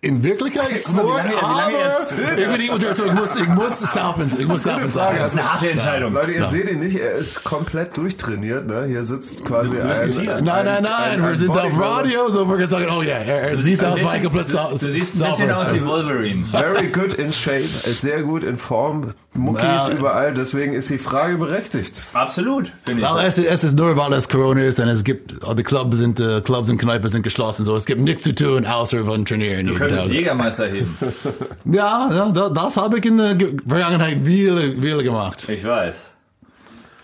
In 0.01 0.23
Wirklichkeit 0.23 0.69
mal, 0.69 0.75
wie 0.75 0.79
Sport, 0.81 1.17
lange 1.17 1.29
wie 1.29 1.33
lange 1.35 1.77
er 1.77 1.95
aber 1.95 2.03
zögert. 2.03 2.39
ich 2.39 2.47
bin 2.47 2.57
nicht 2.57 2.71
unter- 2.71 3.05
ich 3.05 3.13
muss, 3.13 3.39
ich 3.39 3.47
muss 3.47 3.79
Southman, 3.79 4.27
ich 4.37 4.47
muss 4.47 4.63
Southman 4.63 4.91
sagen. 4.91 5.17
Das 5.19 5.27
ist 5.29 5.37
eine 5.37 5.53
harte 5.53 5.69
Entscheidung. 5.69 6.13
Leute, 6.13 6.31
ihr 6.31 6.47
seht 6.47 6.69
ihn 6.69 6.79
nicht, 6.79 6.97
er 6.99 7.13
ist 7.13 7.43
komplett 7.43 7.95
durchtrainiert. 7.95 8.65
Ne? 8.67 8.85
Hier 8.87 9.05
sitzt 9.05 9.45
quasi 9.45 9.79
ein 9.79 9.87
ein, 9.89 10.43
Nein, 10.43 10.43
nein, 10.43 10.65
nein, 10.65 10.83
ein- 10.83 11.23
wir 11.23 11.35
sind 11.37 11.51
auf. 11.51 11.79
Radio, 11.79 12.29
so 12.29 12.47
wir 12.49 12.57
können 12.57 12.69
sagen, 12.69 12.87
oh 12.89 13.01
ja, 13.03 13.17
er, 13.17 13.51
er 13.51 13.57
sieht 13.57 13.83
aus 13.85 13.99
wie 13.99 14.21
komplett 14.23 14.49
sau- 14.49 14.71
Du 14.71 14.77
siehst 14.77 15.21
ein 15.21 15.29
bisschen 15.29 15.51
aus 15.51 15.71
wie 15.71 15.85
Wolverine. 15.85 16.45
Very 16.51 16.87
good 16.87 17.13
in 17.13 17.31
shape, 17.31 17.69
ist 17.85 18.01
sehr 18.01 18.23
gut 18.23 18.43
in 18.43 18.57
Form, 18.57 19.11
Muckis 19.37 19.63
Ja. 19.87 19.89
überall, 19.91 20.33
deswegen 20.33 20.73
ist 20.73 20.89
die 20.89 20.97
Frage 20.97 21.37
berechtigt. 21.37 22.03
Absolut, 22.13 22.71
finde 22.85 23.03
ich. 23.03 23.09
Well, 23.09 23.25
es, 23.25 23.37
es 23.37 23.63
ist 23.63 23.77
nur, 23.77 23.95
weil 23.95 24.13
es 24.13 24.27
Corona 24.27 24.61
ist 24.61 24.79
und 24.79 24.87
es 24.87 25.03
gibt, 25.03 25.35
die 25.57 25.63
Clubs 25.63 25.97
sind, 25.97 26.19
äh, 26.19 26.41
Clubs 26.41 26.69
und 26.69 26.77
Kneipen 26.77 27.09
sind 27.09 27.21
geschlossen, 27.23 27.63
so 27.65 27.75
es 27.75 27.85
gibt 27.85 28.01
nichts 28.01 28.23
zu 28.23 28.33
tun, 28.35 28.65
außer 28.65 29.05
von 29.05 29.23
trainieren 29.25 29.65
Du 29.67 29.75
könntest 29.75 30.03
Tag. 30.03 30.11
Jägermeister 30.11 30.67
heben. 30.67 30.97
Ja, 31.65 32.09
ja 32.11 32.29
das, 32.31 32.53
das 32.53 32.77
habe 32.77 32.99
ich 32.99 33.05
in 33.05 33.17
der 33.17 33.35
Ge- 33.35 33.55
Vergangenheit 33.67 34.21
viele, 34.23 34.81
viele 34.81 35.03
gemacht. 35.03 35.47
Ich 35.49 35.63
weiß. 35.65 36.11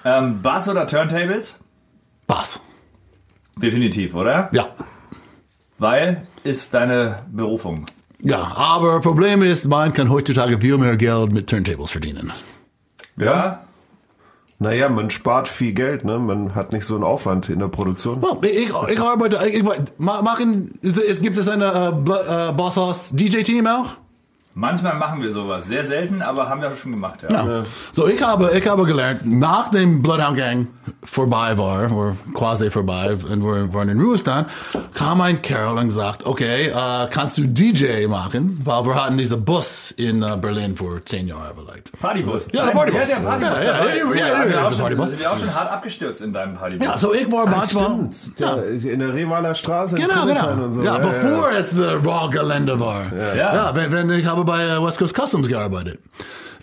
Ähm, 0.05 0.41
Bass 0.41 0.67
oder 0.67 0.85
Turntables? 0.87 1.59
Was? 2.27 2.59
Definitiv, 3.57 4.15
oder? 4.15 4.49
Ja. 4.51 4.67
Weil 5.77 6.23
ist 6.43 6.73
deine 6.73 7.19
Berufung. 7.31 7.85
Ja, 8.25 8.53
aber 8.55 9.01
Problem 9.01 9.41
ist, 9.41 9.65
man 9.67 9.93
kann 9.93 10.09
heutzutage 10.09 10.57
viel 10.59 10.77
mehr 10.77 10.95
Geld 10.97 11.31
mit 11.33 11.49
Turntables 11.49 11.91
verdienen. 11.91 12.31
Ja? 13.17 13.63
Naja, 14.59 14.87
man 14.87 15.09
spart 15.09 15.49
viel 15.49 15.73
Geld, 15.73 16.05
ne? 16.05 16.19
man 16.19 16.55
hat 16.55 16.71
nicht 16.71 16.85
so 16.85 16.95
einen 16.95 17.03
Aufwand 17.03 17.49
in 17.49 17.59
der 17.59 17.67
Produktion. 17.67 18.21
Well, 18.21 18.37
ich, 18.49 18.69
ich 18.89 18.99
arbeite, 18.99 19.39
ich, 19.45 19.55
ich, 19.55 19.63
ma- 19.97 20.21
machen, 20.21 20.73
es, 20.81 21.21
gibt 21.21 21.37
es 21.37 21.49
eine 21.49 21.65
äh, 21.65 22.49
äh, 22.49 22.53
Boss 22.53 22.77
House 22.77 23.09
DJ-Team 23.13 23.67
auch? 23.67 23.87
Manchmal 24.55 24.95
machen 24.97 25.21
wir 25.23 25.31
sowas. 25.31 25.65
Sehr 25.65 25.83
selten, 25.83 26.21
aber 26.21 26.47
haben 26.47 26.61
wir 26.61 26.75
schon 26.75 26.91
gemacht, 26.91 27.23
ja. 27.23 27.43
Ja. 27.43 27.63
So, 27.91 28.07
ich 28.07 28.21
habe, 28.21 28.51
ich 28.55 28.67
habe 28.67 28.83
gelernt, 28.85 29.21
nachdem 29.25 30.03
Bloodhound 30.03 30.37
Gang 30.37 30.67
vorbei 31.03 31.57
war, 31.57 31.91
oder 31.91 32.15
quasi 32.35 32.69
vorbei, 32.69 33.13
und 33.31 33.43
wir 33.43 33.73
waren 33.73 33.89
in 33.89 33.99
Ruhestand, 33.99 34.47
kam 34.93 35.21
ein 35.21 35.41
Kerl 35.41 35.75
und 35.77 35.87
gesagt, 35.87 36.25
okay, 36.27 36.67
äh, 36.67 37.07
kannst 37.09 37.39
du 37.39 37.47
DJ 37.47 38.05
machen? 38.07 38.61
Weil 38.63 38.85
wir 38.85 38.93
hatten 39.03 39.17
diesen 39.17 39.43
Bus 39.43 39.89
in 39.97 40.21
äh, 40.21 40.37
Berlin 40.37 40.77
vor 40.77 41.03
zehn 41.03 41.27
Jahren 41.27 41.51
überlegt. 41.57 41.91
Partybus. 41.99 42.47
Ja, 42.51 42.65
der 42.65 42.71
Partybus. 42.73 43.09
Ja, 43.09 43.15
der 43.19 43.27
Partybus. 43.27 43.59
Ja, 43.59 43.65
ja, 43.65 43.71
ja, 43.71 44.15
ja, 44.15 44.45
ja, 44.45 44.45
ja, 44.45 44.61
Partybus. 44.69 44.97
da 44.97 45.07
sind 45.07 45.19
wir 45.19 45.31
auch 45.31 45.37
schon 45.39 45.53
hart 45.55 45.71
abgestürzt 45.71 46.21
in 46.21 46.31
deinem 46.31 46.55
Partybus. 46.55 46.85
Ja, 46.85 46.97
so 46.97 47.11
ich 47.13 47.31
war 47.31 47.47
manchmal... 47.47 47.85
Stimmt, 47.85 48.15
Ja. 48.39 48.55
in 48.57 48.99
der 48.99 49.13
Revaler 49.15 49.55
Straße 49.55 49.97
in 49.97 50.03
Genau, 50.07 50.25
genau. 50.27 50.63
und 50.65 50.73
so. 50.73 50.81
ja, 50.83 50.99
bevor 50.99 51.49
es 51.57 51.71
das 51.71 52.05
Raw-Gelände 52.05 52.79
war. 52.79 53.01
Ja. 53.35 53.53
Ja, 53.55 53.75
wenn, 53.75 53.91
wenn 53.91 54.09
ich 54.11 54.25
habe 54.27 54.42
bei 54.43 54.63
äh, 54.63 54.77
uh, 54.77 54.85
West 54.85 54.99
Coast 54.99 55.15
Customs 55.15 55.47
gearbeitet. 55.47 55.99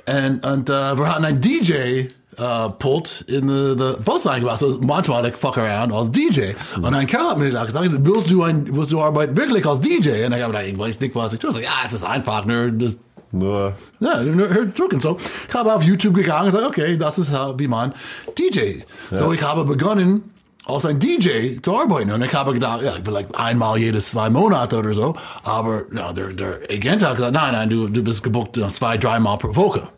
Und, 0.06 0.44
und 0.44 0.70
uh, 0.70 0.72
äh, 0.72 0.98
wir 0.98 1.08
hatten 1.08 1.24
einen 1.24 1.40
DJ 1.40 1.72
äh, 1.72 2.08
uh, 2.38 2.70
Pult 2.70 3.24
in 3.28 3.48
the, 3.48 3.74
the 3.76 4.02
Bus 4.02 4.26
eingebaut. 4.26 4.58
So 4.58 4.78
manchmal 4.80 5.26
ich 5.26 5.36
fuck 5.36 5.58
around 5.58 5.92
als 5.92 6.10
DJ. 6.10 6.52
Und 6.76 6.94
ein 6.94 7.06
Kerl 7.06 7.30
hat 7.30 7.38
mir 7.38 7.50
mm-hmm. 7.50 7.66
gesagt, 7.66 7.90
willst 8.04 8.30
du, 8.30 8.42
ein, 8.42 8.64
willst 8.74 8.92
du 8.92 9.00
arbeiten 9.00 9.36
wirklich 9.36 9.66
als 9.66 9.80
DJ? 9.80 10.24
Und 10.24 10.32
ich 10.32 10.42
habe 10.42 10.52
gedacht, 10.52 10.64
ich 10.66 10.78
weiß 10.78 11.00
nicht, 11.00 11.14
was 11.14 11.32
ich 11.32 11.38
tue. 11.38 11.50
Ich 11.50 11.56
sag, 11.56 11.64
ja, 11.64 11.70
es 11.84 11.92
ist 11.92 12.04
einfach 12.04 12.44
nur 12.44 12.70
das 12.70 12.96
Nur, 13.32 13.74
ja, 14.00 14.22
nur 14.22 14.48
hört 14.48 14.78
drücken. 14.78 15.00
So, 15.00 15.16
ich 15.48 15.54
habe 15.54 15.72
auf 15.72 15.84
YouTube 15.84 16.14
gegangen 16.14 16.46
und 16.46 16.52
gesagt, 16.52 16.66
okay, 16.66 16.96
das 16.96 17.18
ist 17.18 17.32
äh, 17.32 17.58
wie 17.58 17.68
man 17.68 17.94
DJ. 18.36 18.80
So, 19.12 19.32
ich 19.32 19.42
habe 19.42 19.64
begonnen, 19.64 20.29
als 20.66 20.86
ein 20.86 20.98
DJ 20.98 21.58
zu 21.62 21.76
arbeiten. 21.78 22.12
Und 22.12 22.22
ich 22.22 22.34
habe 22.34 22.52
gedacht, 22.52 22.82
ja, 22.82 22.92
vielleicht 23.02 23.34
einmal 23.36 23.78
jedes 23.78 24.08
zwei 24.08 24.30
Monate 24.30 24.78
oder 24.78 24.94
so. 24.94 25.14
Aber 25.42 25.82
ja, 25.94 26.12
der, 26.12 26.28
der 26.28 26.58
Agent 26.70 27.02
hat 27.02 27.16
gesagt, 27.16 27.32
nein, 27.32 27.52
nein, 27.52 27.70
du, 27.70 27.88
du 27.88 28.02
bist 28.02 28.22
gebucht 28.22 28.56
äh, 28.56 28.68
zwei, 28.68 28.96
dreimal 28.98 29.38
pro 29.38 29.54
Woche. 29.56 29.88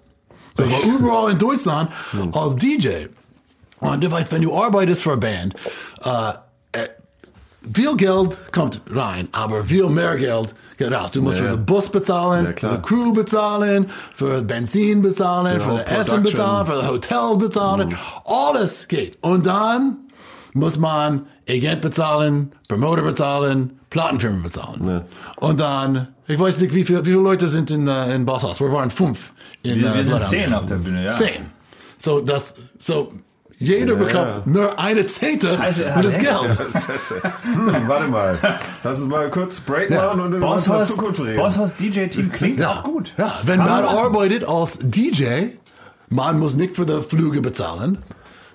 So, 0.56 0.64
ich 0.64 0.72
war 0.72 0.98
überall 0.98 1.30
in 1.32 1.38
Deutschland 1.38 1.90
als 2.32 2.56
DJ. 2.56 3.06
Und 3.80 4.04
du 4.04 4.10
weißt, 4.10 4.30
wenn 4.32 4.42
du 4.42 4.54
arbeitest 4.56 5.02
für 5.02 5.12
eine 5.12 5.20
Band, 5.20 5.54
äh, 6.04 6.32
viel 7.74 7.96
Geld 7.96 8.52
kommt 8.52 8.80
rein, 8.90 9.28
aber 9.32 9.64
viel 9.64 9.86
mehr 9.88 10.16
Geld 10.16 10.54
geht 10.78 10.92
raus. 10.92 11.10
Du 11.12 11.22
musst 11.22 11.38
Ja, 11.38 11.44
für 11.44 11.50
den 11.52 11.64
Bus 11.64 11.88
bezahlen, 11.88 12.54
Ja, 12.60 12.70
für 12.70 12.76
die 12.76 12.82
Crew 12.82 13.12
bezahlen, 13.12 13.90
für 14.14 14.42
Benzin 14.42 15.00
bezahlen, 15.02 15.60
Für 15.60 15.78
das 15.86 16.08
Essen 16.08 16.22
bezahlen, 16.22 16.66
für 16.66 16.80
die 16.80 16.88
Hotels 16.88 17.38
bezahlen. 17.38 17.96
Alles 18.24 18.88
geht. 18.88 19.16
Und 19.22 19.46
dann 19.46 19.98
muss 20.52 20.78
man 20.78 21.26
Agent 21.48 21.80
bezahlen, 21.80 22.52
Promoter 22.68 23.02
bezahlen, 23.02 23.78
Plattenfirma 23.90 24.42
bezahlen. 24.42 25.02
Und 25.36 25.60
dann, 25.60 26.08
ich 26.26 26.38
weiß 26.38 26.60
nicht, 26.60 26.74
wie, 26.74 26.84
viel, 26.84 27.00
wie 27.00 27.10
viele 27.10 27.22
Leute 27.22 27.48
sind 27.48 27.70
in, 27.70 27.88
äh, 27.88 28.14
in 28.14 28.26
Bosshaus. 28.26 28.60
Wir 28.60 28.72
waren 28.72 28.90
fünf. 28.90 29.32
In, 29.62 29.80
Wir, 29.80 29.86
wir 29.88 29.92
sind 30.04 30.06
Bloodhound. 30.08 30.28
zehn 30.28 30.54
auf 30.54 30.66
der 30.66 30.76
Bühne, 30.76 31.04
ja. 31.04 31.14
Zehn. 31.14 31.46
So, 31.98 32.20
das, 32.20 32.54
so, 32.80 33.12
jeder 33.58 33.94
bekommt 33.94 34.46
nur 34.46 34.78
eine 34.78 35.06
Zehnte 35.06 35.48
Scheiße, 35.54 35.92
für 35.94 36.02
das. 36.02 36.18
Geld. 36.18 36.32
hm, 37.42 37.88
warte 37.88 38.08
mal, 38.08 38.38
lass 38.82 39.00
uns 39.00 39.08
mal 39.08 39.30
kurz 39.30 39.60
Break 39.60 39.90
machen 39.90 40.20
und 40.20 40.32
über 40.32 40.52
unsere 40.52 40.78
Bosshaus, 40.78 40.88
Zukunft 40.88 41.20
reden. 41.20 41.36
Bosshaus 41.36 41.76
DJ-Team 41.76 42.32
klingt 42.32 42.58
Ja. 42.58 42.70
auch 42.72 42.82
gut. 42.82 43.12
Ja, 43.18 43.32
wenn 43.44 43.58
Kann 43.58 43.68
man 43.68 43.84
arbeitet 43.84 44.44
als 44.44 44.78
DJ, 44.82 45.50
man 46.08 46.38
muss 46.40 46.56
nicht 46.56 46.74
für 46.76 46.86
die 46.86 47.02
Flüge 47.02 47.40
bezahlen. 47.40 47.98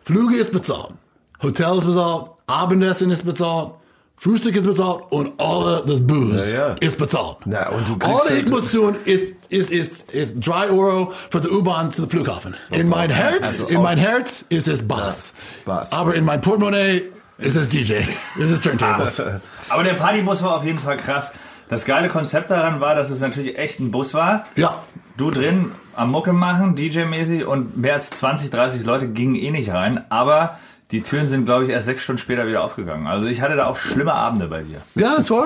Flüge 0.03 0.35
ist 0.35 0.51
bezahlt. 0.51 0.93
Hotel 1.41 1.77
ist 1.79 1.85
bezahlt. 1.85 2.25
Abendessen 2.47 3.11
ist 3.11 3.25
bezahlt. 3.25 3.71
Frühstück 4.19 4.55
ist 4.55 4.65
bezahlt 4.65 5.03
und 5.11 5.39
alle 5.39 5.83
das 5.85 6.05
Booze 6.05 6.51
Ja, 6.55 6.67
ja. 6.69 6.75
ist 6.79 6.97
bezahlt. 6.97 7.37
Na, 7.45 7.69
und 7.69 7.87
du 7.87 7.97
kriegst 7.97 8.31
All 8.31 8.37
ich 8.37 8.49
muss 8.49 8.71
tun 8.71 8.95
ist, 9.05 9.33
ist, 9.49 9.69
ist, 9.71 10.11
ist 10.11 10.35
3 10.47 10.69
Euro 10.71 11.11
für 11.29 11.39
die 11.39 11.49
U-Bahn 11.49 11.91
zu 11.91 12.01
dem 12.03 12.09
Flughafen. 12.09 12.55
In 12.71 12.89
mein 12.89 13.11
Herz, 13.11 13.61
Also 13.61 13.67
in 13.67 13.81
mein 13.83 13.99
Herz 13.99 14.43
ist 14.49 14.67
es 14.67 14.87
Bass. 14.87 15.33
Ja, 15.67 15.73
Bass. 15.75 15.91
Aber 15.93 16.15
in 16.15 16.25
mein 16.25 16.41
Portemonnaie 16.41 17.03
ist 17.37 17.55
es 17.55 17.69
DJ. 17.69 17.93
Ist 18.39 18.49
es 18.49 18.61
Turntables. 18.61 19.21
Aber 19.69 19.83
der 19.83 19.93
Partybus 19.93 20.41
war 20.41 20.55
auf 20.55 20.63
jeden 20.65 20.79
Fall 20.79 20.97
krass. 20.97 21.33
Das 21.69 21.85
geile 21.85 22.07
Konzept 22.07 22.49
daran 22.49 22.79
war, 22.81 22.95
dass 22.95 23.11
es 23.11 23.19
natürlich 23.19 23.59
echt 23.59 23.79
ein 23.79 23.91
Bus 23.91 24.15
war. 24.15 24.47
Ja. 24.55 24.81
Du 25.17 25.29
drin 25.29 25.71
am 25.95 26.09
Mucke 26.09 26.33
machen, 26.33 26.75
DJ-mäßig 26.75 27.45
und 27.45 27.77
mehr 27.77 27.93
als 27.93 28.09
20, 28.09 28.49
30 28.49 28.83
Leute 28.85 29.07
gingen 29.09 29.35
eh 29.35 29.51
nicht 29.51 29.69
rein. 29.69 30.03
Aber 30.09 30.57
die 30.91 31.01
Türen 31.01 31.27
sind, 31.27 31.45
glaube 31.45 31.65
ich, 31.65 31.69
erst 31.69 31.85
sechs 31.85 32.01
Stunden 32.03 32.19
später 32.21 32.47
wieder 32.47 32.63
aufgegangen. 32.63 33.07
Also 33.07 33.27
ich 33.27 33.41
hatte 33.41 33.55
da 33.55 33.65
auch 33.67 33.77
schlimme 33.77 34.13
Abende 34.13 34.47
bei 34.47 34.63
dir. 34.63 34.81
Ja, 34.95 35.15
es 35.17 35.29
war, 35.29 35.45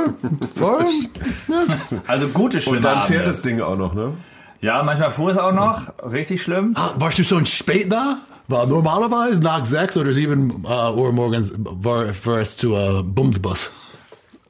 war 0.56 0.82
ja. 0.82 1.78
Also 2.08 2.28
gute 2.28 2.62
schlimme 2.62 2.78
Und 2.78 2.86
dann 2.86 2.98
Abende. 3.00 3.14
fährt 3.14 3.28
das 3.28 3.42
Ding 3.42 3.60
auch 3.62 3.76
noch, 3.78 3.94
ne? 3.94 4.14
Ja, 4.62 4.84
manchmal 4.84 5.10
fuhr 5.10 5.32
es 5.32 5.38
auch 5.38 5.54
noch. 5.54 5.92
Richtig 6.12 6.44
schlimm. 6.44 6.74
Ah, 6.78 6.92
warst 6.98 7.18
du 7.18 7.24
schon 7.24 7.48
spät 7.48 7.92
da? 7.92 8.18
Weil 8.48 8.68
normalerweise 8.68 9.42
nach 9.42 9.66
sechs 9.66 9.98
oder 9.98 10.14
sieben 10.14 10.64
äh, 10.66 10.92
Uhr 10.92 11.12
morgens 11.14 11.52
war, 11.58 12.06
war 12.24 12.38
es 12.38 12.58
zu 12.58 12.76
äh, 12.76 13.02
Bumsbus. 13.02 13.72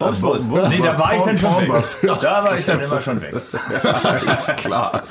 Bumsbus. 0.05 0.47
Bum- 0.47 0.69
Nee, 0.69 0.81
da 0.81 0.97
war 0.99 1.15
ich 1.15 1.21
dann 1.23 1.37
schon 1.37 1.49
weg. 1.61 1.67
Pornbus. 1.67 1.97
Da 2.21 2.43
war 2.43 2.57
ich 2.57 2.65
dann 2.65 2.79
immer 2.81 3.01
schon 3.01 3.21
weg. 3.21 3.35
ist 4.37 4.57
klar. 4.57 5.01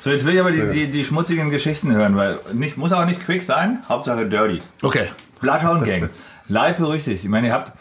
So, 0.00 0.10
jetzt 0.10 0.24
will 0.26 0.34
ich 0.34 0.40
aber 0.40 0.50
die, 0.50 0.66
die, 0.72 0.90
die 0.90 1.04
schmutzigen 1.04 1.50
Geschichten 1.50 1.92
hören, 1.92 2.16
weil 2.16 2.38
nicht, 2.52 2.76
muss 2.76 2.92
auch 2.92 3.04
nicht 3.04 3.24
quick 3.24 3.42
sein. 3.42 3.78
Hauptsache 3.88 4.26
dirty. 4.26 4.60
Okay. 4.82 5.08
Bloodhound 5.40 5.84
Gang. 5.84 6.10
Live 6.48 6.76
berüchtigt. 6.78 7.22
Ich 7.22 7.28
meine, 7.28 7.48
ihr 7.48 7.52
habt, 7.52 7.72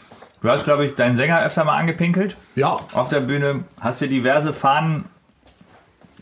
du 0.41 0.49
hast, 0.49 0.63
glaube 0.63 0.83
ich, 0.85 0.95
deinen 0.95 1.15
Sänger 1.15 1.41
öfter 1.43 1.63
mal 1.63 1.77
angepinkelt. 1.77 2.35
Ja. 2.55 2.77
Auf 2.93 3.09
der 3.09 3.21
Bühne. 3.21 3.63
Hast 3.79 4.01
dir 4.01 4.07
diverse 4.09 4.53
Fahnen 4.53 5.05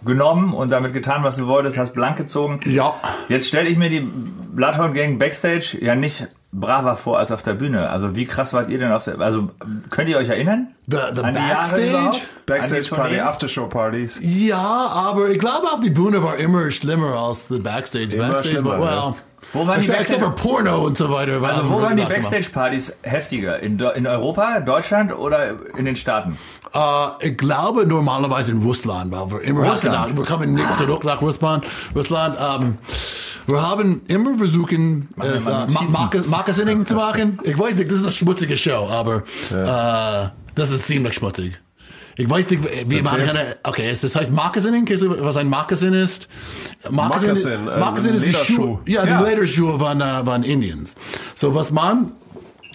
genommen 0.06 0.54
und 0.54 0.72
damit 0.72 0.94
getan, 0.94 1.24
was 1.24 1.38
du 1.38 1.48
wolltest, 1.48 1.78
hast 1.78 1.94
blank 1.94 2.18
gezogen. 2.18 2.60
Ja. 2.66 2.94
Jetzt 3.28 3.48
stelle 3.48 3.68
ich 3.68 3.78
mir 3.78 3.90
die 3.90 4.00
Bloodhound 4.02 4.94
Gang 4.96 5.20
Backstage 5.20 5.78
ja 5.82 5.96
nicht 5.96 6.28
braver 6.52 6.96
vor 6.96 7.20
als 7.20 7.32
auf 7.32 7.42
der 7.42 7.54
Bühne. 7.54 7.90
Also 7.90 8.16
wie 8.16 8.26
krass 8.26 8.54
wart 8.54 8.70
ihr 8.70 8.80
denn 8.80 8.92
auf 8.92 9.04
der, 9.04 9.20
also 9.20 9.50
könnt 9.90 10.08
ihr 10.10 10.18
euch 10.18 10.30
erinnern? 10.30 10.74
The, 10.88 10.98
the 11.14 11.22
An 11.22 11.34
die 11.34 11.40
Jahre 11.40 11.56
Backstage? 11.56 11.90
überhaupt? 11.90 12.22
Backstage 12.46 12.82
An 12.82 12.84
die 12.84 12.96
Party? 12.96 13.20
Aftershow 13.20 13.68
Partys. 13.68 14.20
Ja, 14.22 14.58
aber 14.58 15.30
ich 15.30 15.40
glaube, 15.40 15.68
auf 15.74 15.82
die 15.82 15.90
Bühne 15.90 16.24
war 16.24 16.38
immer 16.38 16.72
schlimmer 16.72 17.16
als 17.16 17.48
die 17.48 17.60
Backstage. 17.60 18.16
Immer 18.16 18.30
Backstage 18.30 18.56
schlimmer, 18.56 18.80
war, 18.80 18.92
ja. 18.92 19.06
well, 19.08 19.14
Wo 19.56 19.66
waren 19.68 19.82
die 19.82 19.88
Backstage? 19.88 20.30
Porno 20.32 20.86
und 20.86 20.98
so 20.98 21.10
weiter. 21.10 21.42
Also 21.42 21.70
wo 21.70 21.82
waren 21.82 21.98
die 21.98 22.04
Backstage-Partys 22.04 22.98
heftiger? 23.02 23.60
In, 23.62 23.80
in 23.80 24.06
Europa, 24.06 24.60
Deutschland 24.60 25.12
oder 25.18 25.56
in 25.78 25.86
den 25.86 25.96
Staaten? 25.96 26.38
Äh, 26.74 26.80
ich 27.30 27.38
glaube 27.38 27.86
normalerweise 27.88 28.52
in 28.52 28.62
Russland, 28.62 29.12
weil 29.12 29.32
wir 29.32 29.42
immer 29.42 29.62
Russland? 29.70 29.82
gedacht, 30.08 30.18
wir 30.18 30.24
kommen 30.26 30.54
nicht 30.54 30.76
zurück 30.78 31.04
nach 31.04 31.22
Russland. 31.22 31.66
Russland 31.96 32.38
ähm, 32.40 32.78
wir 33.48 33.62
haben 33.62 34.02
immer 34.08 34.38
versuchen, 34.38 35.08
wir 35.16 35.36
es. 35.36 35.46
Marke- 35.46 36.24
Marketing 36.28 36.86
zu 36.86 36.96
machen. 36.96 37.40
Ich 37.44 37.58
weiß 37.58 37.76
nicht, 37.76 37.90
das 37.92 37.98
ist 38.00 38.04
eine 38.04 38.12
schmutzige 38.12 38.58
Show, 38.58 38.90
aber 38.92 39.18
äh, 39.52 40.30
das 40.56 40.72
ist 40.72 40.88
ziemlich 40.88 41.14
schmutzig. 41.14 41.60
Ich 42.18 42.30
weiß 42.30 42.50
nicht, 42.50 42.90
wie 42.90 43.02
man 43.02 43.26
kann. 43.26 43.38
Okay, 43.64 43.90
es 43.90 44.02
das 44.02 44.16
heißt 44.16 44.32
Marketing. 44.32 44.88
Was 45.20 45.38
ein 45.38 45.50
Marketing 45.50 45.94
ist? 45.94 46.30
Marketing, 46.90 47.36
äh, 47.46 47.80
Marketing 47.80 48.14
ist 48.14 48.26
die. 48.28 48.34
Schuhe. 48.34 48.80
Ja, 48.86 49.04
die 49.04 49.10
Ja. 49.12 49.22
Lederschuhe 49.22 49.78
von, 49.78 50.00
äh, 50.02 50.24
von 50.24 50.44
Indians. 50.44 50.96
So 51.34 51.54
was 51.54 51.72
man 51.72 52.14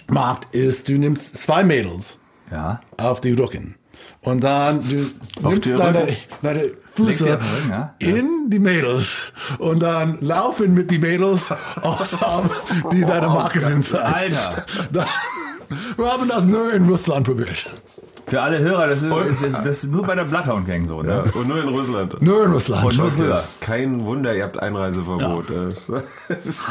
macht, 0.07 0.47
ist, 0.53 0.87
du 0.89 0.93
nimmst 0.93 1.37
zwei 1.37 1.63
Mädels 1.63 2.19
Ja. 2.51 2.81
auf 2.97 3.21
die 3.21 3.33
Rücken. 3.33 3.75
Und 4.21 4.43
dann 4.43 4.87
du 4.87 5.07
nimmst 5.41 5.65
die 5.65 5.73
deine, 5.75 6.07
deine 6.43 6.71
Füße 6.93 7.23
die 7.23 7.31
auf 7.31 7.39
Rücken, 7.41 7.69
ja? 7.71 7.95
in 7.97 8.49
die 8.49 8.59
Mädels 8.59 9.17
und 9.57 9.79
dann 9.79 10.19
laufen 10.21 10.75
mit 10.75 10.91
die 10.91 10.99
Mädels 10.99 11.51
aus, 11.81 12.15
die 12.91 13.01
deine 13.01 13.27
Marke 13.27 13.59
sind. 13.59 13.91
Alter. 13.95 14.63
Wir 15.97 16.05
haben 16.11 16.27
das 16.27 16.45
nur 16.45 16.71
in 16.73 16.87
Russland 16.87 17.25
probiert. 17.25 17.65
Für 18.31 18.41
alle 18.41 18.59
Hörer, 18.59 18.87
das 18.87 19.01
ist, 19.03 19.11
das 19.11 19.41
ist, 19.43 19.57
das 19.57 19.83
ist 19.83 19.91
nur 19.91 20.03
bei 20.03 20.15
der 20.15 20.23
Bloodhound 20.23 20.65
Gang 20.65 20.87
so, 20.87 21.03
Ja, 21.03 21.21
ne? 21.21 21.23
und 21.33 21.49
nur 21.49 21.61
in 21.61 21.67
Russland. 21.67 22.21
Nur 22.21 22.45
in 22.45 22.51
Russland. 22.53 22.85
Und 22.85 22.97
nur 22.97 23.11
früher. 23.11 23.43
Kein 23.59 24.05
Wunder, 24.05 24.33
ihr 24.33 24.43
habt 24.45 24.57
Einreiseverbot. 24.57 25.51
äh. 25.51 25.95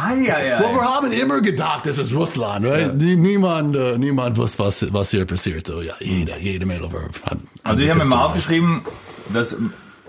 Ei, 0.03 0.33
ei, 0.35 0.57
ei. 0.57 0.61
Well, 0.61 0.73
wir 0.75 0.83
haben 0.83 1.13
immer 1.13 1.43
gedacht, 1.43 1.87
das 1.87 1.99
ist 1.99 2.15
Russland, 2.15 2.65
right? 2.65 2.97
Nie- 2.97 3.15
Niemand, 3.15 3.77
äh, 3.77 3.99
niemand 3.99 4.39
wusste, 4.39 4.61
was, 4.65 4.91
was 4.93 5.11
hier 5.11 5.27
passiert. 5.27 5.67
So, 5.67 5.83
ja, 5.83 5.93
jeder, 6.01 6.39
jede 6.39 6.65
hat, 7.27 7.37
Also 7.63 7.83
ich 7.83 7.91
habe 7.91 7.99
mir 8.01 8.07
mal 8.09 8.25
aufgeschrieben, 8.25 8.81
dass 9.33 9.55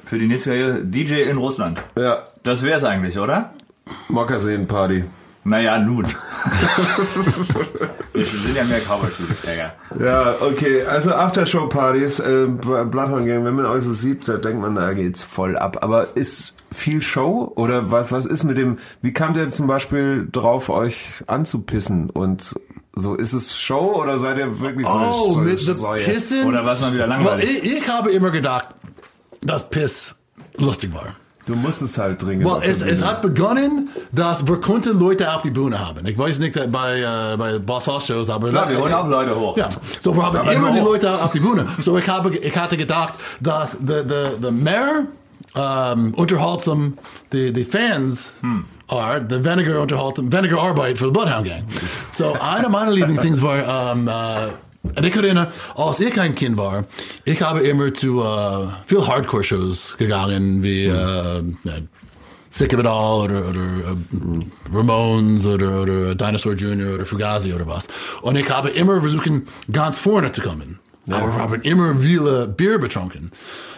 für 0.05 0.17
die 0.17 0.27
nächste 0.27 0.51
Karriere 0.51 0.85
DJ 0.85 1.23
in 1.29 1.35
Russland. 1.37 1.81
Ja, 1.97 2.23
Das 2.43 2.63
wär's 2.63 2.85
eigentlich, 2.85 3.19
oder? 3.19 3.53
Mokassin-Party. 4.07 5.03
Naja, 5.43 5.79
nun. 5.79 6.05
Wir 8.13 8.25
sind 8.25 8.55
ja 8.55 8.63
mehr 8.63 8.79
Cowboy-Träger. 8.81 9.73
Ja, 9.99 10.35
okay. 10.41 10.83
Also 10.83 11.13
Aftershow-Partys, 11.13 12.19
äh, 12.19 12.47
Bloodhound 12.47 13.25
Gang, 13.25 13.45
wenn 13.45 13.55
man 13.55 13.65
euch 13.65 13.83
so 13.83 13.93
sieht, 13.93 14.27
da 14.27 14.37
denkt 14.37 14.61
man, 14.61 14.75
da 14.75 14.93
geht's 14.93 15.23
voll 15.23 15.57
ab. 15.57 15.77
Aber 15.81 16.15
ist 16.15 16.53
viel 16.71 17.01
Show 17.01 17.51
oder 17.55 17.91
was, 17.91 18.11
was 18.11 18.25
ist 18.25 18.43
mit 18.43 18.57
dem, 18.57 18.77
wie 19.01 19.13
kamt 19.13 19.37
ihr 19.37 19.49
zum 19.49 19.67
Beispiel 19.67 20.27
drauf, 20.31 20.69
euch 20.69 21.23
anzupissen? 21.27 22.09
Und 22.09 22.55
so, 22.93 23.15
ist 23.15 23.33
es 23.33 23.57
Show 23.57 24.01
oder 24.01 24.17
seid 24.19 24.37
ihr 24.37 24.59
wirklich 24.59 24.87
so 24.87 24.93
Oh, 24.93 25.37
mit 25.39 25.59
the 25.59 25.71
Säue? 25.73 26.03
Pissen? 26.03 26.45
Oder 26.45 26.65
was 26.65 26.81
man 26.81 26.93
wieder 26.93 27.07
langweilig. 27.07 27.63
ich, 27.63 27.77
ich 27.77 27.89
habe 27.89 28.11
immer 28.11 28.29
gedacht, 28.29 28.69
dass 29.41 29.69
Piss 29.69 30.15
lustig 30.57 30.93
war. 30.93 31.15
Du 31.45 31.55
musst 31.55 31.81
es 31.81 31.97
halt 31.97 32.21
dringend. 32.21 32.45
Well, 32.45 32.61
es, 32.61 32.81
es 32.81 33.03
hat 33.03 33.21
begonnen, 33.21 33.89
dass 34.11 34.45
wir 34.47 34.61
konnten 34.61 34.99
Leute 34.99 35.33
auf 35.33 35.41
die 35.41 35.49
Bühne 35.49 35.79
haben. 35.79 36.05
Ich 36.05 36.17
weiß 36.17 36.39
nicht, 36.39 36.55
äh, 36.55 36.67
bei, 36.67 36.99
äh, 36.99 37.37
bei 37.37 37.59
Boss 37.59 37.87
House 37.87 38.07
Shows, 38.07 38.29
aber... 38.29 38.49
Klar, 38.49 38.69
wir 38.69 38.79
holen 38.79 38.93
auch 38.93 39.07
Leute 39.07 39.35
hoch. 39.35 39.57
Ja, 39.57 39.69
so 39.99 40.15
wir 40.15 40.23
haben 40.23 40.37
Aber 40.37 40.53
immer 40.53 40.71
die. 40.71 40.79
Leute 40.79 41.23
auf 41.23 41.31
die 41.31 41.39
Bühne. 41.39 41.65
So 41.79 41.97
ich, 41.97 42.07
habe, 42.07 42.35
ich 42.35 42.55
hatte 42.55 42.77
gedacht, 42.77 43.13
dass 43.39 43.71
the, 43.71 44.03
the, 44.07 44.41
the 44.41 44.51
mehr 44.51 45.05
ähm, 45.55 46.13
unterhaltsam 46.15 46.97
die, 47.33 47.51
die 47.51 47.63
Fans 47.63 48.35
are, 48.87 49.25
the 49.27 49.43
weniger 49.43 49.81
unterhaltsam, 49.81 50.31
weniger 50.31 50.61
Arbeit 50.61 50.97
für 50.97 51.05
die 51.05 51.11
Bloodhound 51.11 51.47
Gang. 51.47 51.63
So 52.11 52.33
einer 52.39 52.69
meiner 52.69 52.91
Lieblingsdings 52.91 53.41
war, 53.41 53.93
ähm, 53.93 54.07
äh, 54.07 54.11
und 54.83 55.05
ich 55.05 55.15
erinnere, 55.15 55.51
als 55.75 55.99
ich 55.99 56.19
ein 56.19 56.35
Kind 56.35 56.57
war, 56.57 56.85
ich 57.25 57.41
habe 57.41 57.59
immer 57.61 57.93
zu 57.93 58.21
äh, 58.21 58.67
viel 58.87 59.05
Hardcore-Shows 59.05 59.97
gegangen, 59.97 60.63
wie 60.63 60.85
äh, 60.85 61.43
ja, 61.63 61.73
Sick 62.49 62.73
of 62.73 62.79
It 62.79 62.85
All 62.85 63.21
oder, 63.21 63.47
oder 63.47 63.59
äh, 63.59 64.75
Ramones 64.75 65.45
oder, 65.45 65.83
oder 65.83 66.15
Dinosaur 66.15 66.53
Jr. 66.53 66.95
oder 66.95 67.05
Fugazi 67.05 67.53
oder 67.53 67.67
was. 67.67 67.87
Und 68.21 68.35
ich 68.35 68.49
habe 68.49 68.69
immer 68.69 68.99
versucht, 69.01 69.29
ganz 69.71 69.99
vorne 69.99 70.31
zu 70.31 70.41
kommen. 70.41 70.79
Aber 71.09 71.27
wir 71.27 71.41
haben 71.41 71.61
immer 71.61 71.99
viele 71.99 72.47
Bier 72.47 72.77
betrunken. 72.77 73.31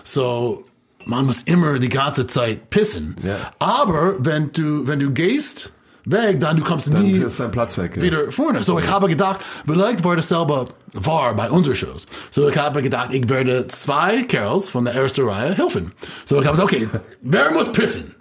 So, 0.04 0.64
man 1.06 1.26
muss 1.26 1.44
immer 1.44 1.80
die 1.80 1.90
ganze 1.90 2.28
Zeit 2.28 2.70
pissen. 2.70 3.16
Ja. 3.24 3.54
Aber 3.60 4.16
wenn 4.20 4.52
du, 4.52 4.88
wenn 4.88 5.00
du 5.00 5.12
gehst 5.12 5.72
weg, 6.06 6.40
dann 6.40 6.58
du 6.58 6.64
kommst 6.64 6.94
Dann 6.94 7.04
nie 7.04 7.12
ist 7.12 7.40
dein 7.40 7.52
Platz 7.52 7.78
weg. 7.78 7.96
Ja. 7.96 8.02
wieder 8.02 8.32
vorne. 8.32 8.62
So 8.64 8.80
ich 8.80 8.88
habe 8.88 9.08
gedacht, 9.08 9.40
vielleicht 9.66 10.04
war 10.04 10.16
dasselbe 10.16 10.66
wahr 10.94 11.36
bei 11.36 11.50
unseren 11.50 11.76
Shows. 11.76 12.06
So 12.32 12.50
ich 12.50 12.58
habe 12.58 12.82
gedacht, 12.82 13.14
ich 13.14 13.28
werde 13.30 13.68
zwei 13.68 14.24
Carols 14.24 14.70
von 14.70 14.86
der 14.86 14.96
ersten 14.96 15.28
Reihe 15.28 15.56
helfen. 15.56 15.94
So 16.26 16.40
ich 16.42 16.48
habe 16.48 16.58
gesagt, 16.58 16.74
okay, 16.74 16.90
wer 17.22 17.52
muss 17.52 17.72
pissen? 17.72 18.16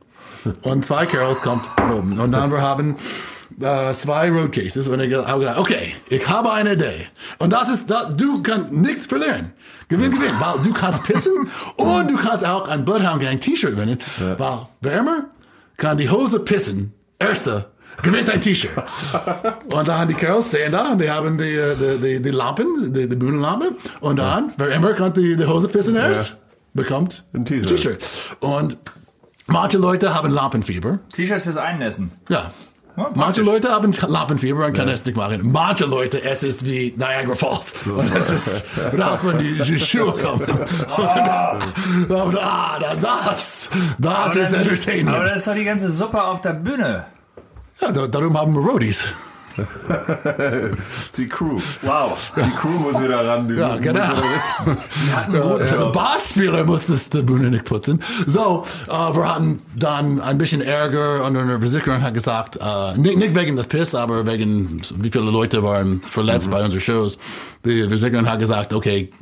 Und 0.62 0.84
zwei 0.84 1.06
Carols 1.06 1.42
kommt 1.42 1.68
oben. 1.96 2.18
Und 2.18 2.32
dann 2.32 2.50
wir 2.50 2.62
haben 2.62 2.96
äh, 3.60 3.94
zwei 3.94 4.30
Roadcases 4.30 4.88
und 4.88 5.00
ich 5.00 5.14
habe 5.14 5.40
gedacht, 5.40 5.58
okay, 5.58 5.94
ich 6.08 6.26
habe 6.28 6.52
eine 6.52 6.72
Idee. 6.74 7.06
Und 7.38 7.52
das 7.52 7.70
ist, 7.70 7.90
da, 7.90 8.04
du 8.04 8.42
kannst 8.42 8.72
nichts 8.72 9.06
verlieren. 9.06 9.52
Gewinn, 9.88 10.10
gewinn, 10.10 10.34
weil 10.38 10.58
du 10.62 10.72
kannst 10.72 11.02
pissen 11.02 11.50
und 11.76 12.10
du 12.10 12.16
kannst 12.16 12.46
auch 12.46 12.68
ein 12.68 12.84
Bloodhound 12.84 13.22
Gang 13.22 13.40
T-Shirt 13.40 13.72
gewinnen, 13.72 13.98
weil 14.38 14.66
wärmer 14.80 15.26
kann 15.76 15.96
die 15.96 16.08
Hose 16.08 16.40
pissen. 16.40 16.94
Erste 17.18 17.71
gewinnt 18.02 18.30
ein 18.30 18.40
T-Shirt. 18.40 18.70
Und 19.72 19.88
dann 19.88 20.08
die 20.08 20.14
Kerls 20.14 20.48
stehen 20.48 20.72
da 20.72 20.92
und 20.92 21.00
die 21.02 21.10
haben 21.10 21.36
die, 21.38 21.44
äh, 21.54 21.76
die, 21.76 21.98
die, 22.16 22.22
die 22.22 22.30
Lampen, 22.30 22.92
die, 22.92 23.08
die 23.08 23.16
Bühnenlampe. 23.16 23.72
Und 24.00 24.16
dann, 24.16 24.52
wer 24.56 24.68
immer 24.70 24.92
kann 24.94 25.12
die, 25.12 25.36
die 25.36 25.46
Hose 25.46 25.68
pissen 25.68 25.96
erst, 25.96 26.36
bekommt 26.74 27.24
Ein 27.34 27.44
T-Shirt. 27.44 28.02
Und 28.40 28.76
manche 29.46 29.78
Leute 29.78 30.14
haben 30.14 30.30
Lampenfieber. 30.30 30.98
T-Shirt 31.12 31.42
fürs 31.42 31.56
Einnässen. 31.58 32.10
Ja. 32.28 32.50
Ja, 32.94 33.10
Manche. 33.14 33.40
Leute 33.40 33.70
haben 33.70 33.90
Lampenfieber 34.06 34.66
und 34.66 34.74
können 34.74 34.90
es 34.90 35.02
nicht 35.06 35.16
machen. 35.16 35.50
Manche 35.50 35.86
Leute, 35.86 36.22
es 36.22 36.42
ist 36.42 36.62
wie 36.66 36.92
Niagara 36.94 37.34
Falls. 37.34 37.86
Und 37.86 38.14
es 38.14 38.28
ist 38.28 38.64
raus, 38.98 39.26
wenn 39.26 39.38
die, 39.38 39.54
die 39.62 39.80
Schuhe 39.80 40.12
kommen. 40.12 40.42
Und, 40.42 42.10
aber 42.10 42.38
ah, 42.42 42.78
da- 42.78 42.94
das, 42.96 43.70
das 43.98 44.14
Aber 44.14 44.36
ist 44.42 44.52
dann- 44.52 44.60
Entertainment. 44.60 45.16
Aber 45.16 45.24
das 45.26 45.36
ist 45.38 45.46
doch 45.46 45.54
die 45.54 45.64
ganze 45.64 45.90
Suppe 45.90 46.22
auf 46.22 46.42
der 46.42 46.52
Bühne. 46.52 47.06
Ja, 47.82 47.92
da, 47.92 48.06
darum 48.06 48.38
haben 48.38 48.54
wir 48.54 48.60
Roadies. 48.62 49.04
Die 51.16 51.28
Crew. 51.28 51.60
Wow. 51.82 52.16
Die 52.36 52.50
Crew 52.52 52.70
muss 52.70 52.98
wieder 53.00 53.26
ran. 53.26 53.46
Die 53.48 53.54
Ja, 53.54 53.68
muss 53.72 53.80
genau. 53.80 54.00
wieder 54.00 55.42
guten 55.42 55.58
Der 55.58 55.74
Job. 55.74 55.92
Bassspieler 55.92 56.64
muss 56.64 56.86
das 56.86 57.10
die 57.10 57.20
Bühne 57.22 57.50
nicht 57.50 57.64
putzen. 57.64 58.02
So, 58.26 58.64
äh, 58.88 58.92
wir 58.92 59.34
hatten 59.34 59.60
dann 59.76 60.20
ein 60.22 60.38
bisschen 60.38 60.62
Ärger 60.62 61.24
und 61.26 61.36
eine 61.36 61.58
Versicherung 61.58 62.00
hat 62.02 62.14
gesagt, 62.14 62.56
äh, 62.62 62.96
nicht, 62.98 63.18
nicht 63.18 63.34
wegen 63.34 63.56
des 63.56 63.66
Piss, 63.66 63.94
aber 63.94 64.26
wegen 64.26 64.80
wie 64.96 65.10
viele 65.10 65.30
Leute 65.30 65.62
waren 65.62 66.00
verletzt 66.00 66.50
bei 66.50 66.64
unseren 66.64 66.80
Shows. 66.80 67.18
Die 67.64 67.86
Versicherung 67.88 68.26
hat 68.26 68.38
gesagt, 68.38 68.72
okay, 68.72 69.12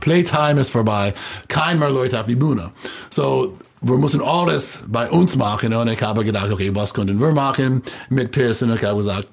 Playtime 0.00 0.60
ist 0.60 0.70
vorbei, 0.70 1.14
kein 1.48 1.78
mehr 1.78 1.90
Leute 1.90 2.20
auf 2.20 2.26
die 2.26 2.34
Bühne. 2.34 2.70
So, 3.10 3.58
wir 3.86 3.98
müssen 3.98 4.22
alles 4.22 4.82
bei 4.86 5.10
uns 5.10 5.36
machen 5.36 5.74
und 5.74 5.88
ich 5.88 6.02
habe 6.02 6.24
gedacht, 6.24 6.50
okay, 6.50 6.70
was 6.74 6.94
könnten 6.94 7.20
wir 7.20 7.32
machen 7.32 7.82
mit 8.08 8.30
Piss? 8.30 8.62
Und 8.62 8.74
ich 8.74 8.82
habe 8.82 8.96
gesagt, 8.96 9.28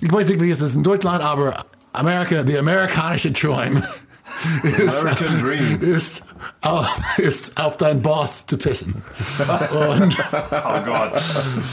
ich 0.00 0.10
weiß 0.12 0.28
nicht, 0.28 0.40
wie 0.40 0.50
es 0.50 0.60
ist 0.60 0.76
in 0.76 0.82
Deutschland, 0.82 1.22
aber 1.22 1.64
Amerika, 1.92 2.42
die 2.42 2.58
amerikanische 2.58 3.32
Träume 3.32 3.82
ist, 4.62 5.00
American 5.00 5.42
Dream. 5.42 5.80
ist, 5.80 6.24
auf, 6.62 6.96
ist 7.18 7.60
auf 7.60 7.76
deinen 7.76 8.02
Boss 8.02 8.46
zu 8.46 8.56
pissen. 8.58 9.02
Und 9.70 10.16
Oh 10.32 10.80
Gott. 10.84 11.12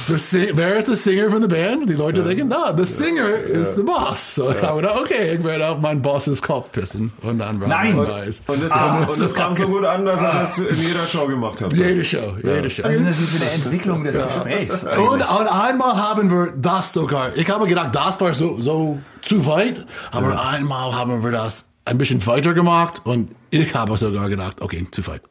the 0.07 0.49
wer 0.53 0.78
ist 0.78 0.88
der 0.88 0.95
Singer 0.95 1.30
von 1.32 1.41
der 1.41 1.47
Band? 1.47 1.89
Die 1.89 1.93
Leute 1.93 2.24
denken, 2.24 2.47
na, 2.49 2.72
der 2.72 2.86
Singer 2.86 3.30
ist 3.36 3.76
der 3.76 3.84
Boss. 3.84 4.36
So 4.36 4.51
ich 4.51 4.61
habe 4.61 4.82
gedacht, 4.82 4.99
okay, 4.99 5.36
ich 5.38 5.43
werde 5.43 5.67
auf 5.67 5.80
meinen 5.80 6.01
Bosses 6.01 6.41
Kopf 6.41 6.72
pissen. 6.72 7.11
Und 7.22 7.39
dann 7.39 7.59
war 7.59 7.67
Nein. 7.67 7.95
man 7.95 8.07
weiß. 8.07 8.43
Und 8.47 8.63
das, 8.63 8.72
Ah, 8.72 9.03
und 9.07 9.19
das 9.22 9.34
kam 9.34 9.55
so 9.55 9.67
gut 9.67 9.86
an, 9.86 10.05
dass 10.05 10.22
er 10.22 10.34
das 10.34 10.59
in 10.59 10.76
jeder 10.78 11.05
Show 11.07 11.28
gemacht 11.28 11.61
hat. 11.61 11.74
Jede 11.74 12.03
Show, 12.03 12.36
jede 12.41 12.69
Show. 12.69 12.84
Was 12.84 12.91
ist 12.91 12.99
denn 12.99 13.07
das 13.07 13.17
hier 13.17 13.28
für 13.28 13.41
eine 13.43 13.51
Entwicklung 13.51 14.03
des 14.03 14.17
Gesprächs? 14.17 14.84
Und, 14.84 15.22
und 15.22 15.22
einmal 15.47 15.95
haben 15.97 16.30
wir 16.32 16.53
das 16.55 16.93
sogar, 16.93 17.36
ich 17.36 17.49
habe 17.49 17.67
gedacht, 17.67 17.89
das 17.93 18.19
war 18.22 18.34
so, 18.34 18.59
so 18.59 18.99
zu 19.22 19.45
weit, 19.45 19.86
aber 20.11 20.43
einmal 20.49 20.95
haben 20.95 21.24
wir 21.24 21.32
das 21.32 21.65
ein 21.92 21.98
bisschen 21.98 22.26
weiter 22.26 22.54
gemacht 22.54 23.02
und 23.04 23.36
ich 23.50 23.76
habe 23.76 23.98
sogar 23.98 24.30
gedacht, 24.30 24.62
okay, 24.62 24.88
zu 24.92 25.06
weit. 25.08 25.22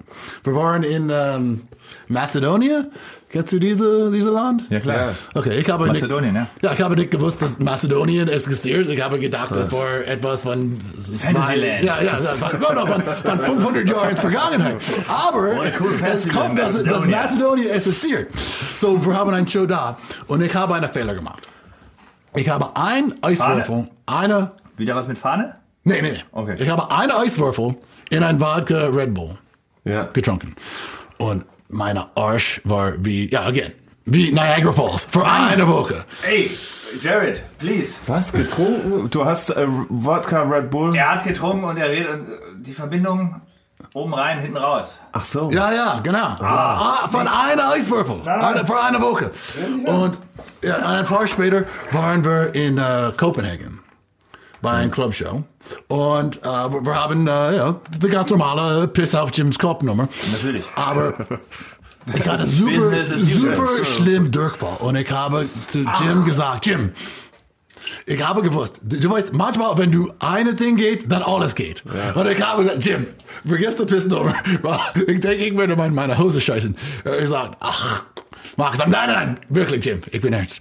Wir 0.44 0.54
waren 0.54 0.82
in 0.82 1.10
ähm, 1.10 1.62
Macedonia. 2.08 2.84
Kennst 3.30 3.52
du 3.52 3.58
diese, 3.60 4.10
diese 4.10 4.28
Land? 4.28 4.64
Ja, 4.68 4.80
klar. 4.80 5.14
Okay, 5.34 5.56
ich 5.58 5.70
habe 5.70 5.86
Mazedonien, 5.86 6.34
nicht, 6.34 6.46
ja. 6.62 6.68
Ja, 6.68 6.74
ich 6.74 6.82
habe 6.82 6.96
nicht 6.96 7.12
gewusst, 7.12 7.40
dass 7.40 7.60
Mazedonien 7.60 8.28
existiert. 8.28 8.88
Ich 8.88 9.00
habe 9.00 9.20
gedacht, 9.20 9.54
das 9.54 9.70
war 9.70 10.04
etwas 10.04 10.42
von 10.42 10.78
Fantasyland. 10.96 11.84
ja, 11.84 12.02
ja, 12.02 12.16
von, 12.18 12.60
no, 12.60 12.86
von, 12.86 13.02
von 13.02 13.38
500 13.38 13.88
Jahren 13.88 14.10
ins 14.10 14.20
Vergangenheit. 14.20 14.76
Aber 15.08 15.48
cool 15.80 15.94
es 16.12 16.28
kommt, 16.28 16.58
dass, 16.58 16.74
dass 16.74 16.84
Mazedonien. 16.84 17.10
Mazedonien 17.10 17.70
existiert. 17.70 18.30
So, 18.76 19.06
wir 19.06 19.16
haben 19.16 19.32
eine 19.32 19.48
Show 19.48 19.64
da 19.64 19.96
und 20.26 20.42
ich 20.42 20.54
habe 20.54 20.74
einen 20.74 20.90
Fehler 20.90 21.14
gemacht. 21.14 21.48
Ich 22.34 22.48
habe 22.48 22.76
ein 22.76 23.14
Eiswürfel, 23.22 23.88
eine, 24.06 24.50
Wieder 24.76 24.96
was 24.96 25.06
mit 25.06 25.18
Fahne? 25.18 25.59
Nee, 25.84 26.00
nee, 26.02 26.12
nee. 26.12 26.24
Okay. 26.32 26.54
Ich 26.58 26.68
habe 26.68 26.90
einen 26.90 27.12
Eiswürfel 27.12 27.76
in 28.10 28.22
ein 28.22 28.38
Vodka 28.38 28.86
Red 28.88 29.14
Bull 29.14 29.36
Ja. 29.84 30.04
getrunken. 30.12 30.54
Und 31.18 31.44
meine 31.68 32.06
Arsch 32.16 32.60
war 32.64 32.92
wie, 32.98 33.30
ja, 33.30 33.42
again, 33.42 33.72
wie 34.04 34.32
Niagara 34.32 34.72
Falls 34.72 35.04
für 35.04 35.24
eine 35.26 35.66
Woche. 35.68 36.04
Ey, 36.26 36.50
Jared, 37.00 37.42
please. 37.58 38.00
Was? 38.06 38.32
Getrunken? 38.32 39.08
Du 39.10 39.24
hast 39.24 39.50
äh, 39.50 39.66
Wodka 39.88 40.42
Red 40.42 40.70
Bull? 40.70 40.94
Er 40.96 41.12
hat 41.12 41.24
getrunken 41.24 41.64
und 41.64 41.76
er 41.76 41.88
redet 41.88 42.10
und 42.10 42.28
äh, 42.28 42.32
die 42.56 42.72
Verbindung 42.72 43.40
Oben 43.94 44.14
rein, 44.14 44.38
hinten 44.38 44.56
raus. 44.58 45.00
Ach 45.12 45.24
so. 45.24 45.50
Ja, 45.50 45.72
ja, 45.72 46.00
genau. 46.02 46.18
Ah, 46.18 47.08
von 47.10 47.26
einer 47.26 47.70
Eiswürfel. 47.72 48.20
Eine, 48.28 48.64
für 48.66 48.80
eine 48.80 49.00
Woche. 49.00 49.30
Und 49.86 50.18
ja, 50.62 50.76
ein 50.76 51.04
paar 51.06 51.26
später 51.26 51.64
waren 51.90 52.24
wir 52.24 52.54
in 52.54 52.78
äh, 52.78 53.10
Kopenhagen 53.16 53.80
bei 54.62 54.70
einer 54.70 54.90
Clubshow. 54.90 55.42
Und 55.88 56.38
äh, 56.38 56.46
wir 56.46 56.94
haben 56.94 57.26
äh, 57.26 57.56
ja, 57.56 57.76
die 58.02 58.08
ganz 58.08 58.30
normale 58.30 58.88
Piss 58.88 59.14
auf 59.14 59.30
Jims 59.32 59.58
Kopfnummer. 59.58 60.08
Natürlich. 60.32 60.64
Aber 60.74 61.14
ich 62.14 62.28
hatte 62.28 62.46
super, 62.46 63.04
super 63.04 63.84
schlimm 63.84 64.30
Durchfall. 64.30 64.76
Und 64.78 64.96
ich 64.96 65.10
habe 65.10 65.46
zu 65.66 65.80
Jim 66.00 66.24
gesagt, 66.24 66.66
Jim, 66.66 66.92
ich 68.06 68.26
habe 68.26 68.42
gewusst, 68.42 68.80
du 68.82 69.10
weißt, 69.10 69.32
manchmal, 69.32 69.76
wenn 69.78 69.92
du 69.92 70.12
eine 70.18 70.54
Ding 70.54 70.76
geht, 70.76 71.10
dann 71.10 71.22
alles 71.22 71.54
geht. 71.54 71.84
Und 72.14 72.26
ich 72.26 72.40
habe 72.40 72.62
gesagt, 72.62 72.84
Jim, 72.84 73.06
vergiss 73.46 73.76
die 73.76 73.84
Pissnummer. 73.84 74.34
Ich 75.06 75.20
denke, 75.20 75.34
ich 75.34 75.56
werde 75.56 75.76
meine, 75.76 75.92
meine 75.94 76.18
Hose 76.18 76.40
scheißen. 76.40 76.76
Ich 77.04 77.20
gesagt, 77.20 77.56
ach, 77.60 78.04
mach 78.56 78.72
es. 78.72 78.78
Nein, 78.78 78.90
nein, 78.92 79.40
wirklich, 79.48 79.84
Jim, 79.84 80.00
ich 80.10 80.20
bin 80.20 80.32
ernst. 80.32 80.60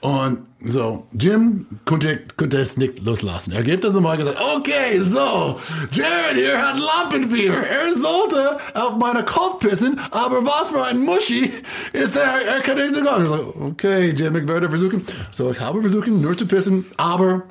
Und 0.00 0.38
so, 0.66 1.06
Jim 1.12 1.66
konnte, 1.84 2.20
konnte 2.36 2.58
es 2.58 2.76
nicht 2.76 3.04
loslassen. 3.04 3.52
Er 3.52 3.62
gibt 3.62 3.84
es 3.84 3.92
mal 3.92 4.16
gesagt, 4.16 4.38
okay, 4.56 4.98
so, 5.00 5.60
Jared 5.92 6.36
hier 6.36 6.60
hat 6.60 6.78
Lampenfieber. 6.78 7.56
Er 7.56 7.94
sollte 7.94 8.58
auf 8.74 8.96
meine 8.96 9.24
Kopf 9.24 9.60
pissen, 9.60 10.00
aber 10.10 10.44
was 10.44 10.70
für 10.70 10.82
ein 10.82 11.00
Muschi 11.00 11.52
ist 11.92 12.16
er, 12.16 12.42
er 12.42 12.60
kann 12.60 12.76
nicht 12.76 12.94
so 12.94 13.02
gehen. 13.02 13.22
Ich 13.22 13.28
so, 13.28 13.54
okay, 13.60 14.10
Jim, 14.10 14.36
ich 14.36 14.48
werde 14.48 14.68
versuchen. 14.68 15.06
So, 15.30 15.52
ich 15.52 15.60
habe 15.60 15.80
versucht, 15.80 16.08
nur 16.08 16.36
zu 16.36 16.46
pissen, 16.46 16.86
aber 16.96 17.42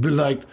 vielleicht 0.00 0.46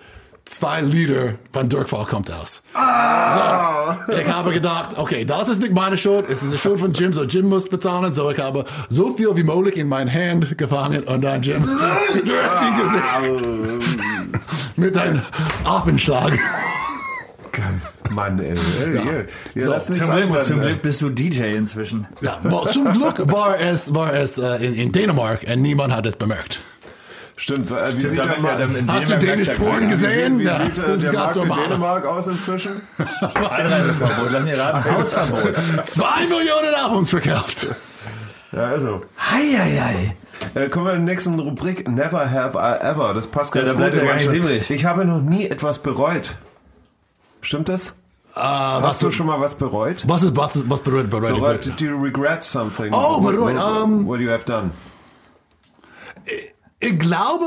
zwei 0.50 0.82
Liter 0.82 1.36
von 1.54 1.70
Durchfall 1.70 2.06
kommt 2.06 2.32
aus. 2.32 2.62
So, 2.74 4.14
ich 4.14 4.28
habe 4.28 4.52
gedacht, 4.52 4.98
okay, 4.98 5.24
das 5.26 5.50
ist 5.50 5.62
nicht 5.62 5.74
meine 5.74 5.98
Schuld, 5.98 6.26
es 6.30 6.42
ist 6.44 6.54
die 6.54 6.58
Schuld 6.58 6.80
von 6.80 6.94
Jim, 6.94 7.14
so 7.14 7.24
Jim 7.24 7.48
muss 7.48 7.70
bezahlen. 7.70 8.14
So, 8.14 8.30
ich 8.32 8.40
habe 8.40 8.66
so 8.90 9.14
viel 9.16 9.36
wie 9.36 9.44
möglich 9.44 9.78
in 9.78 9.88
mein 9.88 10.12
Hand 10.12 10.58
gefangen 10.58 11.04
und 11.04 11.22
dann 11.22 11.42
Jim 11.42 11.64
direkt 12.26 12.62
ihn 12.62 12.78
gesehen. 12.82 14.32
Mit 14.76 14.98
einem 14.98 15.22
Affenschlag. 15.66 16.34
Mann, 18.12 18.40
ey. 18.40 18.56
ey, 18.82 18.96
ja. 18.96 19.02
Ja, 19.54 19.80
So, 19.80 19.94
Zum 19.94 20.12
Glück, 20.12 20.44
zum 20.44 20.62
ey. 20.62 20.68
Glück 20.68 20.82
bist 20.82 21.02
du 21.02 21.10
DJ 21.10 21.56
inzwischen. 21.56 22.08
Ja, 22.22 22.40
zum 22.72 22.92
Glück 22.94 23.32
war 23.32 23.60
es, 23.60 23.94
war 23.94 24.14
es 24.14 24.38
äh, 24.38 24.66
in, 24.66 24.74
in 24.76 24.92
Dänemark 24.92 25.46
und 25.48 25.62
niemand 25.62 25.96
hat 25.96 26.06
es 26.08 26.16
bemerkt. 26.16 26.60
Stimmt, 27.42 27.72
äh, 27.72 27.96
wie 27.98 28.06
sieht 28.06 28.20
da 28.20 28.24
der 28.26 28.60
ja 28.60 28.66
in 28.66 28.92
Hast 28.92 29.10
du 29.10 29.18
Dänisch 29.18 29.48
ja 29.48 29.54
keine- 29.54 29.88
gesehen? 29.88 30.40
Wie 30.40 30.44
Ja, 30.44 30.58
sieht 30.60 30.78
äh, 30.78 30.82
das 30.82 31.04
ist 31.04 31.14
der 31.14 31.20
Markt 31.20 31.36
in. 31.38 31.50
Dänemark 31.50 32.06
aus 32.06 32.28
inzwischen? 32.28 32.82
Einreiseverbot, 33.22 34.32
lass 34.32 34.44
mich 34.44 34.60
raten, 34.60 34.92
Hausverbot. 34.94 35.54
Zwei 35.86 36.22
Millionen 36.28 36.76
Albums 36.84 37.10
verkauft. 37.12 37.68
Ja, 38.52 38.66
also. 38.66 39.02
Heieiei. 39.32 40.16
Äh, 40.54 40.68
kommen 40.68 40.86
wir 40.88 40.92
zur 40.96 41.00
nächsten 41.00 41.40
Rubrik. 41.40 41.88
Never 41.88 42.30
have 42.30 42.58
I 42.58 42.84
ever. 42.86 43.14
Das 43.14 43.28
passt 43.28 43.54
ganz 43.54 43.70
Ja, 43.72 43.76
da 43.78 43.90
gut. 43.90 43.98
ja 44.04 44.12
in 44.16 44.34
übrig. 44.34 44.70
Ich 44.70 44.84
habe 44.84 45.06
noch 45.06 45.22
nie 45.22 45.48
etwas 45.48 45.80
bereut. 45.80 46.36
Stimmt 47.42 47.70
das? 47.70 47.96
Hast 48.36 49.02
du 49.02 49.12
schon 49.12 49.28
mal 49.28 49.40
was 49.40 49.56
bereut? 49.56 50.04
Was 50.08 50.24
ist, 50.24 50.36
was, 50.36 50.70
was 50.70 50.82
bedeutet 50.82 51.10
bereut? 51.10 51.36
Bereut, 51.36 51.66
did 51.66 51.80
you 51.80 51.96
regret 52.02 52.44
something? 52.44 52.94
Oh, 52.94 53.24
What- 53.24 53.32
bereut, 53.34 53.56
What, 53.56 53.84
ähm, 53.84 54.08
what 54.08 54.20
you 54.20 54.30
have 54.30 54.44
done? 54.44 54.72
Ich 56.82 56.98
glaube, 56.98 57.46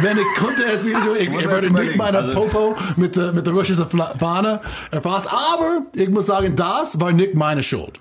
wenn 0.00 0.18
ich 0.18 0.24
konnte 0.36 0.64
es 0.64 0.84
wieder 0.84 1.00
tun, 1.00 1.16
ich, 1.18 1.28
ich 1.28 1.48
würde 1.48 1.70
nicht 1.70 1.96
meine 1.96 2.18
Also- 2.18 2.32
Popo 2.32 2.76
mit 2.96 3.14
der, 3.14 3.32
mit 3.32 3.46
der 3.46 3.52
russischen 3.52 3.86
Fahne 4.18 4.60
erfasst. 4.90 5.28
Aber 5.32 5.82
ich 5.94 6.08
muss 6.08 6.26
sagen, 6.26 6.56
das 6.56 6.98
war 7.00 7.12
nicht 7.12 7.34
meine 7.34 7.62
Schuld. 7.62 8.00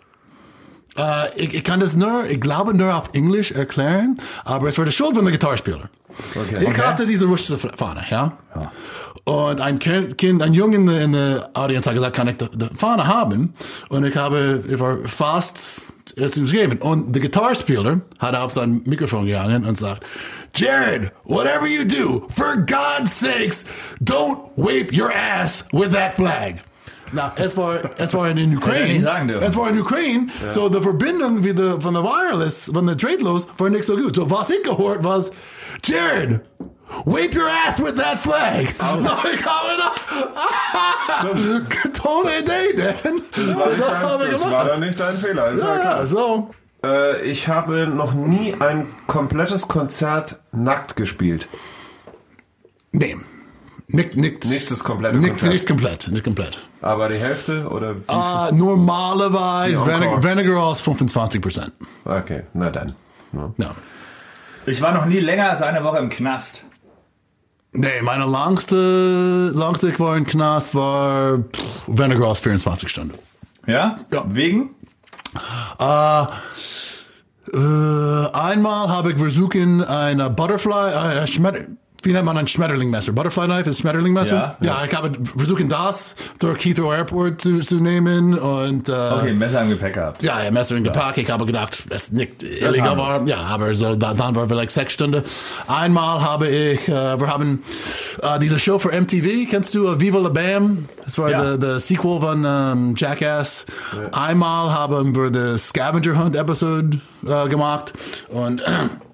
Äh, 0.97 1.29
ich, 1.35 1.53
ich 1.53 1.63
kann 1.63 1.79
das 1.79 1.95
nur, 1.95 2.25
ich 2.25 2.41
glaube, 2.41 2.73
nur 2.73 2.95
auf 2.95 3.09
Englisch 3.13 3.51
erklären, 3.51 4.17
aber 4.45 4.67
es 4.69 4.77
war 4.79 4.85
die 4.85 4.91
Schuld 4.91 5.15
von 5.15 5.25
der 5.25 5.31
Gitarrespieler. 5.31 5.89
Okay. 6.33 6.67
Ich 6.71 6.77
hatte 6.79 7.05
diese 7.05 7.25
russische 7.27 7.59
Fahne, 7.59 8.03
ja. 8.09 8.33
Und 9.25 9.61
ein 9.61 9.77
Kind, 9.77 10.41
ein 10.41 10.53
Junge 10.55 10.77
in 10.77 10.85
der, 10.87 11.01
in 11.03 11.11
der 11.11 11.49
Audience 11.53 11.87
hat 11.87 11.95
gesagt, 11.95 12.15
kann 12.15 12.29
ich 12.29 12.37
die, 12.37 12.47
die 12.57 12.65
Fahne 12.75 13.05
haben? 13.05 13.53
Und 13.89 14.05
ich 14.05 14.15
habe, 14.15 14.63
ich 14.67 14.79
war 14.79 14.97
fast 15.05 15.81
es 16.15 16.37
ihm 16.37 16.45
gegeben. 16.45 16.77
Und 16.79 17.13
der 17.13 17.21
Gitarrespieler 17.21 18.01
hat 18.17 18.33
auf 18.35 18.51
sein 18.51 18.81
Mikrofon 18.85 19.25
gegangen 19.25 19.65
und 19.65 19.77
sagt, 19.77 20.03
Jared, 20.57 21.11
whatever 21.23 21.67
you 21.67 21.85
do, 21.85 22.27
for 22.31 22.55
God's 22.57 23.13
sakes, 23.13 23.63
don't 24.03 24.49
wave 24.57 24.91
your 24.91 25.11
ass 25.11 25.63
with 25.71 25.91
that 25.91 26.15
flag. 26.15 26.61
Na, 27.13 27.31
es 27.37 27.55
war, 27.55 27.79
es 27.97 28.13
war 28.13 28.27
in 28.27 28.37
Hätte 28.37 28.57
Ukraine. 28.57 28.87
er 28.87 28.93
nicht 28.93 29.03
sagen 29.03 29.27
dürfen. 29.29 29.47
Es 29.47 29.55
war 29.55 29.69
in 29.69 29.79
Ukraine. 29.79 30.27
So, 30.49 30.67
die 30.67 30.81
Verbindung 30.81 31.41
wie 31.43 31.53
die, 31.53 31.79
von 31.79 31.93
der 31.93 32.03
Wireless, 32.03 32.69
von 32.73 32.85
der 32.85 32.95
Drahtlos, 32.95 33.47
war 33.57 33.69
nicht 33.69 33.85
so 33.85 33.95
gut. 33.95 34.15
So, 34.15 34.29
was 34.29 34.49
ich 34.49 34.61
gehört 34.63 35.05
was, 35.05 35.31
Jared, 35.85 36.41
wave 37.05 37.33
your 37.33 37.47
ass 37.67 37.79
with 37.79 37.95
that 37.95 38.19
flag. 38.19 38.73
So, 38.99 39.09
ich 39.31 39.45
habe 39.45 39.77
da, 39.77 39.91
tolle 41.93 42.39
Idee, 42.39 42.73
Dan. 42.75 43.21
Das 43.31 43.45
So, 43.45 43.59
war, 43.59 43.67
nicht 43.69 43.83
das 43.89 44.01
habe 44.01 44.17
dein, 44.23 44.27
ich 44.27 44.31
das 44.33 44.41
war 44.41 44.49
gemacht. 44.49 44.69
dann 44.71 44.79
nicht 44.81 44.99
dein 44.99 45.17
Fehler. 45.17 45.49
Ist 45.51 45.63
ja, 45.63 45.75
Ja, 45.75 45.79
klar. 45.81 45.97
ja, 45.99 46.07
so. 46.07 46.49
Äh, 46.83 47.21
ich 47.23 47.47
habe 47.47 47.87
noch 47.87 48.13
nie 48.13 48.55
ein 48.59 48.87
komplettes 49.07 49.67
Konzert 49.67 50.37
nackt 50.51 50.95
gespielt. 50.95 51.47
Nee. 52.91 53.17
Nicht, 53.89 54.17
nicht, 54.17 54.45
Nicht 54.45 54.69
das 54.69 54.83
komplette 54.83 55.17
nicht, 55.17 55.29
Konzert. 55.29 55.53
Nicht 55.53 55.67
komplett, 55.67 56.07
nicht 56.09 56.23
komplett. 56.23 56.57
Aber 56.81 57.07
die 57.07 57.15
Hälfte 57.17 57.67
oder 57.69 57.95
wie 57.95 58.01
Ah, 58.07 58.49
normalerweise 58.51 59.85
weniger, 59.85 60.57
als 60.57 60.81
25 60.81 61.41
Prozent. 61.41 61.71
Okay, 62.03 62.43
na 62.53 62.69
dann. 62.69 62.95
Ja. 63.31 63.53
Ja. 63.57 63.71
Ich 64.65 64.81
war 64.81 64.91
noch 64.93 65.05
nie 65.05 65.19
länger 65.19 65.49
als 65.51 65.61
eine 65.61 65.83
Woche 65.85 65.99
im 65.99 66.09
Knast. 66.09 66.65
Nee, 67.71 68.01
meine 68.01 68.25
langste, 68.25 69.51
langste 69.53 69.89
ich 69.89 69.99
war 69.99 70.17
in 70.17 70.25
Knast 70.25 70.75
war 70.75 71.39
weniger 71.87 72.27
als 72.27 72.41
24 72.41 72.89
Stunden. 72.89 73.13
Ja? 73.67 73.97
Ja. 74.13 74.25
Wegen? 74.27 74.71
Äh, 75.79 76.25
äh, 77.53 78.31
einmal 78.33 78.89
habe 78.89 79.11
ich 79.11 79.17
versucht, 79.17 79.55
eine 79.55 80.29
Butterfly, 80.29 81.21
äh, 81.21 81.27
wie 82.03 82.13
nennt 82.13 82.25
man 82.25 82.37
ein 82.37 82.47
Schmetterlingmesser? 82.47 83.11
Butterfly 83.11 83.45
Knife 83.45 83.69
ist 83.69 83.79
Schmetterlingmesser? 83.79 84.57
Ja, 84.61 84.65
ja, 84.67 84.83
ich 84.85 84.95
habe 84.95 85.11
versucht, 85.35 85.63
das 85.71 86.15
durch 86.39 86.63
Heathrow 86.65 86.93
Airport 86.93 87.41
zu, 87.41 87.59
zu 87.61 87.75
nehmen 87.77 88.37
und 88.37 88.87
äh, 88.89 88.91
Okay, 88.91 89.33
Messer 89.33 89.61
im 89.63 89.69
Gepäck 89.69 89.93
gehabt. 89.95 90.21
ja, 90.23 90.43
ja, 90.43 90.51
Messer 90.51 90.75
in 90.77 90.83
Gepäck. 90.83 91.17
Ich 91.17 91.29
habe 91.29 91.45
gedacht, 91.45 91.83
es 91.89 92.03
ist 92.03 92.13
nicht 92.13 92.43
illegal 92.43 92.97
war. 92.97 93.27
Ja, 93.27 93.37
aber 93.39 93.73
so, 93.73 93.95
dann, 93.95 94.15
dann 94.17 94.35
war 94.35 94.47
vielleicht 94.47 94.71
sechs 94.71 94.93
Stunden. 94.93 95.23
Einmal 95.67 96.21
habe 96.21 96.47
ich, 96.47 96.87
äh, 96.87 97.19
wir 97.19 97.27
haben 97.27 97.63
äh, 98.21 98.39
diese 98.39 98.59
Show 98.59 98.79
für 98.79 98.89
MTV, 98.91 99.49
kennst 99.49 99.73
du 99.75 99.87
äh, 99.87 99.99
Viva 99.99 100.19
la 100.19 100.29
Bam? 100.29 100.85
Das 101.03 101.17
war 101.17 101.29
Ja. 101.31 101.57
der 101.57 101.79
Sequel 101.79 102.21
von 102.21 102.45
ähm, 102.47 102.93
Jackass. 102.95 103.65
Einmal 104.11 104.71
haben 104.73 105.15
wir 105.15 105.29
die 105.31 105.57
Scavenger 105.57 106.23
Hunt 106.23 106.35
Episode 106.35 106.99
äh, 107.25 107.47
gemacht 107.49 107.93
und 108.29 108.61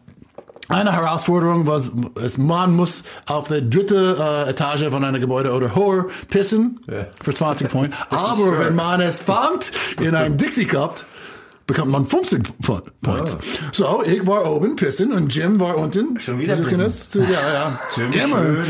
eine 0.69 0.93
Herausforderung 0.93 1.67
war, 1.67 1.81
es, 2.23 2.37
man 2.37 2.75
muss 2.75 3.03
auf 3.27 3.47
der 3.49 3.61
dritten 3.61 4.15
äh, 4.19 4.49
Etage 4.49 4.89
von 4.89 5.03
einem 5.03 5.19
Gebäude 5.19 5.51
oder 5.51 5.75
höher 5.75 6.07
pissen 6.29 6.79
Ja. 6.89 7.05
für 7.21 7.33
20 7.33 7.69
Punkte. 7.69 7.95
Aber 8.09 8.59
wenn 8.59 8.75
man 8.75 9.01
es 9.01 9.21
fängt 9.21 9.71
in 9.99 10.15
einen 10.15 10.37
Dixie 10.37 10.65
Bekommt 11.65 11.91
man 11.91 12.05
50 12.05 12.43
Pu- 12.61 12.81
Points. 13.01 13.37
So, 13.71 14.03
ich 14.05 14.27
war 14.27 14.45
oben 14.51 14.75
pissen 14.75 15.13
und 15.13 15.33
Jim 15.33 15.59
war 15.61 15.77
unten. 15.77 16.19
Schon 16.19 16.37
wieder 16.39 16.57
pissen. 16.57 16.81
es 16.85 17.09
Zu, 17.09 17.21
ja, 17.21 17.29
ja. 17.31 17.79
Jim 17.95 18.11
Immer. 18.11 18.37
schön, 18.37 18.65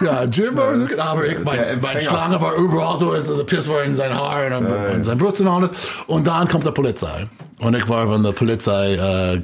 ja. 0.00 0.06
Ja, 0.06 0.24
Jim 0.24 0.56
war 0.56 0.68
aber 1.10 1.26
ich, 1.26 1.34
Der 1.34 1.44
mein, 1.44 1.58
Empfänger. 1.58 1.78
mein 1.82 2.00
Schlange 2.00 2.40
war 2.40 2.54
überall 2.54 2.96
so, 2.96 3.10
also 3.10 3.36
der 3.36 3.44
Piss 3.44 3.68
war 3.68 3.82
in 3.84 3.94
sein 3.94 4.14
Haar 4.18 4.56
und, 4.58 4.66
und 4.66 5.04
sein 5.04 5.18
Brust 5.18 5.40
und 5.42 5.48
alles. 5.48 5.70
Und 6.06 6.26
dann 6.26 6.48
kommt 6.48 6.64
die 6.66 6.70
Polizei. 6.72 7.26
Und 7.58 7.74
ich 7.76 7.86
war 7.90 8.06
von 8.06 8.22
der 8.22 8.32
Polizei 8.32 8.94
äh, 8.94 9.34
äh, 9.34 9.42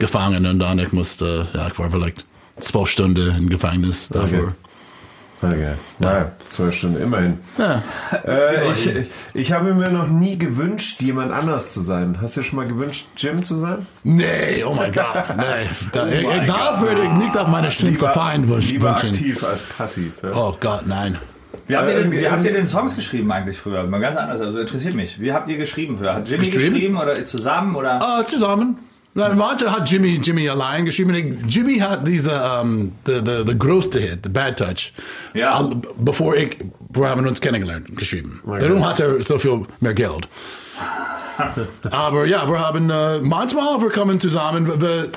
gefangen 0.00 0.44
und 0.44 0.58
dann 0.58 0.80
ich 0.80 0.92
musste, 0.92 1.46
ja, 1.54 1.68
ich 1.68 1.78
war 1.78 1.90
vielleicht 1.92 2.26
zwölf 2.58 2.88
Stunden 2.88 3.36
im 3.38 3.48
Gefängnis 3.48 4.08
dafür. 4.08 4.42
Okay. 4.48 4.52
Ja, 5.98 6.32
zwölf 6.50 6.74
Stunden, 6.74 7.02
immerhin. 7.02 7.40
Ja. 7.58 7.82
Äh, 8.26 8.72
ich, 8.72 8.86
ich, 8.86 9.06
ich 9.34 9.52
habe 9.52 9.74
mir 9.74 9.90
noch 9.90 10.06
nie 10.06 10.38
gewünscht, 10.38 11.02
jemand 11.02 11.32
anders 11.32 11.74
zu 11.74 11.80
sein. 11.80 12.18
Hast 12.20 12.36
du 12.36 12.40
dir 12.40 12.46
schon 12.46 12.56
mal 12.56 12.66
gewünscht, 12.66 13.06
Jim 13.16 13.44
zu 13.44 13.56
sein? 13.56 13.86
Nee, 14.04 14.62
oh 14.64 14.74
mein 14.74 14.92
Gott, 14.92 15.06
nee. 15.36 15.68
Da, 15.92 16.06
ich, 16.08 16.22
ich, 16.22 16.46
das 16.46 16.80
würde 16.80 17.02
ich 17.02 17.10
nicht 17.10 17.36
auf 17.36 17.48
meine 17.48 17.70
schlimmste 17.70 18.08
Feind 18.10 18.48
wünschen. 18.48 18.70
lieber 18.70 18.96
aktiv 18.96 19.42
als 19.44 19.62
passiv. 19.62 20.12
Ja. 20.22 20.30
Oh 20.34 20.56
Gott, 20.60 20.86
nein. 20.86 21.18
Wie 21.66 21.76
habt, 21.76 21.88
ihr 21.88 21.98
denn, 22.00 22.12
Äh, 22.12 22.16
wie 22.16 22.24
äh, 22.24 22.30
habt 22.30 22.44
ihr 22.44 22.52
denn 22.52 22.68
Songs 22.68 22.94
geschrieben 22.96 23.30
eigentlich 23.32 23.58
früher? 23.58 23.82
Mal 23.84 24.00
ganz 24.00 24.16
anders, 24.16 24.40
also 24.40 24.60
interessiert 24.60 24.94
mich. 24.94 25.20
Wie 25.20 25.32
habt 25.32 25.48
ihr 25.48 25.56
geschrieben 25.58 25.96
früher? 25.98 26.14
Hat 26.14 26.28
Jimmy 26.28 26.46
Geschrieben? 26.46 26.74
geschrieben 26.74 26.96
oder 26.96 27.16
ihr 27.18 27.24
zusammen 27.26 27.74
oder? 27.76 28.00
Ah, 28.02 28.26
zusammen. 28.26 28.78
Nein, 29.14 29.36
manche 29.36 29.70
hat 29.70 29.90
Jimmy, 29.90 30.18
Jimmy 30.22 30.48
allein 30.48 30.84
geschrieben. 30.86 31.14
Ich- 31.14 31.54
Jimmy 31.54 31.78
hat 31.78 32.06
diese, 32.06 32.32
um, 32.62 32.92
the, 33.04 33.20
the, 33.24 33.42
the 33.46 33.54
größte 33.58 34.00
Hit, 34.00 34.20
the 34.24 34.30
Bad 34.30 34.58
Touch. 34.58 34.92
Ja. 35.34 35.50
Al- 35.50 35.76
Bevor 35.98 36.34
ich, 36.36 36.56
wir 36.94 37.08
haben 37.10 37.26
uns 37.26 37.40
kennengelernt, 37.40 37.94
geschrieben. 37.96 38.40
Darum 38.46 38.86
hat 38.86 39.00
er 39.00 39.22
so 39.22 39.38
viel 39.38 39.66
mehr 39.80 39.92
Geld. 39.94 40.26
Aber 41.90 42.24
ja, 42.26 42.48
wir 42.48 42.58
haben 42.58 42.88
äh, 42.90 43.18
manchmal, 43.20 43.80
wir 43.80 43.90
kommen 43.90 44.18
zusammen. 44.20 44.80
Wir, 44.80 45.08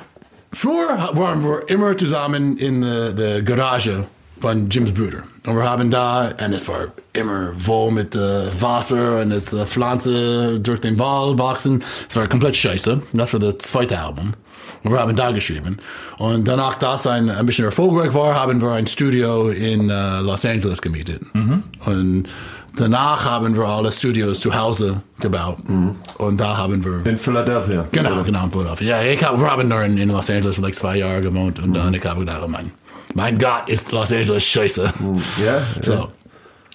früher 0.53 0.97
waren 1.13 1.43
wir 1.43 1.69
immer 1.69 1.95
zusammen 1.95 2.57
in 2.57 2.81
der, 2.81 3.13
der 3.13 3.41
Garage 3.43 4.05
von 4.45 4.69
Jims 4.69 4.91
Bruder. 4.91 5.23
Und 5.47 5.55
wir 5.55 5.67
haben 5.67 5.89
da, 5.89 6.29
und 6.45 6.53
es 6.53 6.67
war 6.67 6.81
immer 7.13 7.51
wohl 7.57 7.91
mit 7.91 8.15
äh, 8.15 8.43
Wasser 8.59 9.21
und 9.21 9.31
es 9.31 9.51
äh, 9.51 9.65
Pflanze 9.65 10.59
durch 10.59 10.81
den 10.81 10.97
Ball 10.97 11.35
wachsen. 11.39 11.83
Es 12.07 12.15
war 12.15 12.27
komplett 12.27 12.55
scheiße. 12.55 13.01
Das 13.13 13.33
war 13.33 13.39
das 13.39 13.57
zweite 13.57 13.97
Album. 13.97 14.33
Und 14.83 14.91
wir 14.91 14.99
haben 14.99 15.15
da 15.15 15.31
geschrieben. 15.31 15.79
Und 16.19 16.47
danach 16.47 16.75
das 16.75 17.07
ein, 17.07 17.31
ein 17.31 17.47
bisschen 17.47 17.65
erfolgreich 17.65 18.13
war, 18.13 18.39
haben 18.39 18.61
wir 18.61 18.73
ein 18.73 18.85
Studio 18.85 19.49
in 19.49 19.89
äh, 19.89 20.19
Los 20.19 20.45
Angeles 20.45 20.79
gemietet. 20.79 21.23
Und 21.87 22.25
danach 22.75 23.25
haben 23.25 23.55
wir 23.55 23.65
alle 23.65 23.91
Studios 23.91 24.41
zu 24.41 24.53
Hause 24.53 25.01
gebaut. 25.21 25.57
Und 26.19 26.39
da 26.39 26.55
haben 26.55 26.85
wir 26.85 27.03
In 27.03 27.17
Philadelphia. 27.17 27.87
Genau, 27.91 28.21
genau, 28.23 28.43
in 28.43 28.51
Philadelphia. 28.51 29.01
Ja, 29.01 29.11
ich 29.11 29.23
habe 29.23 29.43
Robin 29.43 29.69
nur 29.69 29.81
in, 29.81 29.97
in 29.97 30.09
Los 30.09 30.29
Angeles 30.29 30.57
vielleicht 30.57 30.75
zwei 30.77 30.97
Jahre 30.97 31.21
gewohnt 31.21 31.57
und 31.57 31.73
dann 31.73 31.95
ich 31.95 32.05
habe 32.05 32.19
gedacht, 32.19 32.41
oh 32.45 32.47
mein, 32.47 32.71
mein 33.15 33.37
Gott, 33.39 33.67
ist 33.67 33.91
Los 33.91 34.11
Angeles 34.13 34.45
scheiße. 34.45 34.93
Ja? 35.43 35.63
So. 35.81 36.11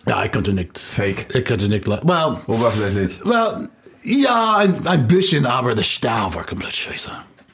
Ja, 0.08 0.24
ich 0.24 0.32
konnte 0.32 0.52
nicht. 0.52 0.76
Fake. 0.78 1.26
Ich 1.34 1.44
konnte 1.44 1.68
nicht. 1.68 1.86
Well, 1.86 2.36
Oberflächlich. 2.46 3.20
well, 3.24 3.68
ja, 4.02 4.56
ein, 4.56 4.86
ein 4.86 5.06
bisschen, 5.06 5.44
aber 5.46 5.74
der 5.74 5.82
Stau 5.82 6.34
war 6.34 6.44
komplett 6.44 6.74
scheiße. 6.74 7.10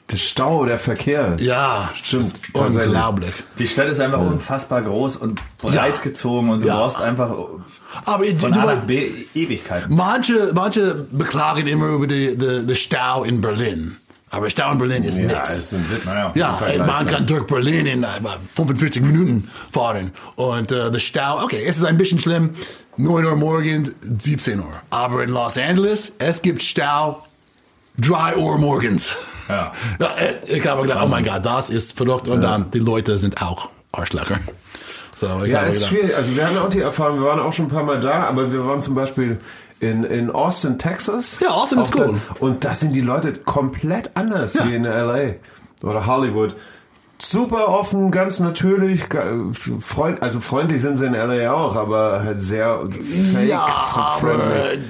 Der 0.09 0.17
Stau, 0.17 0.63
der 0.63 0.79
Verkehr. 0.79 1.35
Ja, 1.41 1.89
Stimmt, 2.01 2.33
unglaublich. 2.53 3.33
Die 3.59 3.67
Stadt 3.67 3.89
ist 3.89 3.99
einfach 3.99 4.21
unfassbar 4.21 4.81
groß 4.81 5.17
und 5.17 5.41
breit 5.57 5.73
Ja. 5.75 5.89
gezogen 6.01 6.49
und 6.49 6.61
du 6.63 6.67
Ja. 6.67 6.75
brauchst 6.77 7.01
einfach 7.01 7.29
Aber 8.05 8.23
von 8.39 8.53
du, 8.53 8.59
A 8.61 8.65
nach 8.75 8.85
B 8.85 9.11
Ewigkeiten. 9.35 9.93
manche, 9.93 10.51
manche 10.53 11.05
beklagen 11.11 11.67
immer 11.67 11.87
über 11.89 12.07
die 12.07 12.75
Stau 12.75 13.25
in 13.25 13.41
Berlin. 13.41 13.97
Aber 14.29 14.49
Stau 14.49 14.71
in 14.73 14.77
Berlin 14.77 15.03
ist 15.03 15.17
Ja, 15.19 15.25
nichts. 15.27 15.49
ist 15.57 15.73
ein 15.73 15.85
Witz. 15.89 16.05
Naja. 16.07 16.31
Ja, 16.35 16.85
man 16.85 17.05
kann 17.05 17.25
durch 17.25 17.45
Berlin 17.47 17.85
in 17.85 18.03
äh, 18.03 18.07
45 18.55 19.01
Minuten 19.01 19.49
fahren. 19.71 20.11
Und 20.35 20.71
äh, 20.71 20.91
der 20.91 20.99
Stau, 20.99 21.43
okay, 21.43 21.63
es 21.65 21.77
ist 21.77 21.85
ein 21.85 21.97
bisschen 21.97 22.19
schlimm. 22.19 22.51
9 22.97 23.25
Uhr 23.25 23.35
morgens, 23.35 23.91
17 24.01 24.59
Uhr. 24.59 24.65
Aber 24.89 25.23
in 25.23 25.29
Los 25.29 25.57
Angeles, 25.57 26.11
es 26.19 26.41
gibt 26.41 26.61
Stau 26.63 27.23
3 27.99 28.35
Uhr 28.37 28.57
morgens. 28.57 29.15
Ja. 29.49 29.71
Ja, 29.99 30.07
äh, 30.17 30.35
ich 30.57 30.67
habe 30.67 30.81
gedacht, 30.81 30.99
oh 31.03 31.07
mein 31.07 31.23
Gott, 31.23 31.45
das 31.45 31.69
ist 31.69 31.95
verrückt. 31.95 32.27
Und 32.27 32.41
dann, 32.41 32.69
die 32.71 32.79
Leute 32.79 33.17
sind 33.17 33.41
auch 33.41 33.69
Arschlöcher. 33.93 34.39
So, 35.15 35.45
Ja, 35.45 35.61
ist 35.61 35.75
gedacht, 35.75 35.89
schwierig. 35.89 36.15
Also 36.17 36.35
wir 36.35 36.45
hatten 36.45 36.57
auch 36.57 36.69
die 36.69 36.81
Erfahrung, 36.81 37.19
wir 37.21 37.27
waren 37.27 37.39
auch 37.39 37.53
schon 37.53 37.65
ein 37.65 37.69
paar 37.69 37.83
Mal 37.83 37.99
da, 38.01 38.23
aber 38.23 38.51
wir 38.51 38.67
waren 38.67 38.81
zum 38.81 38.93
Beispiel 38.93 39.39
in, 39.79 40.03
in 40.03 40.31
Austin, 40.31 40.77
Texas. 40.79 41.39
Ja, 41.41 41.49
Austin 41.49 41.79
ist 41.79 41.95
cool. 41.95 42.15
Und 42.39 42.65
da 42.65 42.73
sind 42.73 42.93
die 42.93 43.01
Leute 43.01 43.33
komplett 43.33 44.11
anders 44.15 44.55
Ja. 44.55 44.65
wie 44.67 44.75
in 44.75 44.85
L.A. 44.85 45.35
oder 45.85 46.05
Hollywood. 46.05 46.55
Super 47.19 47.69
offen, 47.69 48.11
ganz 48.11 48.39
natürlich, 48.39 49.05
freund, 49.81 50.21
also 50.21 50.39
freundlich 50.39 50.81
sind 50.81 50.97
sie 50.97 51.05
in 51.07 51.15
L.A. 51.15 51.51
auch, 51.51 51.75
aber 51.75 52.21
halt 52.23 52.41
sehr 52.43 52.79
fake, 53.33 53.47
ja, 53.47 53.65
aber 53.65 54.37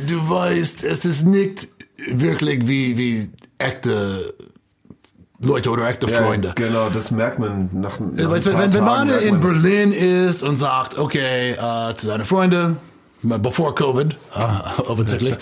du 0.07 0.29
weißt, 0.29 0.83
es 0.83 1.05
ist 1.05 1.23
nicht 1.25 1.69
wirklich 2.11 2.67
wie, 2.67 2.97
wie 2.97 3.29
echte 3.59 4.33
Leute 5.39 5.69
oder 5.69 5.87
echte 5.87 6.09
Ja, 6.09 6.21
Freunde. 6.21 6.51
Genau, 6.55 6.89
das 6.89 7.11
merkt 7.11 7.39
man 7.39 7.69
nach, 7.71 7.97
nach 7.99 8.29
Weißt 8.29 8.45
du, 8.47 8.51
paar 8.51 8.61
wenn, 8.61 8.73
wenn 8.73 8.83
man 8.83 9.09
in. 9.09 9.39
Berlin 9.39 9.91
ist 9.93 10.43
und 10.43 10.57
sagt, 10.57 10.97
okay, 10.97 11.51
äh, 11.51 11.95
zu 11.95 12.07
seinen 12.07 12.25
Freunden, 12.25 12.77
Before 13.27 13.73
Covid, 13.73 14.15
uh, 14.35 14.81
offensichtlich. 14.87 15.35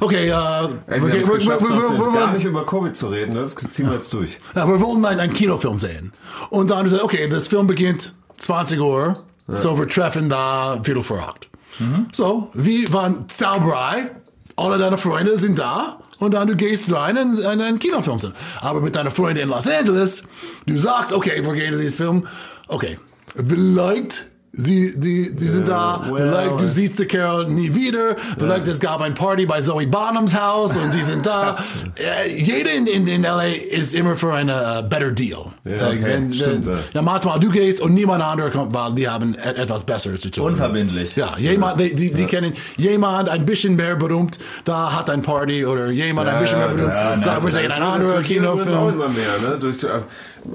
Okay, 0.00 0.30
uh, 0.30 0.68
Ey, 0.86 1.00
wir, 1.00 1.14
wir, 1.14 1.26
wir, 1.26 1.60
wir, 1.60 1.98
wir, 1.98 2.12
gar 2.12 2.32
nicht 2.32 2.44
über 2.44 2.66
Covid 2.66 2.96
zu 2.96 3.08
reden, 3.08 3.34
das 3.34 3.54
ziehen 3.54 3.86
wir 3.86 3.94
jetzt 3.94 4.12
durch. 4.12 4.38
Ja, 4.54 4.66
wir 4.66 4.80
wollen 4.80 5.04
einen, 5.04 5.32
Kinofilm 5.32 5.78
sehen. 5.78 6.12
Und 6.50 6.70
dann 6.70 6.84
gesagt, 6.84 7.02
okay, 7.02 7.28
das 7.28 7.48
Film 7.48 7.66
beginnt 7.66 8.14
20 8.38 8.80
Uhr, 8.80 9.24
ja. 9.46 9.58
so 9.58 9.78
wir 9.78 9.88
treffen 9.88 10.28
da 10.28 10.80
Viertel 10.82 11.02
vor 11.02 11.18
acht. 11.20 11.48
Mhm. 11.78 12.08
So, 12.12 12.50
wie 12.54 12.92
waren 12.92 13.28
zauberei, 13.28 14.10
alle 14.56 14.78
deine 14.78 14.98
Freunde 14.98 15.38
sind 15.38 15.58
da 15.58 15.98
und 16.18 16.34
dann 16.34 16.48
du 16.48 16.56
gehst 16.56 16.92
rein 16.92 17.16
in, 17.16 17.38
in 17.38 17.60
einen 17.60 17.78
Kinofilm. 17.78 18.18
Sehen. 18.18 18.32
Aber 18.60 18.80
mit 18.80 18.96
deiner 18.96 19.10
Freundin 19.10 19.44
in 19.44 19.50
Los 19.50 19.68
Angeles, 19.68 20.24
du 20.66 20.78
sagst, 20.78 21.12
okay, 21.12 21.44
wir 21.44 21.54
gehen 21.54 21.72
in 21.72 21.80
diesen 21.80 21.96
Film, 21.96 22.26
okay, 22.68 22.98
vielleicht 23.36 24.26
Sie, 24.50 24.98
die, 24.98 25.36
die 25.36 25.46
sind 25.48 25.68
da, 25.68 26.02
well, 26.10 26.28
vielleicht 26.30 26.60
du 26.62 26.68
siehst 26.70 26.98
den 26.98 27.06
Kerl 27.06 27.48
nie 27.48 27.72
wieder, 27.74 28.16
vielleicht 28.38 28.66
es 28.66 28.80
gab 28.80 29.00
ein 29.02 29.12
Party 29.14 29.44
bei 29.44 29.60
Zoe 29.60 29.86
Bonhams 29.86 30.34
Haus 30.40 30.74
und 30.76 30.92
die 30.94 31.02
sind 31.02 31.26
da. 31.26 31.56
Äh, 31.98 32.40
jeder 32.40 32.72
in, 32.72 32.86
in, 32.86 33.06
in 33.08 33.22
LA 33.22 33.46
ist 33.70 33.92
immer 33.92 34.16
für 34.16 34.32
einen 34.32 34.50
äh, 34.50 34.82
better 34.88 35.10
deal. 35.10 35.46
Ja, 35.64 35.88
okay, 35.88 35.98
wenn, 36.02 36.32
stimmt, 36.32 36.64
wenn, 36.66 36.74
ja. 36.74 36.78
ja, 36.94 37.02
manchmal 37.02 37.40
du 37.40 37.50
gehst 37.50 37.80
und 37.80 37.92
niemand 37.94 38.22
anderer 38.22 38.50
kommt, 38.50 38.72
weil 38.72 38.94
die 38.94 39.08
haben 39.08 39.34
et- 39.34 39.58
etwas 39.58 39.82
Besseres 39.84 40.20
zu 40.20 40.30
tun. 40.30 40.52
Unverbindlich. 40.52 41.16
Ja, 41.16 41.34
jemand, 41.38 41.80
die, 41.80 41.94
die, 41.94 42.12
die 42.12 42.24
kennen 42.26 42.52
jemand 42.76 43.28
ein 43.28 43.44
bisschen 43.44 43.74
mehr 43.74 43.96
berühmt, 43.96 44.38
da 44.64 44.92
hat 44.96 45.10
ein 45.10 45.22
Party 45.22 45.66
oder 45.66 45.90
jemand 45.90 46.28
ein 46.28 46.38
bisschen 46.40 46.58
mehr 46.58 46.68
berühmt, 46.68 46.86
das- 46.86 47.22
sagen 47.22 47.42
wir 47.44 47.50
das- 47.50 47.54
sehen, 47.60 47.68
das- 47.68 47.76
ein 47.76 47.82
anderer 47.82 48.22
Kinofilm. 48.22 48.88
immer 48.94 49.08
mehr. 49.08 49.50
Ne? 49.50 49.58
Durch, 49.58 49.78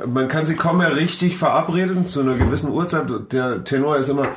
man 0.06 0.28
kann 0.28 0.46
sich 0.46 0.58
kaum 0.58 0.78
mehr 0.80 0.96
richtig 0.96 1.38
verabreden 1.38 2.06
zu 2.08 2.22
einer 2.22 2.36
gewissen 2.36 2.72
Uhrzeit. 2.72 3.06
Der 3.32 3.64
Tenor 3.64 3.98
ist 3.98 4.10
immer, 4.10 4.28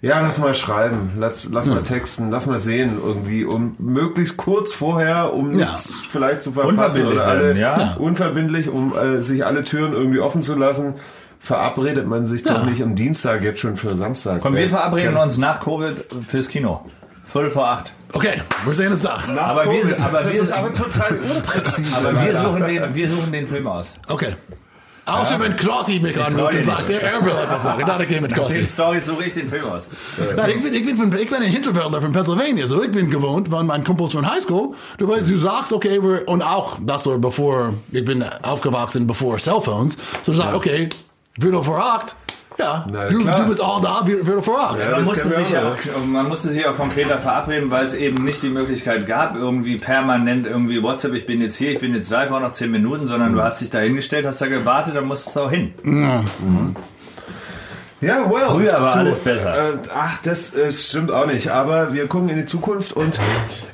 ja, 0.00 0.20
lass 0.20 0.38
mal 0.38 0.54
schreiben, 0.54 1.12
lass, 1.18 1.48
lass 1.50 1.66
mal 1.66 1.82
texten, 1.82 2.30
lass 2.30 2.46
mal 2.46 2.58
sehen 2.58 2.98
irgendwie, 3.04 3.44
um 3.44 3.76
möglichst 3.78 4.36
kurz 4.36 4.72
vorher, 4.72 5.32
um 5.32 5.50
Ja. 5.52 5.58
nichts 5.66 6.00
vielleicht 6.10 6.42
zu 6.42 6.52
verpassen 6.52 7.02
Unverbindlich 7.06 7.14
oder 7.14 7.26
alle 7.26 7.42
werden, 7.44 7.58
ja. 7.58 7.96
unverbindlich, 7.98 8.68
um 8.68 8.96
äh, 8.96 9.20
sich 9.20 9.44
alle 9.46 9.62
Türen 9.64 9.92
irgendwie 9.92 10.18
offen 10.20 10.42
zu 10.42 10.54
lassen. 10.56 10.94
Verabredet 11.38 12.06
man 12.06 12.24
sich 12.24 12.44
doch 12.44 12.62
Ja. 12.62 12.64
nicht 12.64 12.82
am 12.82 12.94
Dienstag 12.94 13.42
jetzt 13.42 13.58
schon 13.60 13.76
für 13.76 13.96
Samstag. 13.96 14.40
Komm, 14.42 14.54
wir 14.54 14.68
verabreden 14.68 15.16
uns 15.16 15.38
nach 15.38 15.58
Covid 15.60 16.04
fürs 16.28 16.48
Kino. 16.48 16.84
Viertel 17.24 17.50
vor 17.50 17.66
acht. 17.68 17.94
Okay, 18.12 18.42
wir 18.64 18.74
sehen 18.74 18.92
es 18.92 19.02
da. 19.02 19.20
Nach 19.34 19.48
Aber 19.48 19.64
wir- 19.64 19.80
Covid. 19.82 20.04
aber 20.04 20.18
das 20.18 20.32
wir- 20.34 20.42
ist 20.42 20.52
aber 20.52 20.72
total 20.72 21.18
unpräzise. 21.34 21.96
Aber 21.96 22.12
wir 22.24 22.36
suchen, 22.38 22.64
den, 22.66 22.94
wir 22.94 23.08
suchen 23.08 23.32
den 23.32 23.46
Film 23.46 23.66
aus. 23.66 23.92
Okay. 24.08 24.34
Außer 25.04 25.40
wenn 25.40 25.56
Crossi 25.56 25.98
mich 25.98 26.14
dir 26.14 26.26
und 26.26 26.64
sagt, 26.64 26.88
der 26.88 27.02
er 27.02 27.24
will 27.24 27.32
etwas 27.32 27.64
machen, 27.64 27.84
dann 27.86 28.06
gehe 28.06 28.16
ich 28.16 28.20
mit 28.20 28.34
Crossi. 28.34 28.66
Story 28.66 29.00
suche 29.00 29.24
ich 29.24 29.34
den 29.34 29.48
Film 29.48 29.64
aus. 29.64 29.88
Nein, 30.36 30.50
ich 30.50 30.62
bin, 30.62 30.74
ich 30.74 30.84
bin, 30.84 30.96
von, 30.96 31.12
ich 31.12 31.28
bin 31.28 31.38
ein 31.38 31.50
Hinterwäldler 31.50 32.00
von 32.00 32.12
Pennsylvania, 32.12 32.66
so. 32.66 32.82
Ich 32.82 32.92
bin 32.92 33.10
gewohnt, 33.10 33.48
von 33.48 33.66
meinen 33.66 33.82
Kumpels 33.82 34.12
von 34.12 34.30
Highschool. 34.30 34.74
Du 34.98 35.08
weißt, 35.08 35.28
du 35.28 35.36
sagst, 35.36 35.72
okay, 35.72 36.02
wir, 36.02 36.28
und 36.28 36.42
auch, 36.42 36.76
das 36.80 37.06
war 37.06 37.18
bevor, 37.18 37.74
ich 37.90 38.04
bin 38.04 38.24
aufgewachsen 38.42 39.06
bevor 39.06 39.38
Cellphones, 39.38 39.96
so 40.22 40.32
du 40.32 40.38
sagst, 40.38 40.54
okay, 40.54 40.88
Viertel 41.40 41.62
vor 41.62 41.78
acht, 41.78 42.14
ja, 42.58 42.86
Na, 42.90 43.08
du, 43.08 43.18
klar. 43.20 43.40
du 43.40 43.46
bist 43.48 43.60
all 43.60 43.80
da, 43.80 44.04
vor 44.42 44.58
acht. 44.60 44.84
Ja, 44.84 44.90
Man 44.92 45.04
musste, 45.04 45.28
sich 45.28 45.50
ja 45.50 45.60
auch, 45.60 45.72
auch, 45.96 46.04
man 46.06 46.28
musste 46.28 46.48
sich 46.50 46.66
auch 46.66 46.76
konkreter 46.76 47.18
verabreden, 47.18 47.70
weil 47.70 47.86
es 47.86 47.94
eben 47.94 48.24
nicht 48.24 48.42
die 48.42 48.48
Möglichkeit 48.48 49.06
gab, 49.06 49.36
irgendwie 49.36 49.76
permanent 49.76 50.46
irgendwie 50.46 50.82
WhatsApp, 50.82 51.14
ich 51.14 51.26
bin 51.26 51.40
jetzt 51.40 51.56
hier, 51.56 51.72
ich 51.72 51.78
bin 51.80 51.94
jetzt 51.94 52.10
da, 52.10 52.24
ich 52.24 52.30
brauche 52.30 52.42
noch 52.42 52.52
10 52.52 52.70
Minuten, 52.70 53.06
sondern 53.06 53.32
du 53.32 53.42
hast 53.42 53.60
dich 53.60 53.70
da 53.70 53.78
hingestellt, 53.80 54.26
hast 54.26 54.40
da 54.40 54.46
gewartet, 54.46 54.96
dann 54.96 55.06
musstest 55.06 55.36
du 55.36 55.40
auch 55.40 55.50
hin. 55.50 55.74
Ja, 58.02 58.28
well. 58.28 58.48
Früher 58.48 58.72
war 58.82 58.96
alles 58.96 59.20
besser. 59.20 59.74
Äh, 59.74 59.78
ach, 59.94 60.18
das 60.24 60.54
äh, 60.54 60.72
stimmt 60.72 61.12
auch 61.12 61.26
nicht. 61.26 61.50
Aber 61.52 61.94
wir 61.94 62.08
gucken 62.08 62.28
in 62.30 62.36
die 62.36 62.46
Zukunft 62.46 62.92
und 62.92 63.20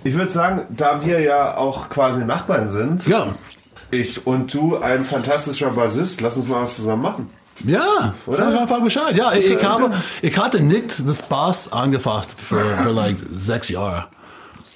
ich 0.05 0.15
würde 0.15 0.31
sagen, 0.31 0.67
da 0.69 1.03
wir 1.05 1.21
ja 1.21 1.57
auch 1.57 1.89
quasi 1.89 2.25
Nachbarn 2.25 2.69
sind, 2.69 3.07
Ja, 3.07 3.29
ich 3.91 4.27
und 4.27 4.53
du 4.53 4.77
ein 4.77 5.07
fantastischer 5.07 5.71
Bassist, 5.71 6.21
lass 6.21 6.37
uns 6.37 6.47
mal 6.47 6.61
was 6.61 6.77
zusammen 6.77 7.03
machen. 7.03 7.31
Ja, 7.67 8.15
sag 8.31 8.57
einfach 8.57 8.81
Bescheid. 8.83 9.17
Ja, 9.17 9.33
ich, 9.33 9.51
ich, 9.51 9.65
habe, 9.65 9.93
ich 10.23 10.37
hatte 10.39 10.61
nicht 10.61 11.07
das 11.07 11.23
Bass 11.23 11.73
angefasst 11.73 12.37
für, 12.41 12.61
für 12.83 12.91
like 12.91 13.17
sechs 13.31 13.69
Jahre. 13.69 14.07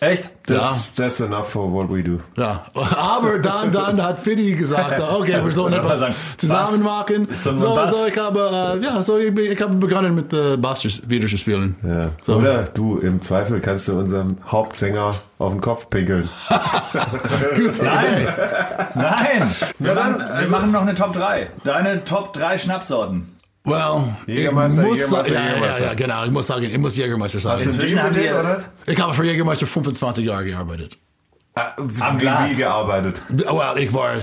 Echt? 0.03 0.31
That's, 0.49 0.93
that's 0.97 1.21
enough 1.21 1.49
for 1.49 1.73
what 1.73 1.89
we 1.89 2.03
do. 2.03 2.19
Ja, 2.37 2.65
aber 2.75 3.39
dann, 3.39 3.71
dann 3.71 4.03
hat 4.03 4.19
Fiddy 4.25 4.57
gesagt, 4.57 5.01
okay, 5.13 5.41
wir 5.45 5.53
sollen 5.53 5.75
etwas 5.75 6.01
sagen, 6.01 6.15
zusammen 6.37 6.83
Bass. 6.83 7.09
machen. 7.09 7.29
So, 7.33 7.57
so, 7.57 8.07
ich 8.09 8.19
habe, 8.19 8.79
äh, 8.81 8.85
ja, 8.85 9.01
so, 9.01 9.17
ich, 9.19 9.33
ich 9.39 9.63
habe 9.63 9.77
begonnen 9.77 10.17
mit 10.17 10.33
äh, 10.33 10.57
Bass 10.57 10.85
wieder 11.09 11.29
zu 11.29 11.39
spielen. 11.39 11.77
Ja. 11.87 12.09
So. 12.23 12.35
Oder 12.39 12.65
du, 12.65 12.99
im 12.99 13.23
Zweifel 13.23 13.61
kannst 13.61 13.87
du 13.87 13.97
unserem 13.97 14.39
Hauptsänger 14.49 15.13
auf 15.39 15.53
den 15.53 15.61
Kopf 15.61 15.89
pinkeln. 15.89 16.29
Nein! 17.83 18.29
Nein! 18.95 19.55
Wir, 19.79 19.89
Ja, 19.89 19.95
dann, 19.95 20.13
machen, 20.13 20.19
wir 20.29 20.35
also- 20.35 20.51
machen 20.53 20.73
noch 20.73 20.83
eine 20.83 20.95
Top 20.97 21.13
3. 21.13 21.49
Deine 21.63 22.05
Top 22.05 22.33
3 22.33 22.59
Schnapsorten. 22.59 23.29
Well, 23.65 24.17
Jägermeister, 24.27 24.83
ich 24.83 24.89
muss, 24.89 24.99
Jägermeister, 24.99 25.35
ja, 25.35 25.41
Jägermeister. 25.49 25.85
Ja, 25.85 25.91
ja, 25.91 25.95
genau, 25.95 26.25
ich 26.25 26.31
muss 26.33 26.47
sagen, 26.49 26.65
ich 26.65 26.79
muss 26.79 26.97
Jägermeister 26.97 27.41
sagen. 27.41 27.55
Hast 27.65 27.83
du 27.83 27.99
einen 27.99 28.13
Deal 28.13 28.41
oder? 28.41 28.59
Ich 28.87 29.01
habe 29.01 29.15
für 29.15 29.25
Jägermeister 29.25 29.67
25 29.67 30.25
Jahre 30.25 30.45
gearbeitet. 30.45 30.97
Ah, 31.55 31.73
wie, 31.79 32.03
Am 32.03 32.17
wie, 32.17 32.21
Glas. 32.23 32.51
wie 32.51 32.57
gearbeitet? 32.57 33.23
Well, 33.29 33.79
ich 33.79 33.93
war 33.95 34.15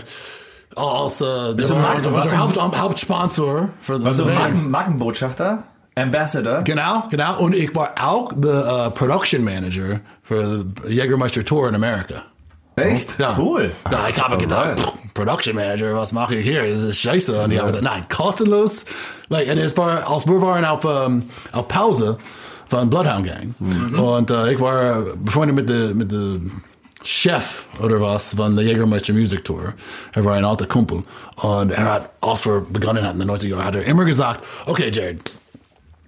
als 0.76 1.22
äh, 1.22 1.24
unser, 1.24 1.90
unser 1.92 2.14
was- 2.14 2.38
Haupt, 2.38 2.58
Hauptsponsor 2.58 3.70
für 3.82 4.04
Was 4.04 4.18
band. 4.18 4.36
Marken, 4.36 4.70
Markenbotschafter? 4.72 5.64
Ambassador. 5.96 6.62
Genau, 6.64 7.04
genau. 7.10 7.40
Und 7.40 7.56
ich 7.56 7.74
war 7.76 7.94
auch 8.02 8.32
der 8.36 8.88
uh, 8.88 8.90
Production 8.92 9.44
Manager 9.44 10.00
für 10.24 10.66
the 10.86 10.94
Jägermeister 10.94 11.44
Tour 11.44 11.68
in 11.70 11.76
America. 11.76 12.24
Echt? 12.78 13.20
Ja. 13.20 13.36
Cool. 13.38 13.72
Ja, 13.92 14.08
ich 14.10 14.22
habe 14.22 14.38
gedacht, 14.38 14.80
pff, 14.80 14.94
Production 15.14 15.56
Manager, 15.56 15.96
was 15.96 16.12
mache 16.12 16.36
ich 16.36 16.48
hier? 16.48 16.70
Das 16.70 16.84
ist 16.84 17.00
scheiße. 17.00 17.42
Und 17.42 17.52
ich 17.52 17.58
habe 17.58 17.68
gesagt, 17.68 17.84
nein, 17.84 18.06
kostenlos. 18.10 18.86
Like, 19.30 19.50
und 19.50 19.58
es 19.58 19.76
war, 19.78 20.10
als 20.10 20.28
wir 20.28 20.42
waren 20.42 20.66
auf, 20.66 20.86
um, 20.86 21.30
auf 21.52 21.68
Pause 21.68 22.18
von 22.68 22.90
Bloodhound 22.90 23.26
Gang. 23.26 23.54
Und 23.98 24.32
uh, 24.32 24.46
ich 24.46 24.60
war 24.60 25.02
befreundet 25.02 25.56
mit 25.56 25.70
der 25.70 25.96
mit 25.96 26.12
der 26.12 26.40
Chef 27.04 27.64
oder 27.82 28.02
was 28.02 28.34
von 28.34 28.56
der 28.56 28.66
Jägermeister 28.66 29.14
Music 29.14 29.46
Tour. 29.46 29.74
Er 30.14 30.26
war 30.26 30.36
ein 30.36 30.46
alter 30.46 30.66
Kumpel. 30.66 31.04
Und 31.38 31.72
er 31.72 31.86
hat, 31.86 32.10
als 32.22 32.46
wir 32.46 32.66
begonnen 32.70 33.06
hatten 33.06 33.22
in 33.22 33.28
den 33.28 33.36
90er 33.36 33.48
Jahren, 33.48 33.66
hat 33.66 33.76
er 33.76 33.86
immer 33.86 34.04
gesagt, 34.04 34.44
okay, 34.66 34.92
Jared, 34.92 35.32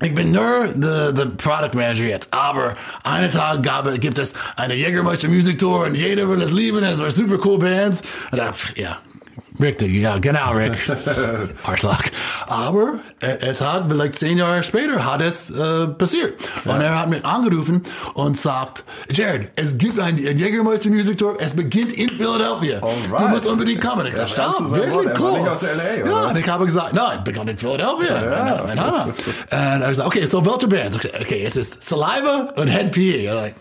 ich 0.02 0.16
bin 0.16 0.32
nur 0.32 0.68
der, 0.68 1.12
der 1.12 1.26
Product 1.26 1.76
Manager 1.76 2.06
jetzt, 2.06 2.34
aber 2.34 2.76
einen 3.04 3.32
Tag 3.32 3.64
gab, 3.64 3.92
gibt 4.00 4.18
es 4.18 4.34
eine 4.56 4.76
Jägermeister 4.76 5.28
Music 5.28 5.60
Tour 5.60 5.86
und 5.86 5.96
jeder 5.96 6.28
will 6.28 6.42
es 6.42 6.52
lieben, 6.52 6.84
es 6.84 7.00
war 7.00 7.12
super 7.12 7.38
cool 7.46 7.60
Bands. 7.60 8.02
Und 8.32 8.40
äh, 8.40 8.52
ja, 8.76 8.98
richtig, 9.60 9.94
ja, 9.94 10.18
genau, 10.18 10.54
Rick. 10.54 10.78
Arschloch. 11.64 12.04
Aber 12.48 13.00
er, 13.20 13.42
er 13.42 13.60
hat 13.60 13.86
vielleicht 13.90 14.16
zehn 14.16 14.38
Jahre 14.38 14.64
später 14.64 15.06
hat 15.06 15.22
es 15.22 15.50
äh, 15.50 15.88
passiert. 15.88 16.34
Und 16.66 16.82
er 16.82 17.00
hat 17.00 17.10
mich 17.10 17.26
angerufen 17.26 17.84
und 18.14 18.38
sagt, 18.38 18.84
Jared, 19.10 19.50
es 19.56 19.78
gibt 19.78 20.00
ein, 20.00 20.18
Jägermeister 20.18 20.90
Music 20.90 21.18
Tour, 21.18 21.36
es 21.40 21.56
beginnt 21.56 21.94
in 21.94 22.10
Philadelphia. 22.10 22.80
Du 22.80 22.88
Alright. 22.88 23.30
musst 23.30 23.48
unbedingt 23.48 23.82
kommen. 23.82 24.06
Ich 24.08 24.16
sag, 24.16 24.30
stand 24.30 24.56
ah, 24.56 24.58
zu 24.58 24.68
seinem 24.68 24.94
wirklich 24.94 25.20
war 25.20 25.32
cool. 25.32 25.40
nicht 25.40 25.50
aus 25.50 25.62
LA, 25.62 26.06
ja, 26.06 26.26
und 26.28 26.38
ich 26.38 26.48
habe 26.48 26.66
gesagt, 26.66 26.94
no, 26.94 27.12
it 27.14 27.24
begann 27.24 27.48
in 27.48 27.58
Philadelphia. 27.58 28.22
Ja. 28.22 28.64
Mein 28.66 28.80
Hammer. 28.80 29.06
Und 29.06 29.52
er 29.52 29.88
gesagt, 29.88 30.08
okay, 30.08 30.26
so 30.26 30.46
welche 30.46 30.68
Bands? 30.68 30.98
Okay, 30.98 31.44
es 31.46 31.56
ist 31.56 31.84
Saliva 31.84 32.54
und 32.56 32.68
Head 32.68 32.92
PE. 32.92 33.34
Like, 33.34 33.56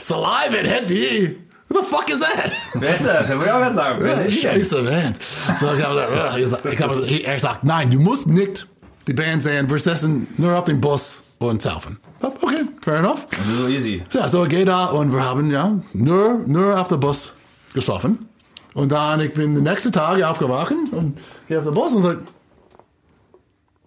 Saliva 0.00 0.58
and 0.58 0.68
Head 0.68 0.86
PE? 0.86 1.36
Who 1.68 1.78
the 1.80 1.84
fuck 1.84 2.10
is 2.10 2.20
that? 2.20 2.52
Wer 2.74 2.94
ist 2.94 3.06
das? 3.06 3.28
Da 3.28 3.34
würde 3.34 3.46
ich 3.46 3.52
auch 3.52 3.58
gerade 3.58 3.74
sagen. 3.74 3.98
Wer 4.02 4.16
sind 4.16 4.28
die? 4.28 4.40
Scheiße 4.40 4.82
Band. 4.82 5.18
So, 5.58 5.72
ich 5.72 5.82
habe 5.82 7.22
er 7.24 7.38
sagt, 7.38 7.64
nein, 7.64 7.90
du 7.90 7.98
musst 7.98 8.26
nicht 8.26 8.66
die 9.06 9.12
Band 9.12 9.42
sehen, 9.42 9.68
wir 9.68 9.78
sitzen 9.78 10.26
nur 10.36 10.58
auf 10.58 10.64
dem 10.64 10.80
Bus 10.80 11.22
und 11.38 11.62
saufen. 11.62 11.98
Okay, 12.20 12.62
fair 12.80 12.96
enough. 12.96 13.26
So 13.58 13.68
easy. 13.68 14.02
Ja, 14.12 14.28
so 14.28 14.44
ich 14.44 14.50
gehe 14.50 14.64
da 14.64 14.86
und 14.86 15.12
wir 15.12 15.24
haben 15.24 15.50
ja 15.50 15.78
nur, 15.92 16.40
nur 16.46 16.80
auf 16.80 16.88
dem 16.88 17.00
Bus 17.00 17.32
gesoffen. 17.74 18.28
Und 18.72 18.90
dann, 18.90 19.20
ich 19.20 19.32
bin 19.34 19.54
den 19.54 19.64
nächsten 19.64 19.92
Tag 19.92 20.22
aufgewacht 20.22 20.72
und 20.90 21.18
gehe 21.48 21.58
auf 21.58 21.64
den 21.64 21.74
Bus 21.74 21.94
und 21.94 22.02
sage, 22.02 22.20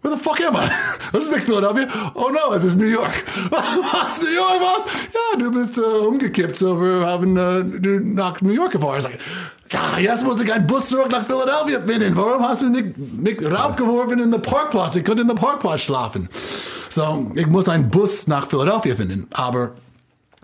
Where 0.07 0.15
the 0.15 0.23
fuck 0.23 0.39
am 0.39 0.55
I? 0.55 0.69
Was 1.11 1.25
ist 1.25 1.33
nicht 1.33 1.43
Philadelphia? 1.43 1.87
Oh 2.15 2.29
no, 2.29 2.53
es 2.53 2.63
ist 2.63 2.77
New 2.77 2.85
York. 2.85 3.11
Was, 3.51 4.21
New 4.21 4.29
York, 4.29 4.61
was? 4.61 4.85
Ja, 5.13 5.37
du 5.37 5.51
bist 5.51 5.77
äh, 5.77 5.81
uh, 5.81 6.07
umgekippt, 6.07 6.57
so 6.57 6.81
wir 6.81 7.05
haben 7.05 7.35
äh, 7.35 7.39
uh, 7.39 7.63
du 7.63 7.99
nach 7.99 8.41
New 8.41 8.53
York 8.53 8.71
gefahren. 8.71 8.97
Ich 8.99 9.03
sage, 9.03 9.19
ja, 9.71 9.99
jetzt 9.99 10.23
muss 10.23 10.41
ich 10.41 10.51
einen 10.53 10.65
Bus 10.65 10.87
zurück 10.87 11.11
nach 11.11 11.25
Philadelphia 11.25 11.81
finden. 11.81 12.15
Warum 12.15 12.41
hast 12.47 12.61
du 12.61 12.69
nicht, 12.69 12.97
nicht 12.97 13.43
raufgeworfen 13.43 14.21
in 14.21 14.31
den 14.31 14.41
Parkplatz? 14.41 14.95
Konnte 15.03 15.23
in 15.23 15.27
den 15.27 15.35
Parkplatz 15.35 15.81
schlafen. 15.81 16.29
So, 16.89 17.29
ich 17.35 17.47
muss 17.47 17.67
einen 17.67 17.89
Bus 17.89 18.27
nach 18.27 18.47
Philadelphia 18.47 18.95
finden. 18.95 19.27
Aber 19.33 19.71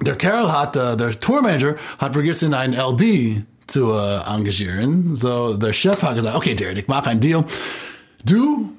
der 0.01 0.15
Kerl 0.15 0.51
hat, 0.51 0.75
äh, 0.75 0.97
der 0.97 1.17
Tourmanager 1.17 1.75
hat 1.99 2.13
vergessen, 2.13 2.53
ein 2.53 2.73
LD 2.73 3.43
zu 3.67 3.93
äh, 3.93 4.17
engagieren. 4.27 5.15
So, 5.15 5.55
der 5.55 5.71
Chef 5.71 6.01
hat 6.01 6.15
gesagt, 6.15 6.35
okay, 6.35 6.53
Jared, 6.59 6.77
ich 6.77 6.87
mache 6.89 7.11
einen 7.11 7.21
Deal. 7.21 7.45
Du 8.25 8.73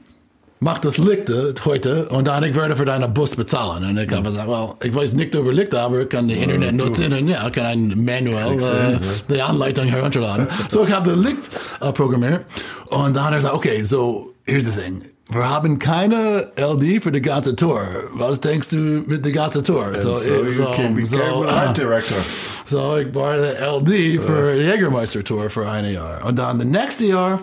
mach 0.60 0.78
das 0.78 0.98
Licht 0.98 1.30
äh, 1.30 1.54
heute 1.64 2.08
und 2.08 2.26
dann 2.26 2.44
ich 2.44 2.54
werde 2.54 2.76
für 2.76 2.84
deinen 2.84 3.12
Bus 3.12 3.36
bezahlen. 3.36 3.84
Und 3.84 3.98
ich 3.98 4.10
habe 4.10 4.22
gesagt, 4.22 4.48
well, 4.48 4.74
ich 4.82 4.94
weiß 4.94 5.14
nicht 5.14 5.34
über 5.34 5.52
Licht, 5.52 5.74
aber 5.74 6.02
ich 6.02 6.08
kann 6.08 6.28
die 6.28 6.34
Internet 6.34 6.74
nutzen 6.74 7.12
und 7.12 7.28
ja, 7.28 7.48
kann 7.50 7.66
ein 7.66 8.04
Manual, 8.04 8.54
äh, 8.54 8.98
die 9.28 9.42
Anleitung 9.42 9.86
herunterladen. 9.86 10.48
so, 10.68 10.84
ich 10.84 10.92
habe 10.92 11.10
das 11.10 11.18
Licht 11.18 11.50
äh, 11.80 11.92
programmiert 11.92 12.42
und 12.86 13.14
dann 13.14 13.24
hat 13.24 13.32
er 13.32 13.36
gesagt, 13.36 13.54
okay, 13.54 13.82
so, 13.84 14.32
here's 14.44 14.64
the 14.64 14.70
thing. 14.70 15.02
Wir 15.30 15.48
haben 15.48 15.78
keine 15.78 16.48
LD 16.58 17.02
für 17.02 17.10
die 17.10 17.22
ganze 17.22 17.56
Tour. 17.56 17.80
Was 18.12 18.40
denkst 18.40 18.68
du 18.68 18.76
mit 18.76 19.24
der 19.24 19.32
ganzen 19.32 19.64
Tour? 19.64 19.96
So, 19.96 20.12
you 20.12 20.64
can 20.76 20.94
become 20.94 21.48
a 21.48 21.64
light 21.64 21.76
director. 21.76 22.18
so 22.66 22.98
ich 22.98 23.12
war 23.14 23.36
der 23.36 23.54
LD 23.72 24.22
für 24.22 24.54
die 24.54 24.62
Jägermeister 24.62 25.24
Tour 25.24 25.48
für 25.48 25.66
ein 25.66 25.90
Jahr. 25.90 26.24
Und 26.24 26.38
dann 26.38 26.58
das 26.58 26.68
nächste 26.68 27.06
Jahr, 27.06 27.40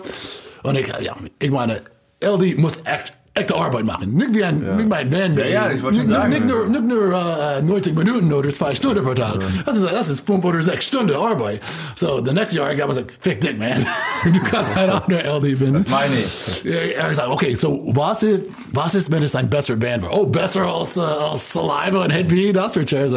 und 0.62 0.76
ich, 0.76 0.86
ja, 0.86 1.16
ich 1.40 1.50
meine, 1.50 1.82
LD 2.22 2.58
muss 2.58 2.78
echt, 2.84 3.12
echte 3.34 3.54
Arbeit 3.54 3.84
machen. 3.84 4.12
Nicht 4.14 4.34
wie 4.34 4.44
ein, 4.44 4.60
nicht 4.76 4.88
mein 4.88 5.08
Band. 5.08 5.38
Ja, 5.38 5.46
ja, 5.46 5.70
ich 5.72 5.82
wollte 5.82 5.98
schon 5.98 6.08
sagen. 6.08 6.30
Nicht 6.30 6.46
nur, 6.46 6.66
nicht 6.68 6.84
nur 6.84 7.12
äh, 7.14 7.62
90 7.62 7.94
Minuten 7.94 8.32
oder 8.32 8.50
zwei 8.50 8.74
Stunden 8.74 9.02
pro 9.02 9.14
Tag. 9.14 9.40
Das 9.64 9.76
ist, 9.76 9.90
das 9.90 10.08
ist 10.08 10.26
fünf 10.26 10.44
oder 10.44 10.62
sechs 10.62 10.86
Stunden 10.86 11.14
Arbeit. 11.16 11.60
So, 11.96 12.22
the 12.24 12.32
next 12.32 12.54
year, 12.54 12.70
ich 12.72 12.80
habe 12.80 12.92
gesagt, 12.92 13.12
fick 13.20 13.40
dick, 13.40 13.58
man. 13.58 13.86
du 14.32 14.40
kannst 14.40 14.76
eine 14.76 15.02
andere 15.02 15.38
LD 15.38 15.58
finden. 15.58 15.84
Meine 15.88 16.14
ich. 16.20 16.62
Ja, 16.64 16.72
Er 16.72 17.08
gesagt, 17.08 17.28
okay, 17.28 17.54
so 17.54 17.82
was 17.86 18.22
ist, 18.22 18.42
was 18.72 18.94
ist, 18.94 19.10
wenn 19.10 19.22
es 19.22 19.34
ein 19.34 19.48
besser 19.48 19.76
Band 19.76 20.02
war? 20.02 20.12
Oh, 20.12 20.26
besser 20.26 20.66
als, 20.66 20.96
äh, 20.96 21.00
als 21.00 21.52
Saliva 21.52 22.04
und 22.04 22.10
Head 22.12 22.28
B, 22.28 22.52
das 22.52 22.76
wird 22.76 22.90
schwer. 22.90 23.08
So, 23.08 23.16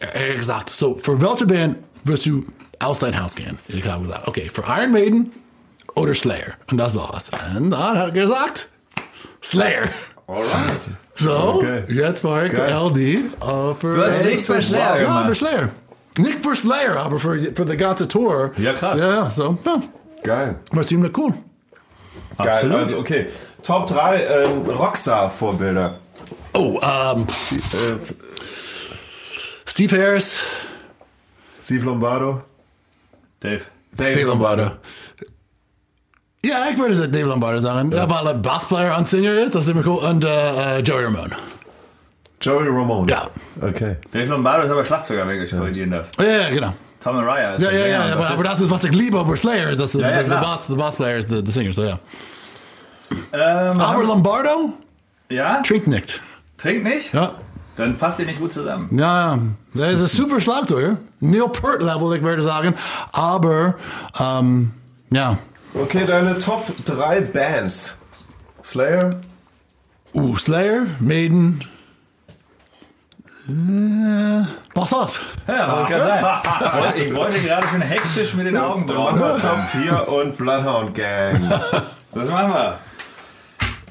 er 0.00 0.30
hat 0.30 0.36
gesagt, 0.38 0.70
so 0.70 0.98
für 1.02 1.20
welche 1.20 1.46
Band 1.46 1.76
wirst 2.04 2.24
du 2.26 2.44
aus 2.78 2.98
dein 3.00 3.22
Haus 3.22 3.34
gehen? 3.36 3.58
Ich 3.68 3.86
habe 3.86 4.04
gesagt, 4.04 4.26
okay, 4.26 4.50
für 4.52 4.62
Iron 4.66 4.92
Maiden 4.92 5.32
oder 5.94 6.14
Slayer. 6.14 6.54
Und 6.70 6.78
das 6.78 6.96
war's. 6.96 7.30
Und 7.56 7.70
dann 7.70 7.78
hat 7.98 8.06
er 8.06 8.10
gesagt, 8.10 8.68
Slayer. 9.42 9.88
Alright. 10.26 10.80
So, 11.16 11.32
Okay. 11.36 11.84
jetzt 11.88 12.24
war 12.24 12.44
ich 12.46 12.52
Geil. 12.52 12.72
LD 12.72 12.98
äh, 12.98 13.74
für, 13.74 13.94
Du 13.96 14.02
hast 14.04 14.22
nicht 14.24 14.46
für 14.46 14.62
Slayer 14.62 14.96
ja, 14.96 15.02
gemacht. 15.02 15.26
für 15.28 15.34
Slayer. 15.34 15.68
Nicht 16.18 16.42
für 16.42 16.56
Slayer, 16.56 16.96
aber 16.96 17.18
für, 17.18 17.38
für 17.54 17.64
die 17.66 17.76
ganze 17.76 18.08
Tour. 18.08 18.52
Ja, 18.56 18.72
krass. 18.72 18.98
Ja, 19.00 19.08
ja, 19.08 19.30
so, 19.30 19.58
ja, 19.64 19.82
Geil. 20.22 20.56
war 20.70 20.82
ziemlich 20.84 21.16
cool. 21.18 21.32
Geil. 22.38 22.48
Absolut. 22.48 22.76
Also, 22.76 22.98
okay. 22.98 23.26
Top 23.62 23.86
3 23.86 24.22
ähm, 24.24 24.62
Rockstar-Vorbilder. 24.62 25.98
Oh, 26.54 26.78
ähm, 26.82 27.26
Äh, 27.72 27.96
Steve 29.66 29.96
Harris, 30.02 30.40
Steve 31.60 31.84
Lombardo. 31.84 32.42
Dave. 33.40 33.62
Dave, 33.96 34.14
Dave 34.14 34.26
Lombardo. 34.26 34.70
Ja, 36.44 36.56
ich 36.72 36.78
würde 36.78 37.08
Dave 37.08 37.28
Lombardo 37.28 37.58
sagen. 37.60 37.92
Ja, 37.92 38.08
weil 38.10 38.26
er 38.26 38.34
Bassplayer 38.34 38.98
und 38.98 39.06
Singer 39.06 39.32
ist, 39.34 39.54
das 39.54 39.64
ist 39.64 39.70
immer 39.70 39.86
cool. 39.86 40.04
Und 40.04 40.24
äh, 40.24 40.78
äh, 40.78 40.80
Joey 40.80 41.04
Ramone. 41.04 41.30
Joey 42.40 42.66
Ramone. 42.68 43.10
Ja. 43.10 43.28
Okay. 43.60 43.96
Dave 44.10 44.26
Lombardo 44.26 44.64
ist 44.64 44.70
aber 44.72 44.84
Schlagzeuger, 44.84 45.26
wenn 45.28 45.40
ich 45.40 45.50
korrigieren 45.50 45.92
darf. 45.92 46.08
Ja, 46.18 46.24
ja, 46.24 46.50
genau. 46.50 46.74
Tom 47.02 47.16
Araya 47.18 47.54
ist 47.54 47.62
Ja, 47.62 47.70
der 47.70 47.78
ja, 47.78 47.84
Sänger 47.84 48.08
ja, 48.08 48.14
aber, 48.14 48.30
aber 48.30 48.44
das 48.44 48.60
ist, 48.60 48.70
was 48.70 48.84
ich 48.84 48.92
liebe 48.92 49.18
über 49.20 49.36
Slayer, 49.36 49.70
ist, 49.70 49.80
dass 49.80 49.92
Ja, 49.92 50.10
ja, 50.10 50.22
der. 50.22 50.36
Bass, 50.36 50.60
the 50.68 50.74
Bass 50.74 50.96
Player 50.96 51.18
ist 51.18 51.30
der 51.30 51.42
der 51.42 51.52
Singer, 51.52 51.72
so 51.72 51.84
ja. 51.84 51.98
Ähm, 53.32 53.80
Aber 53.80 54.04
Lombardo 54.04 54.72
ja? 55.28 55.62
trinkt 55.62 55.86
nicht. 55.88 56.20
Trinkt 56.58 56.84
nicht? 56.84 57.12
Ja. 57.12 57.32
Dann 57.76 57.96
passt 57.96 58.18
ihr 58.18 58.26
nicht 58.26 58.38
gut 58.38 58.52
zusammen. 58.52 58.88
Ja, 58.96 59.34
ja. 59.34 59.38
Der 59.74 59.90
ist 59.90 60.00
ein 60.02 60.06
super 60.08 60.40
Schlagzeuger. 60.40 60.96
Neil 61.20 61.48
Peart 61.48 61.82
Level, 61.82 62.16
ich 62.16 62.22
würde 62.22 62.42
sagen. 62.42 62.74
Aber, 63.12 63.74
ähm, 64.20 64.72
ja. 65.10 65.38
Okay, 65.74 66.04
deine 66.06 66.38
Top 66.38 66.66
3 66.84 67.20
Bands. 67.22 67.94
Slayer. 68.64 69.20
Uh, 70.14 70.36
Slayer, 70.36 70.86
Maiden, 71.00 71.64
äh, 73.48 74.44
was 74.74 74.92
war's? 74.92 75.20
Ja, 75.48 75.74
wollte 75.76 75.92
gerade 75.94 76.04
sagen. 76.04 77.00
Ich 77.00 77.14
wollte 77.14 77.40
gerade 77.40 77.66
schon 77.66 77.80
hektisch 77.80 78.34
mit 78.34 78.46
den 78.46 78.56
Augen 78.58 78.86
drauf. 78.86 79.40
Top 79.40 79.58
4 79.70 80.08
und 80.08 80.36
Bloodhound 80.36 80.94
Gang. 80.94 81.50
Was 82.12 82.30
machen 82.30 82.52
wir? 82.52 82.78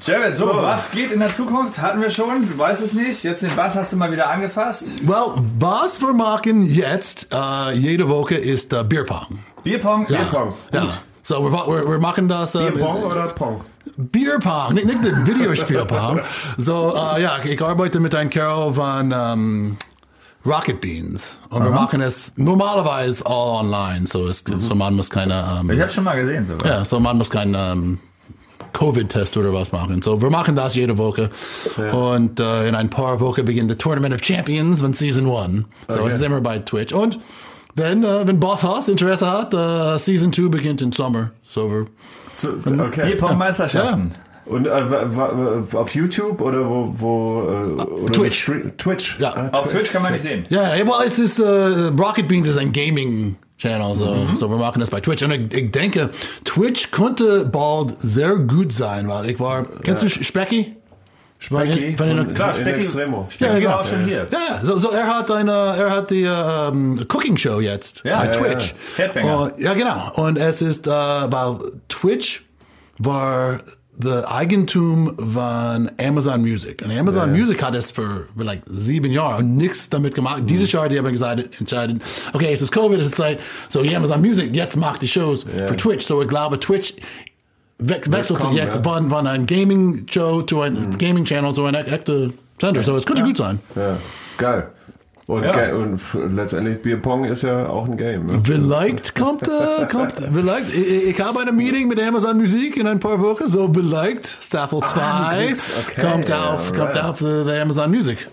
Jared, 0.06 0.36
so, 0.36 0.52
So. 0.52 0.62
was 0.62 0.90
geht 0.92 1.10
in 1.12 1.18
der 1.20 1.32
Zukunft? 1.32 1.80
Hatten 1.80 2.00
wir 2.00 2.10
schon, 2.10 2.48
du 2.48 2.56
weißt 2.58 2.82
es 2.82 2.92
nicht. 2.92 3.24
Jetzt 3.24 3.42
den 3.42 3.54
Bass 3.56 3.74
hast 3.76 3.92
du 3.92 3.96
mal 3.96 4.10
wieder 4.12 4.30
angefasst. 4.30 4.84
Well, 5.08 5.34
was 5.58 6.00
wir 6.00 6.12
machen 6.12 6.64
jetzt, 6.64 7.28
äh, 7.32 7.72
jede 7.72 8.08
Woche 8.08 8.36
ist 8.36 8.72
äh, 8.72 8.84
Bierpong. 8.84 9.40
Bierpong 9.64 10.06
Ja. 10.08 10.22
ist 10.22 10.30
Bierpong. 10.30 10.54
Ja. 10.72 10.88
So, 11.22 11.42
wir, 11.44 11.52
wir, 11.52 11.88
wir 11.88 11.98
machen 11.98 12.28
das. 12.28 12.54
Äh, 12.54 12.70
Bong 12.72 13.02
oder 13.04 13.28
Pong? 13.28 13.60
Bierpong, 13.96 14.74
nicht, 14.74 14.86
nicht 14.86 15.04
den 15.04 15.26
Videospielpong. 15.26 16.20
so, 16.56 16.94
äh, 16.96 17.22
ja, 17.22 17.36
ich 17.44 17.60
arbeite 17.62 18.00
mit 18.00 18.14
einem 18.14 18.30
Kerl 18.30 18.72
von 18.74 19.12
ähm, 19.14 19.76
Rocket 20.46 20.80
Beans. 20.80 21.38
Und 21.50 21.62
wir 21.64 21.70
machen 21.70 22.00
es 22.00 22.32
normalerweise 22.36 23.24
all 23.26 23.60
online. 23.64 24.06
So, 24.06 24.26
es, 24.26 24.42
so 24.60 24.74
man 24.74 24.94
muss 24.94 25.10
keine. 25.10 25.44
Ähm, 25.60 25.70
Ich 25.70 25.80
hab's 25.80 25.94
schon 25.94 26.04
mal 26.04 26.16
gesehen 26.16 26.46
sogar. 26.46 26.66
Ja, 26.68 26.84
so 26.84 26.98
man 26.98 27.18
muss 27.18 27.30
keinen 27.30 27.54
ähm, 27.54 27.98
Covid-Test 28.72 29.36
oder 29.36 29.52
was 29.52 29.70
machen. 29.72 30.00
So, 30.02 30.20
wir 30.22 30.30
machen 30.30 30.56
das 30.56 30.74
jede 30.74 30.96
Woche. 30.98 31.30
Und 31.92 32.40
äh, 32.40 32.68
in 32.68 32.74
ein 32.74 32.88
paar 32.90 33.20
Wochen 33.20 33.44
beginnt 33.44 33.70
das 33.70 33.78
Tournament 33.78 34.14
of 34.14 34.24
Champions 34.24 34.80
von 34.80 34.94
Season 34.94 35.26
1. 35.28 35.64
So, 35.88 35.98
Okay. 35.98 36.06
es 36.08 36.14
ist 36.14 36.22
immer 36.22 36.40
bei 36.40 36.58
Twitch. 36.60 36.92
Und 36.92 37.18
wenn, 37.74 38.04
äh, 38.04 38.26
wenn 38.26 38.38
Boss 38.40 38.62
Haas 38.62 38.88
Interesse 38.88 39.30
hat, 39.30 39.54
äh, 39.54 39.98
Season 39.98 40.32
2 40.32 40.48
beginnt 40.48 40.82
im 40.82 40.92
Sommer. 40.92 41.30
So, 41.44 41.70
wir, 41.70 41.86
Zu- 42.36 42.54
Okay. 42.66 43.06
Bierpong-Meisterschaften. 43.10 44.14
Und 44.44 44.66
äh, 44.66 44.70
auf 45.76 45.94
YouTube 45.94 46.40
oder 46.40 46.68
wo? 46.68 46.92
wo 46.96 47.42
äh, 47.78 47.82
oder 47.82 48.12
Twitch. 48.12 48.50
Twitch. 48.76 49.18
Ja. 49.20 49.32
Ah, 49.52 49.58
Auf 49.58 49.68
Twitch 49.68 49.92
kann 49.92 50.02
man 50.02 50.12
nicht 50.12 50.22
sehen. 50.22 50.46
Ja, 50.48 50.74
ja, 50.74 50.84
well, 50.84 51.06
es 51.06 51.18
ist, 51.18 51.38
äh, 51.38 51.44
Rocket 51.96 52.26
Beans 52.26 52.48
ist 52.48 52.58
ein 52.58 52.72
Gaming-Channel, 52.72 53.94
so, 53.94 54.26
so 54.34 54.50
wir 54.50 54.56
machen 54.58 54.80
das 54.80 54.90
bei 54.90 55.00
Twitch. 55.00 55.22
Und 55.22 55.30
ich, 55.30 55.54
ich 55.54 55.70
denke, 55.70 56.10
Twitch 56.44 56.90
könnte 56.90 57.44
bald 57.46 58.00
sehr 58.00 58.34
gut 58.36 58.72
sein, 58.72 59.08
weil 59.08 59.30
ich 59.30 59.38
war, 59.38 59.64
kennst 59.84 60.02
du 60.02 60.08
Specky? 60.08 60.74
Specky 61.42 61.96
Von 61.96 62.16
von- 62.26 62.34
Klar, 62.34 62.54
Specky, 62.54 62.70
Extremo. 62.78 63.26
Specky 63.30 63.52
Ja, 63.52 63.58
genau. 63.58 63.70
war 63.76 63.84
schon 63.84 64.04
hier. 64.04 64.28
Ja, 64.30 64.60
so, 64.62 64.78
so 64.78 64.90
er 64.90 65.06
hat 65.06 65.30
eine, 65.30 65.50
er 65.52 65.90
hat 65.90 66.10
die 66.10 66.22
äh, 66.22 66.68
ähm, 66.68 67.04
Cooking 67.12 67.36
Show 67.36 67.60
jetzt 67.60 68.02
Ja, 68.04 68.18
bei 68.20 68.26
ja, 68.26 68.30
Twitch. 68.32 68.74
ja. 68.98 69.04
Headbanger. 69.04 69.38
Und, 69.40 69.58
ja, 69.60 69.74
genau. 69.74 70.12
Und 70.14 70.36
es 70.36 70.62
ist, 70.62 70.86
äh, 70.86 70.90
weil 70.90 71.58
Twitch 71.88 72.42
war 72.98 73.58
the 74.00 74.24
Eigentum 74.26 75.14
von 75.18 75.90
Amazon 76.00 76.40
Music. 76.40 76.80
Und 76.82 76.90
Amazon 76.96 77.30
Music 77.30 77.62
hat 77.62 77.74
es 77.74 77.90
für 77.90 78.26
like 78.36 78.62
sieben 78.66 79.12
Jahre 79.12 79.42
nichts 79.44 79.90
damit 79.90 80.14
gemacht. 80.14 80.42
Dieses 80.46 80.72
Jahr, 80.72 80.88
die 80.88 80.98
haben 80.98 81.10
gesagt, 81.10 81.60
entscheiden, 81.60 82.00
okay, 82.32 82.52
es 82.52 82.62
ist 82.62 82.72
Covid, 82.72 82.98
es 82.98 83.06
ist 83.06 83.16
Zeit, 83.16 83.38
so 83.68 83.80
Amazon 83.80 84.20
Music 84.22 84.54
jetzt 84.56 84.76
macht 84.76 85.02
die 85.02 85.08
Shows 85.08 85.42
für 85.44 85.76
Twitch. 85.76 86.06
So 86.06 86.22
ich 86.22 86.28
glaube, 86.28 86.58
Twitch 86.58 86.94
we 87.88 87.94
wechselt 88.12 88.26
sich 88.28 88.38
kommen, 88.38 88.56
jetzt 88.56 88.76
ja. 88.76 88.82
von, 88.82 89.10
von 89.10 89.26
einem 89.26 89.46
Gaming-Show 89.46 90.42
zu 90.42 90.60
einem 90.60 90.96
Gaming-Channel 90.98 91.52
zu 91.54 91.64
einem 91.64 91.84
echten 91.84 92.32
Sender. 92.60 92.82
So 92.82 92.96
es 92.96 93.06
könnte 93.06 93.22
gut 93.22 93.36
sein. 93.36 93.58
Ja, 93.76 93.96
geil. 94.38 94.68
Und, 95.28 95.44
Ja. 95.44 95.74
und 95.74 96.00
letztendlich 96.34 96.82
Bierpong 96.82 97.24
ist 97.24 97.42
ja 97.42 97.68
auch 97.68 97.86
ein 97.86 97.96
Game. 97.96 98.26
Ne? 98.26 98.40
Vielleicht 98.44 99.14
kommt, 99.14 99.46
äh, 99.48 99.86
kommt, 99.90 100.14
vielleicht, 100.34 100.74
ich, 100.74 101.06
ich 101.10 101.20
habe 101.20 101.40
eine 101.40 101.52
Meeting 101.52 101.86
mit 101.88 102.02
Amazon 102.02 102.38
Musik 102.38 102.76
in 102.76 102.88
ein 102.88 102.98
paar 102.98 103.20
Wochen, 103.20 103.46
so 103.48 103.70
vielleicht 103.72 104.26
Staffel 104.42 104.80
2 104.80 105.00
kriegst- 105.46 105.70
okay, 105.80 106.00
kommt 106.00 106.28
ja, 106.28 106.54
auf, 106.54 106.70
right. 106.72 106.78
kommt 106.78 107.02
auf 107.04 107.18
the, 107.20 107.44
the 107.46 107.52
Amazon 107.52 107.90
Music. 107.90 108.26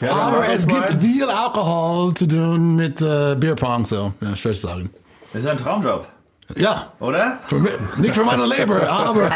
dann 0.00 0.08
Aber 0.08 0.48
es 0.48 0.66
gibt 0.66 0.80
mal- 0.80 0.98
viel 0.98 1.24
Alkohol 1.24 2.14
zu 2.14 2.26
tun 2.26 2.76
mit 2.76 3.02
äh, 3.02 3.36
Bierpong, 3.38 3.84
so, 3.84 4.14
ja, 4.22 4.34
schwer 4.34 4.54
zu 4.54 4.66
sagen. 4.66 4.90
Das 5.34 5.42
ist 5.42 5.48
ein 5.48 5.58
Traumjob, 5.58 6.06
Ja, 6.56 6.92
oder? 7.00 7.38
für 7.48 7.58
mich, 7.58 7.72
nicht 7.96 8.14
für 8.14 8.24
meine 8.24 8.44
Leber, 8.46 8.88
aber 8.88 9.30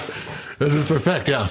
es 0.58 0.74
ist 0.74 0.86
perfekt, 0.88 1.28
ja. 1.28 1.48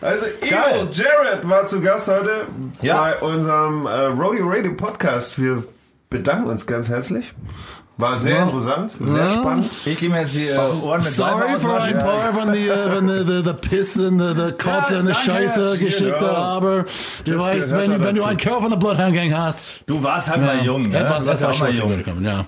Also, 0.00 0.26
Geil. 0.40 0.80
Evil 0.82 0.88
Jared 0.92 1.48
war 1.48 1.66
zu 1.66 1.80
Gast 1.80 2.08
heute 2.08 2.46
Ja. 2.82 2.96
bei 3.00 3.16
unserem 3.18 3.86
äh, 3.86 3.90
Rodeo 4.06 4.46
Radio 4.48 4.74
Podcast. 4.74 5.40
Wir 5.40 5.64
bedanken 6.10 6.48
uns 6.50 6.66
ganz 6.66 6.88
herzlich. 6.88 7.32
War 7.96 8.18
sehr 8.18 8.36
Ja. 8.36 8.42
interessant, 8.42 8.90
sehr 8.90 9.24
Ja. 9.24 9.30
spannend. 9.30 9.70
Ich 9.84 9.98
gehe 9.98 10.10
mir 10.10 10.20
jetzt 10.22 10.34
die 10.34 10.48
äh, 10.48 10.56
Ohren 10.58 10.98
mit 11.00 11.04
Sorry 11.12 11.58
für 11.58 11.80
ein 11.80 11.98
paar 11.98 12.32
von 12.34 12.52
die, 12.52 12.66
von 12.68 13.06
die, 13.06 13.24
die, 13.24 13.42
die 13.44 13.52
Piss 13.68 13.96
und 13.96 14.18
die, 14.18 14.34
die 14.34 14.52
Kotze 14.52 14.94
Ja, 14.94 15.00
und 15.00 15.06
die 15.08 15.12
danke, 15.12 15.14
Scheiße 15.14 15.76
hier, 15.76 15.86
Geschichte, 15.86 16.18
ja. 16.20 16.32
aber 16.32 16.84
du 17.24 17.34
Das 17.34 17.44
weißt, 17.44 17.76
wenn, 17.76 18.04
wenn 18.04 18.14
du 18.16 18.24
einen 18.24 18.36
Kerl 18.36 18.60
von 18.60 18.70
der 18.70 18.76
Bloodhound 18.78 19.14
Gang 19.14 19.32
hast, 19.32 19.80
Du 19.86 20.02
warst 20.02 20.28
halt 20.28 20.42
mal 20.42 20.58
jung, 20.64 20.88
ne? 20.88 20.98
etwas, 20.98 21.20
Du 21.20 21.26
warst 21.28 21.42
das 21.42 21.60
war 21.60 21.68
mal 21.68 21.74
jung. 21.74 21.96
gekommen, 21.96 22.24
ja. 22.24 22.44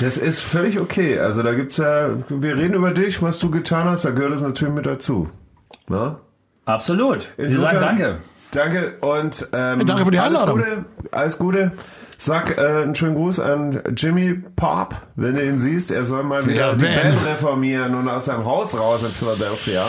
Das 0.00 0.16
ist 0.18 0.40
völlig 0.40 0.80
okay. 0.80 1.18
Also 1.18 1.42
da 1.42 1.52
gibt's 1.54 1.76
ja, 1.76 2.10
wir 2.28 2.56
reden 2.56 2.74
über 2.74 2.90
dich, 2.92 3.20
was 3.22 3.38
du 3.38 3.50
getan 3.50 3.88
hast, 3.88 4.04
da 4.04 4.10
gehört 4.10 4.32
es 4.34 4.40
natürlich 4.42 4.74
mit 4.74 4.86
dazu. 4.86 5.28
Na? 5.88 6.20
Absolut. 6.64 7.28
Wir 7.36 7.46
Insofern- 7.46 7.74
sagen 7.74 7.98
danke. 7.98 8.18
Danke 8.52 8.94
und 9.00 9.46
ähm, 9.52 9.86
Danke 9.86 10.04
für 10.04 10.10
die 10.10 10.18
alles. 10.18 10.40
Gute, 10.44 10.84
alles 11.12 11.38
Gute. 11.38 11.72
Sag 12.18 12.58
äh, 12.58 12.82
einen 12.82 12.94
schönen 12.96 13.14
Gruß 13.14 13.38
an 13.40 13.80
Jimmy 13.96 14.34
Pop, 14.56 14.94
wenn 15.16 15.34
du 15.34 15.44
ihn 15.46 15.58
siehst. 15.58 15.90
Er 15.92 16.04
soll 16.04 16.24
mal 16.24 16.44
wieder 16.46 16.70
Ja, 16.70 16.74
die. 16.74 16.84
Band 16.84 17.24
reformieren 17.26 17.94
und 17.94 18.08
aus 18.08 18.24
seinem 18.26 18.44
Haus 18.44 18.76
raus 18.78 19.02
in 19.04 19.10
Philadelphia. 19.10 19.86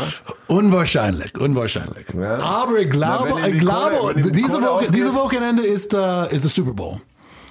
Unwahrscheinlich, 0.48 1.36
unwahrscheinlich. 1.40 2.06
Ja. 2.18 2.38
Aber 2.40 2.78
ich 2.78 2.90
glaube, 2.90 3.30
Na, 3.36 3.48
ich 3.48 3.60
glaube, 3.60 3.96
Kohle- 3.98 4.16
wenn 4.16 4.24
die 4.24 4.32
diese, 4.32 4.62
Woche, 4.62 4.86
diese 4.92 5.14
Wochenende 5.16 5.64
ist, 5.64 5.94
äh, 5.94 6.32
ist 6.34 6.44
der 6.44 6.50
Super 6.52 6.74
Bowl. 6.74 6.98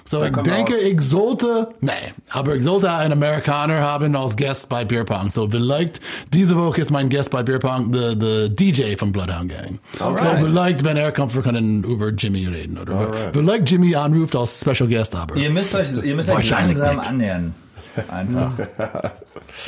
So, 0.03 0.23
ich 0.23 0.31
denke, 0.31 0.73
raus. 0.73 0.81
ich 0.83 1.01
sollte, 1.01 1.69
nee, 1.81 1.91
aber 2.31 2.55
ich 2.55 2.63
sollte 2.63 2.91
einen 2.91 3.13
Amerikaner 3.13 3.81
haben 3.81 4.15
als 4.15 4.35
Gast 4.35 4.67
bei 4.69 4.83
Beer 4.83 5.03
Pong. 5.05 5.29
So, 5.29 5.47
vielleicht, 5.49 5.99
diese 6.33 6.55
Woche 6.57 6.81
ist 6.81 6.89
mein 6.91 7.09
Gast 7.09 7.31
bei 7.31 7.43
Beer 7.43 7.59
Pong, 7.59 7.91
der 7.91 8.15
der 8.15 8.49
DJ 8.49 8.95
von 8.95 9.11
Bloodhound 9.11 9.49
Gang. 9.51 9.79
So, 9.97 10.05
Alright. 10.05 10.43
vielleicht, 10.43 10.83
wenn 10.83 10.97
er 10.97 11.11
kommt, 11.11 11.35
wir 11.35 11.41
können 11.43 11.83
über 11.83 12.09
Jimmy 12.09 12.45
reden. 12.47 12.77
Oder 12.77 12.93
Alright. 12.95 13.29
vielleicht 13.33 13.69
Jimmy 13.71 13.95
anruft 13.95 14.35
als 14.35 14.59
Special 14.59 14.89
Guest, 14.89 15.15
aber. 15.15 15.35
Ihr 15.35 15.49
müsst 15.49 15.75
euch, 15.75 15.91
ihr 16.03 16.15
müsst 16.15 16.29
euch 16.29 16.35
Wahrscheinlich 16.35 16.77
langsam 16.77 16.97
nicht. 16.97 17.09
annähern. 17.09 17.55
Einfach. 18.09 18.51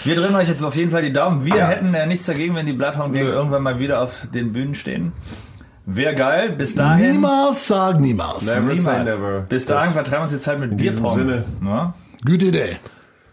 Wir 0.05 0.15
drücken 0.15 0.35
euch 0.35 0.47
jetzt 0.47 0.63
auf 0.63 0.75
jeden 0.77 0.91
Fall 0.91 1.01
die 1.01 1.11
Daumen. 1.11 1.45
Wir 1.45 1.67
hätten 1.67 1.93
ja 1.93 2.05
nichts 2.05 2.25
dagegen, 2.25 2.55
wenn 2.55 2.65
die 2.65 2.71
Bloodhound 2.73 3.13
Gang 3.13 3.25
Nö. 3.27 3.33
irgendwann 3.33 3.63
mal 3.63 3.79
wieder 3.79 4.01
auf 4.01 4.27
den 4.33 4.53
Bühnen 4.53 4.75
stehen. 4.75 5.11
Wäre 5.85 6.15
geil. 6.15 6.51
Bis 6.57 6.75
dahin. 6.75 7.11
Niemals 7.13 7.67
sag 7.67 7.99
niemals. 7.99 8.45
Never 8.45 8.75
say 8.75 8.99
Niemals. 8.99 9.05
never. 9.19 9.39
Bis 9.41 9.65
dahin 9.65 9.91
vertreiben 9.91 10.19
wir 10.19 10.23
uns 10.23 10.31
die 10.31 10.39
Zeit 10.39 10.59
mit 10.59 10.79
diesem 10.79 11.03
Bierpong. 11.03 11.17
Sinne. 11.17 11.43
Ja? 11.63 11.93
Gute 12.25 12.45
Idee. 12.45 12.77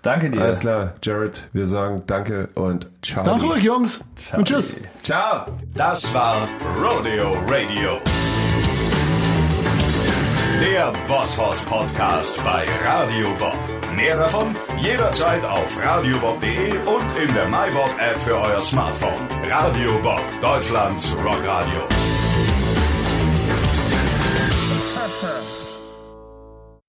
Danke 0.02 0.30
dir. 0.30 0.40
Alles 0.40 0.60
klar, 0.60 0.94
Jared, 1.02 1.42
wir 1.52 1.66
sagen 1.66 2.02
Danke 2.06 2.48
und 2.54 2.86
ciao. 3.02 3.22
Danke 3.22 3.46
euch, 3.50 3.62
Jungs. 3.62 4.00
Und 4.34 4.48
tschüss. 4.48 4.74
Ciao. 5.02 5.46
Das 5.74 6.12
war 6.14 6.36
Rodeo 6.82 7.34
Radio. 7.46 7.98
Der 10.60 10.92
Bosshaus 11.06 11.60
Podcast 11.66 12.42
bei 12.44 12.64
Radio 12.84 13.28
Bob. 13.38 13.56
Mehr 13.94 14.16
davon 14.16 14.54
jederzeit 14.78 15.44
auf 15.44 15.78
radiobob.de 15.84 16.70
und 16.86 17.28
in 17.28 17.34
der 17.34 17.46
MyBob 17.46 17.90
App 17.98 18.20
für 18.20 18.36
euer 18.36 18.60
Smartphone. 18.60 19.26
Radio 19.50 19.98
Bob, 20.02 20.22
Deutschlands 20.40 21.14
Rockradio. 21.24 21.86
her. 25.18 25.59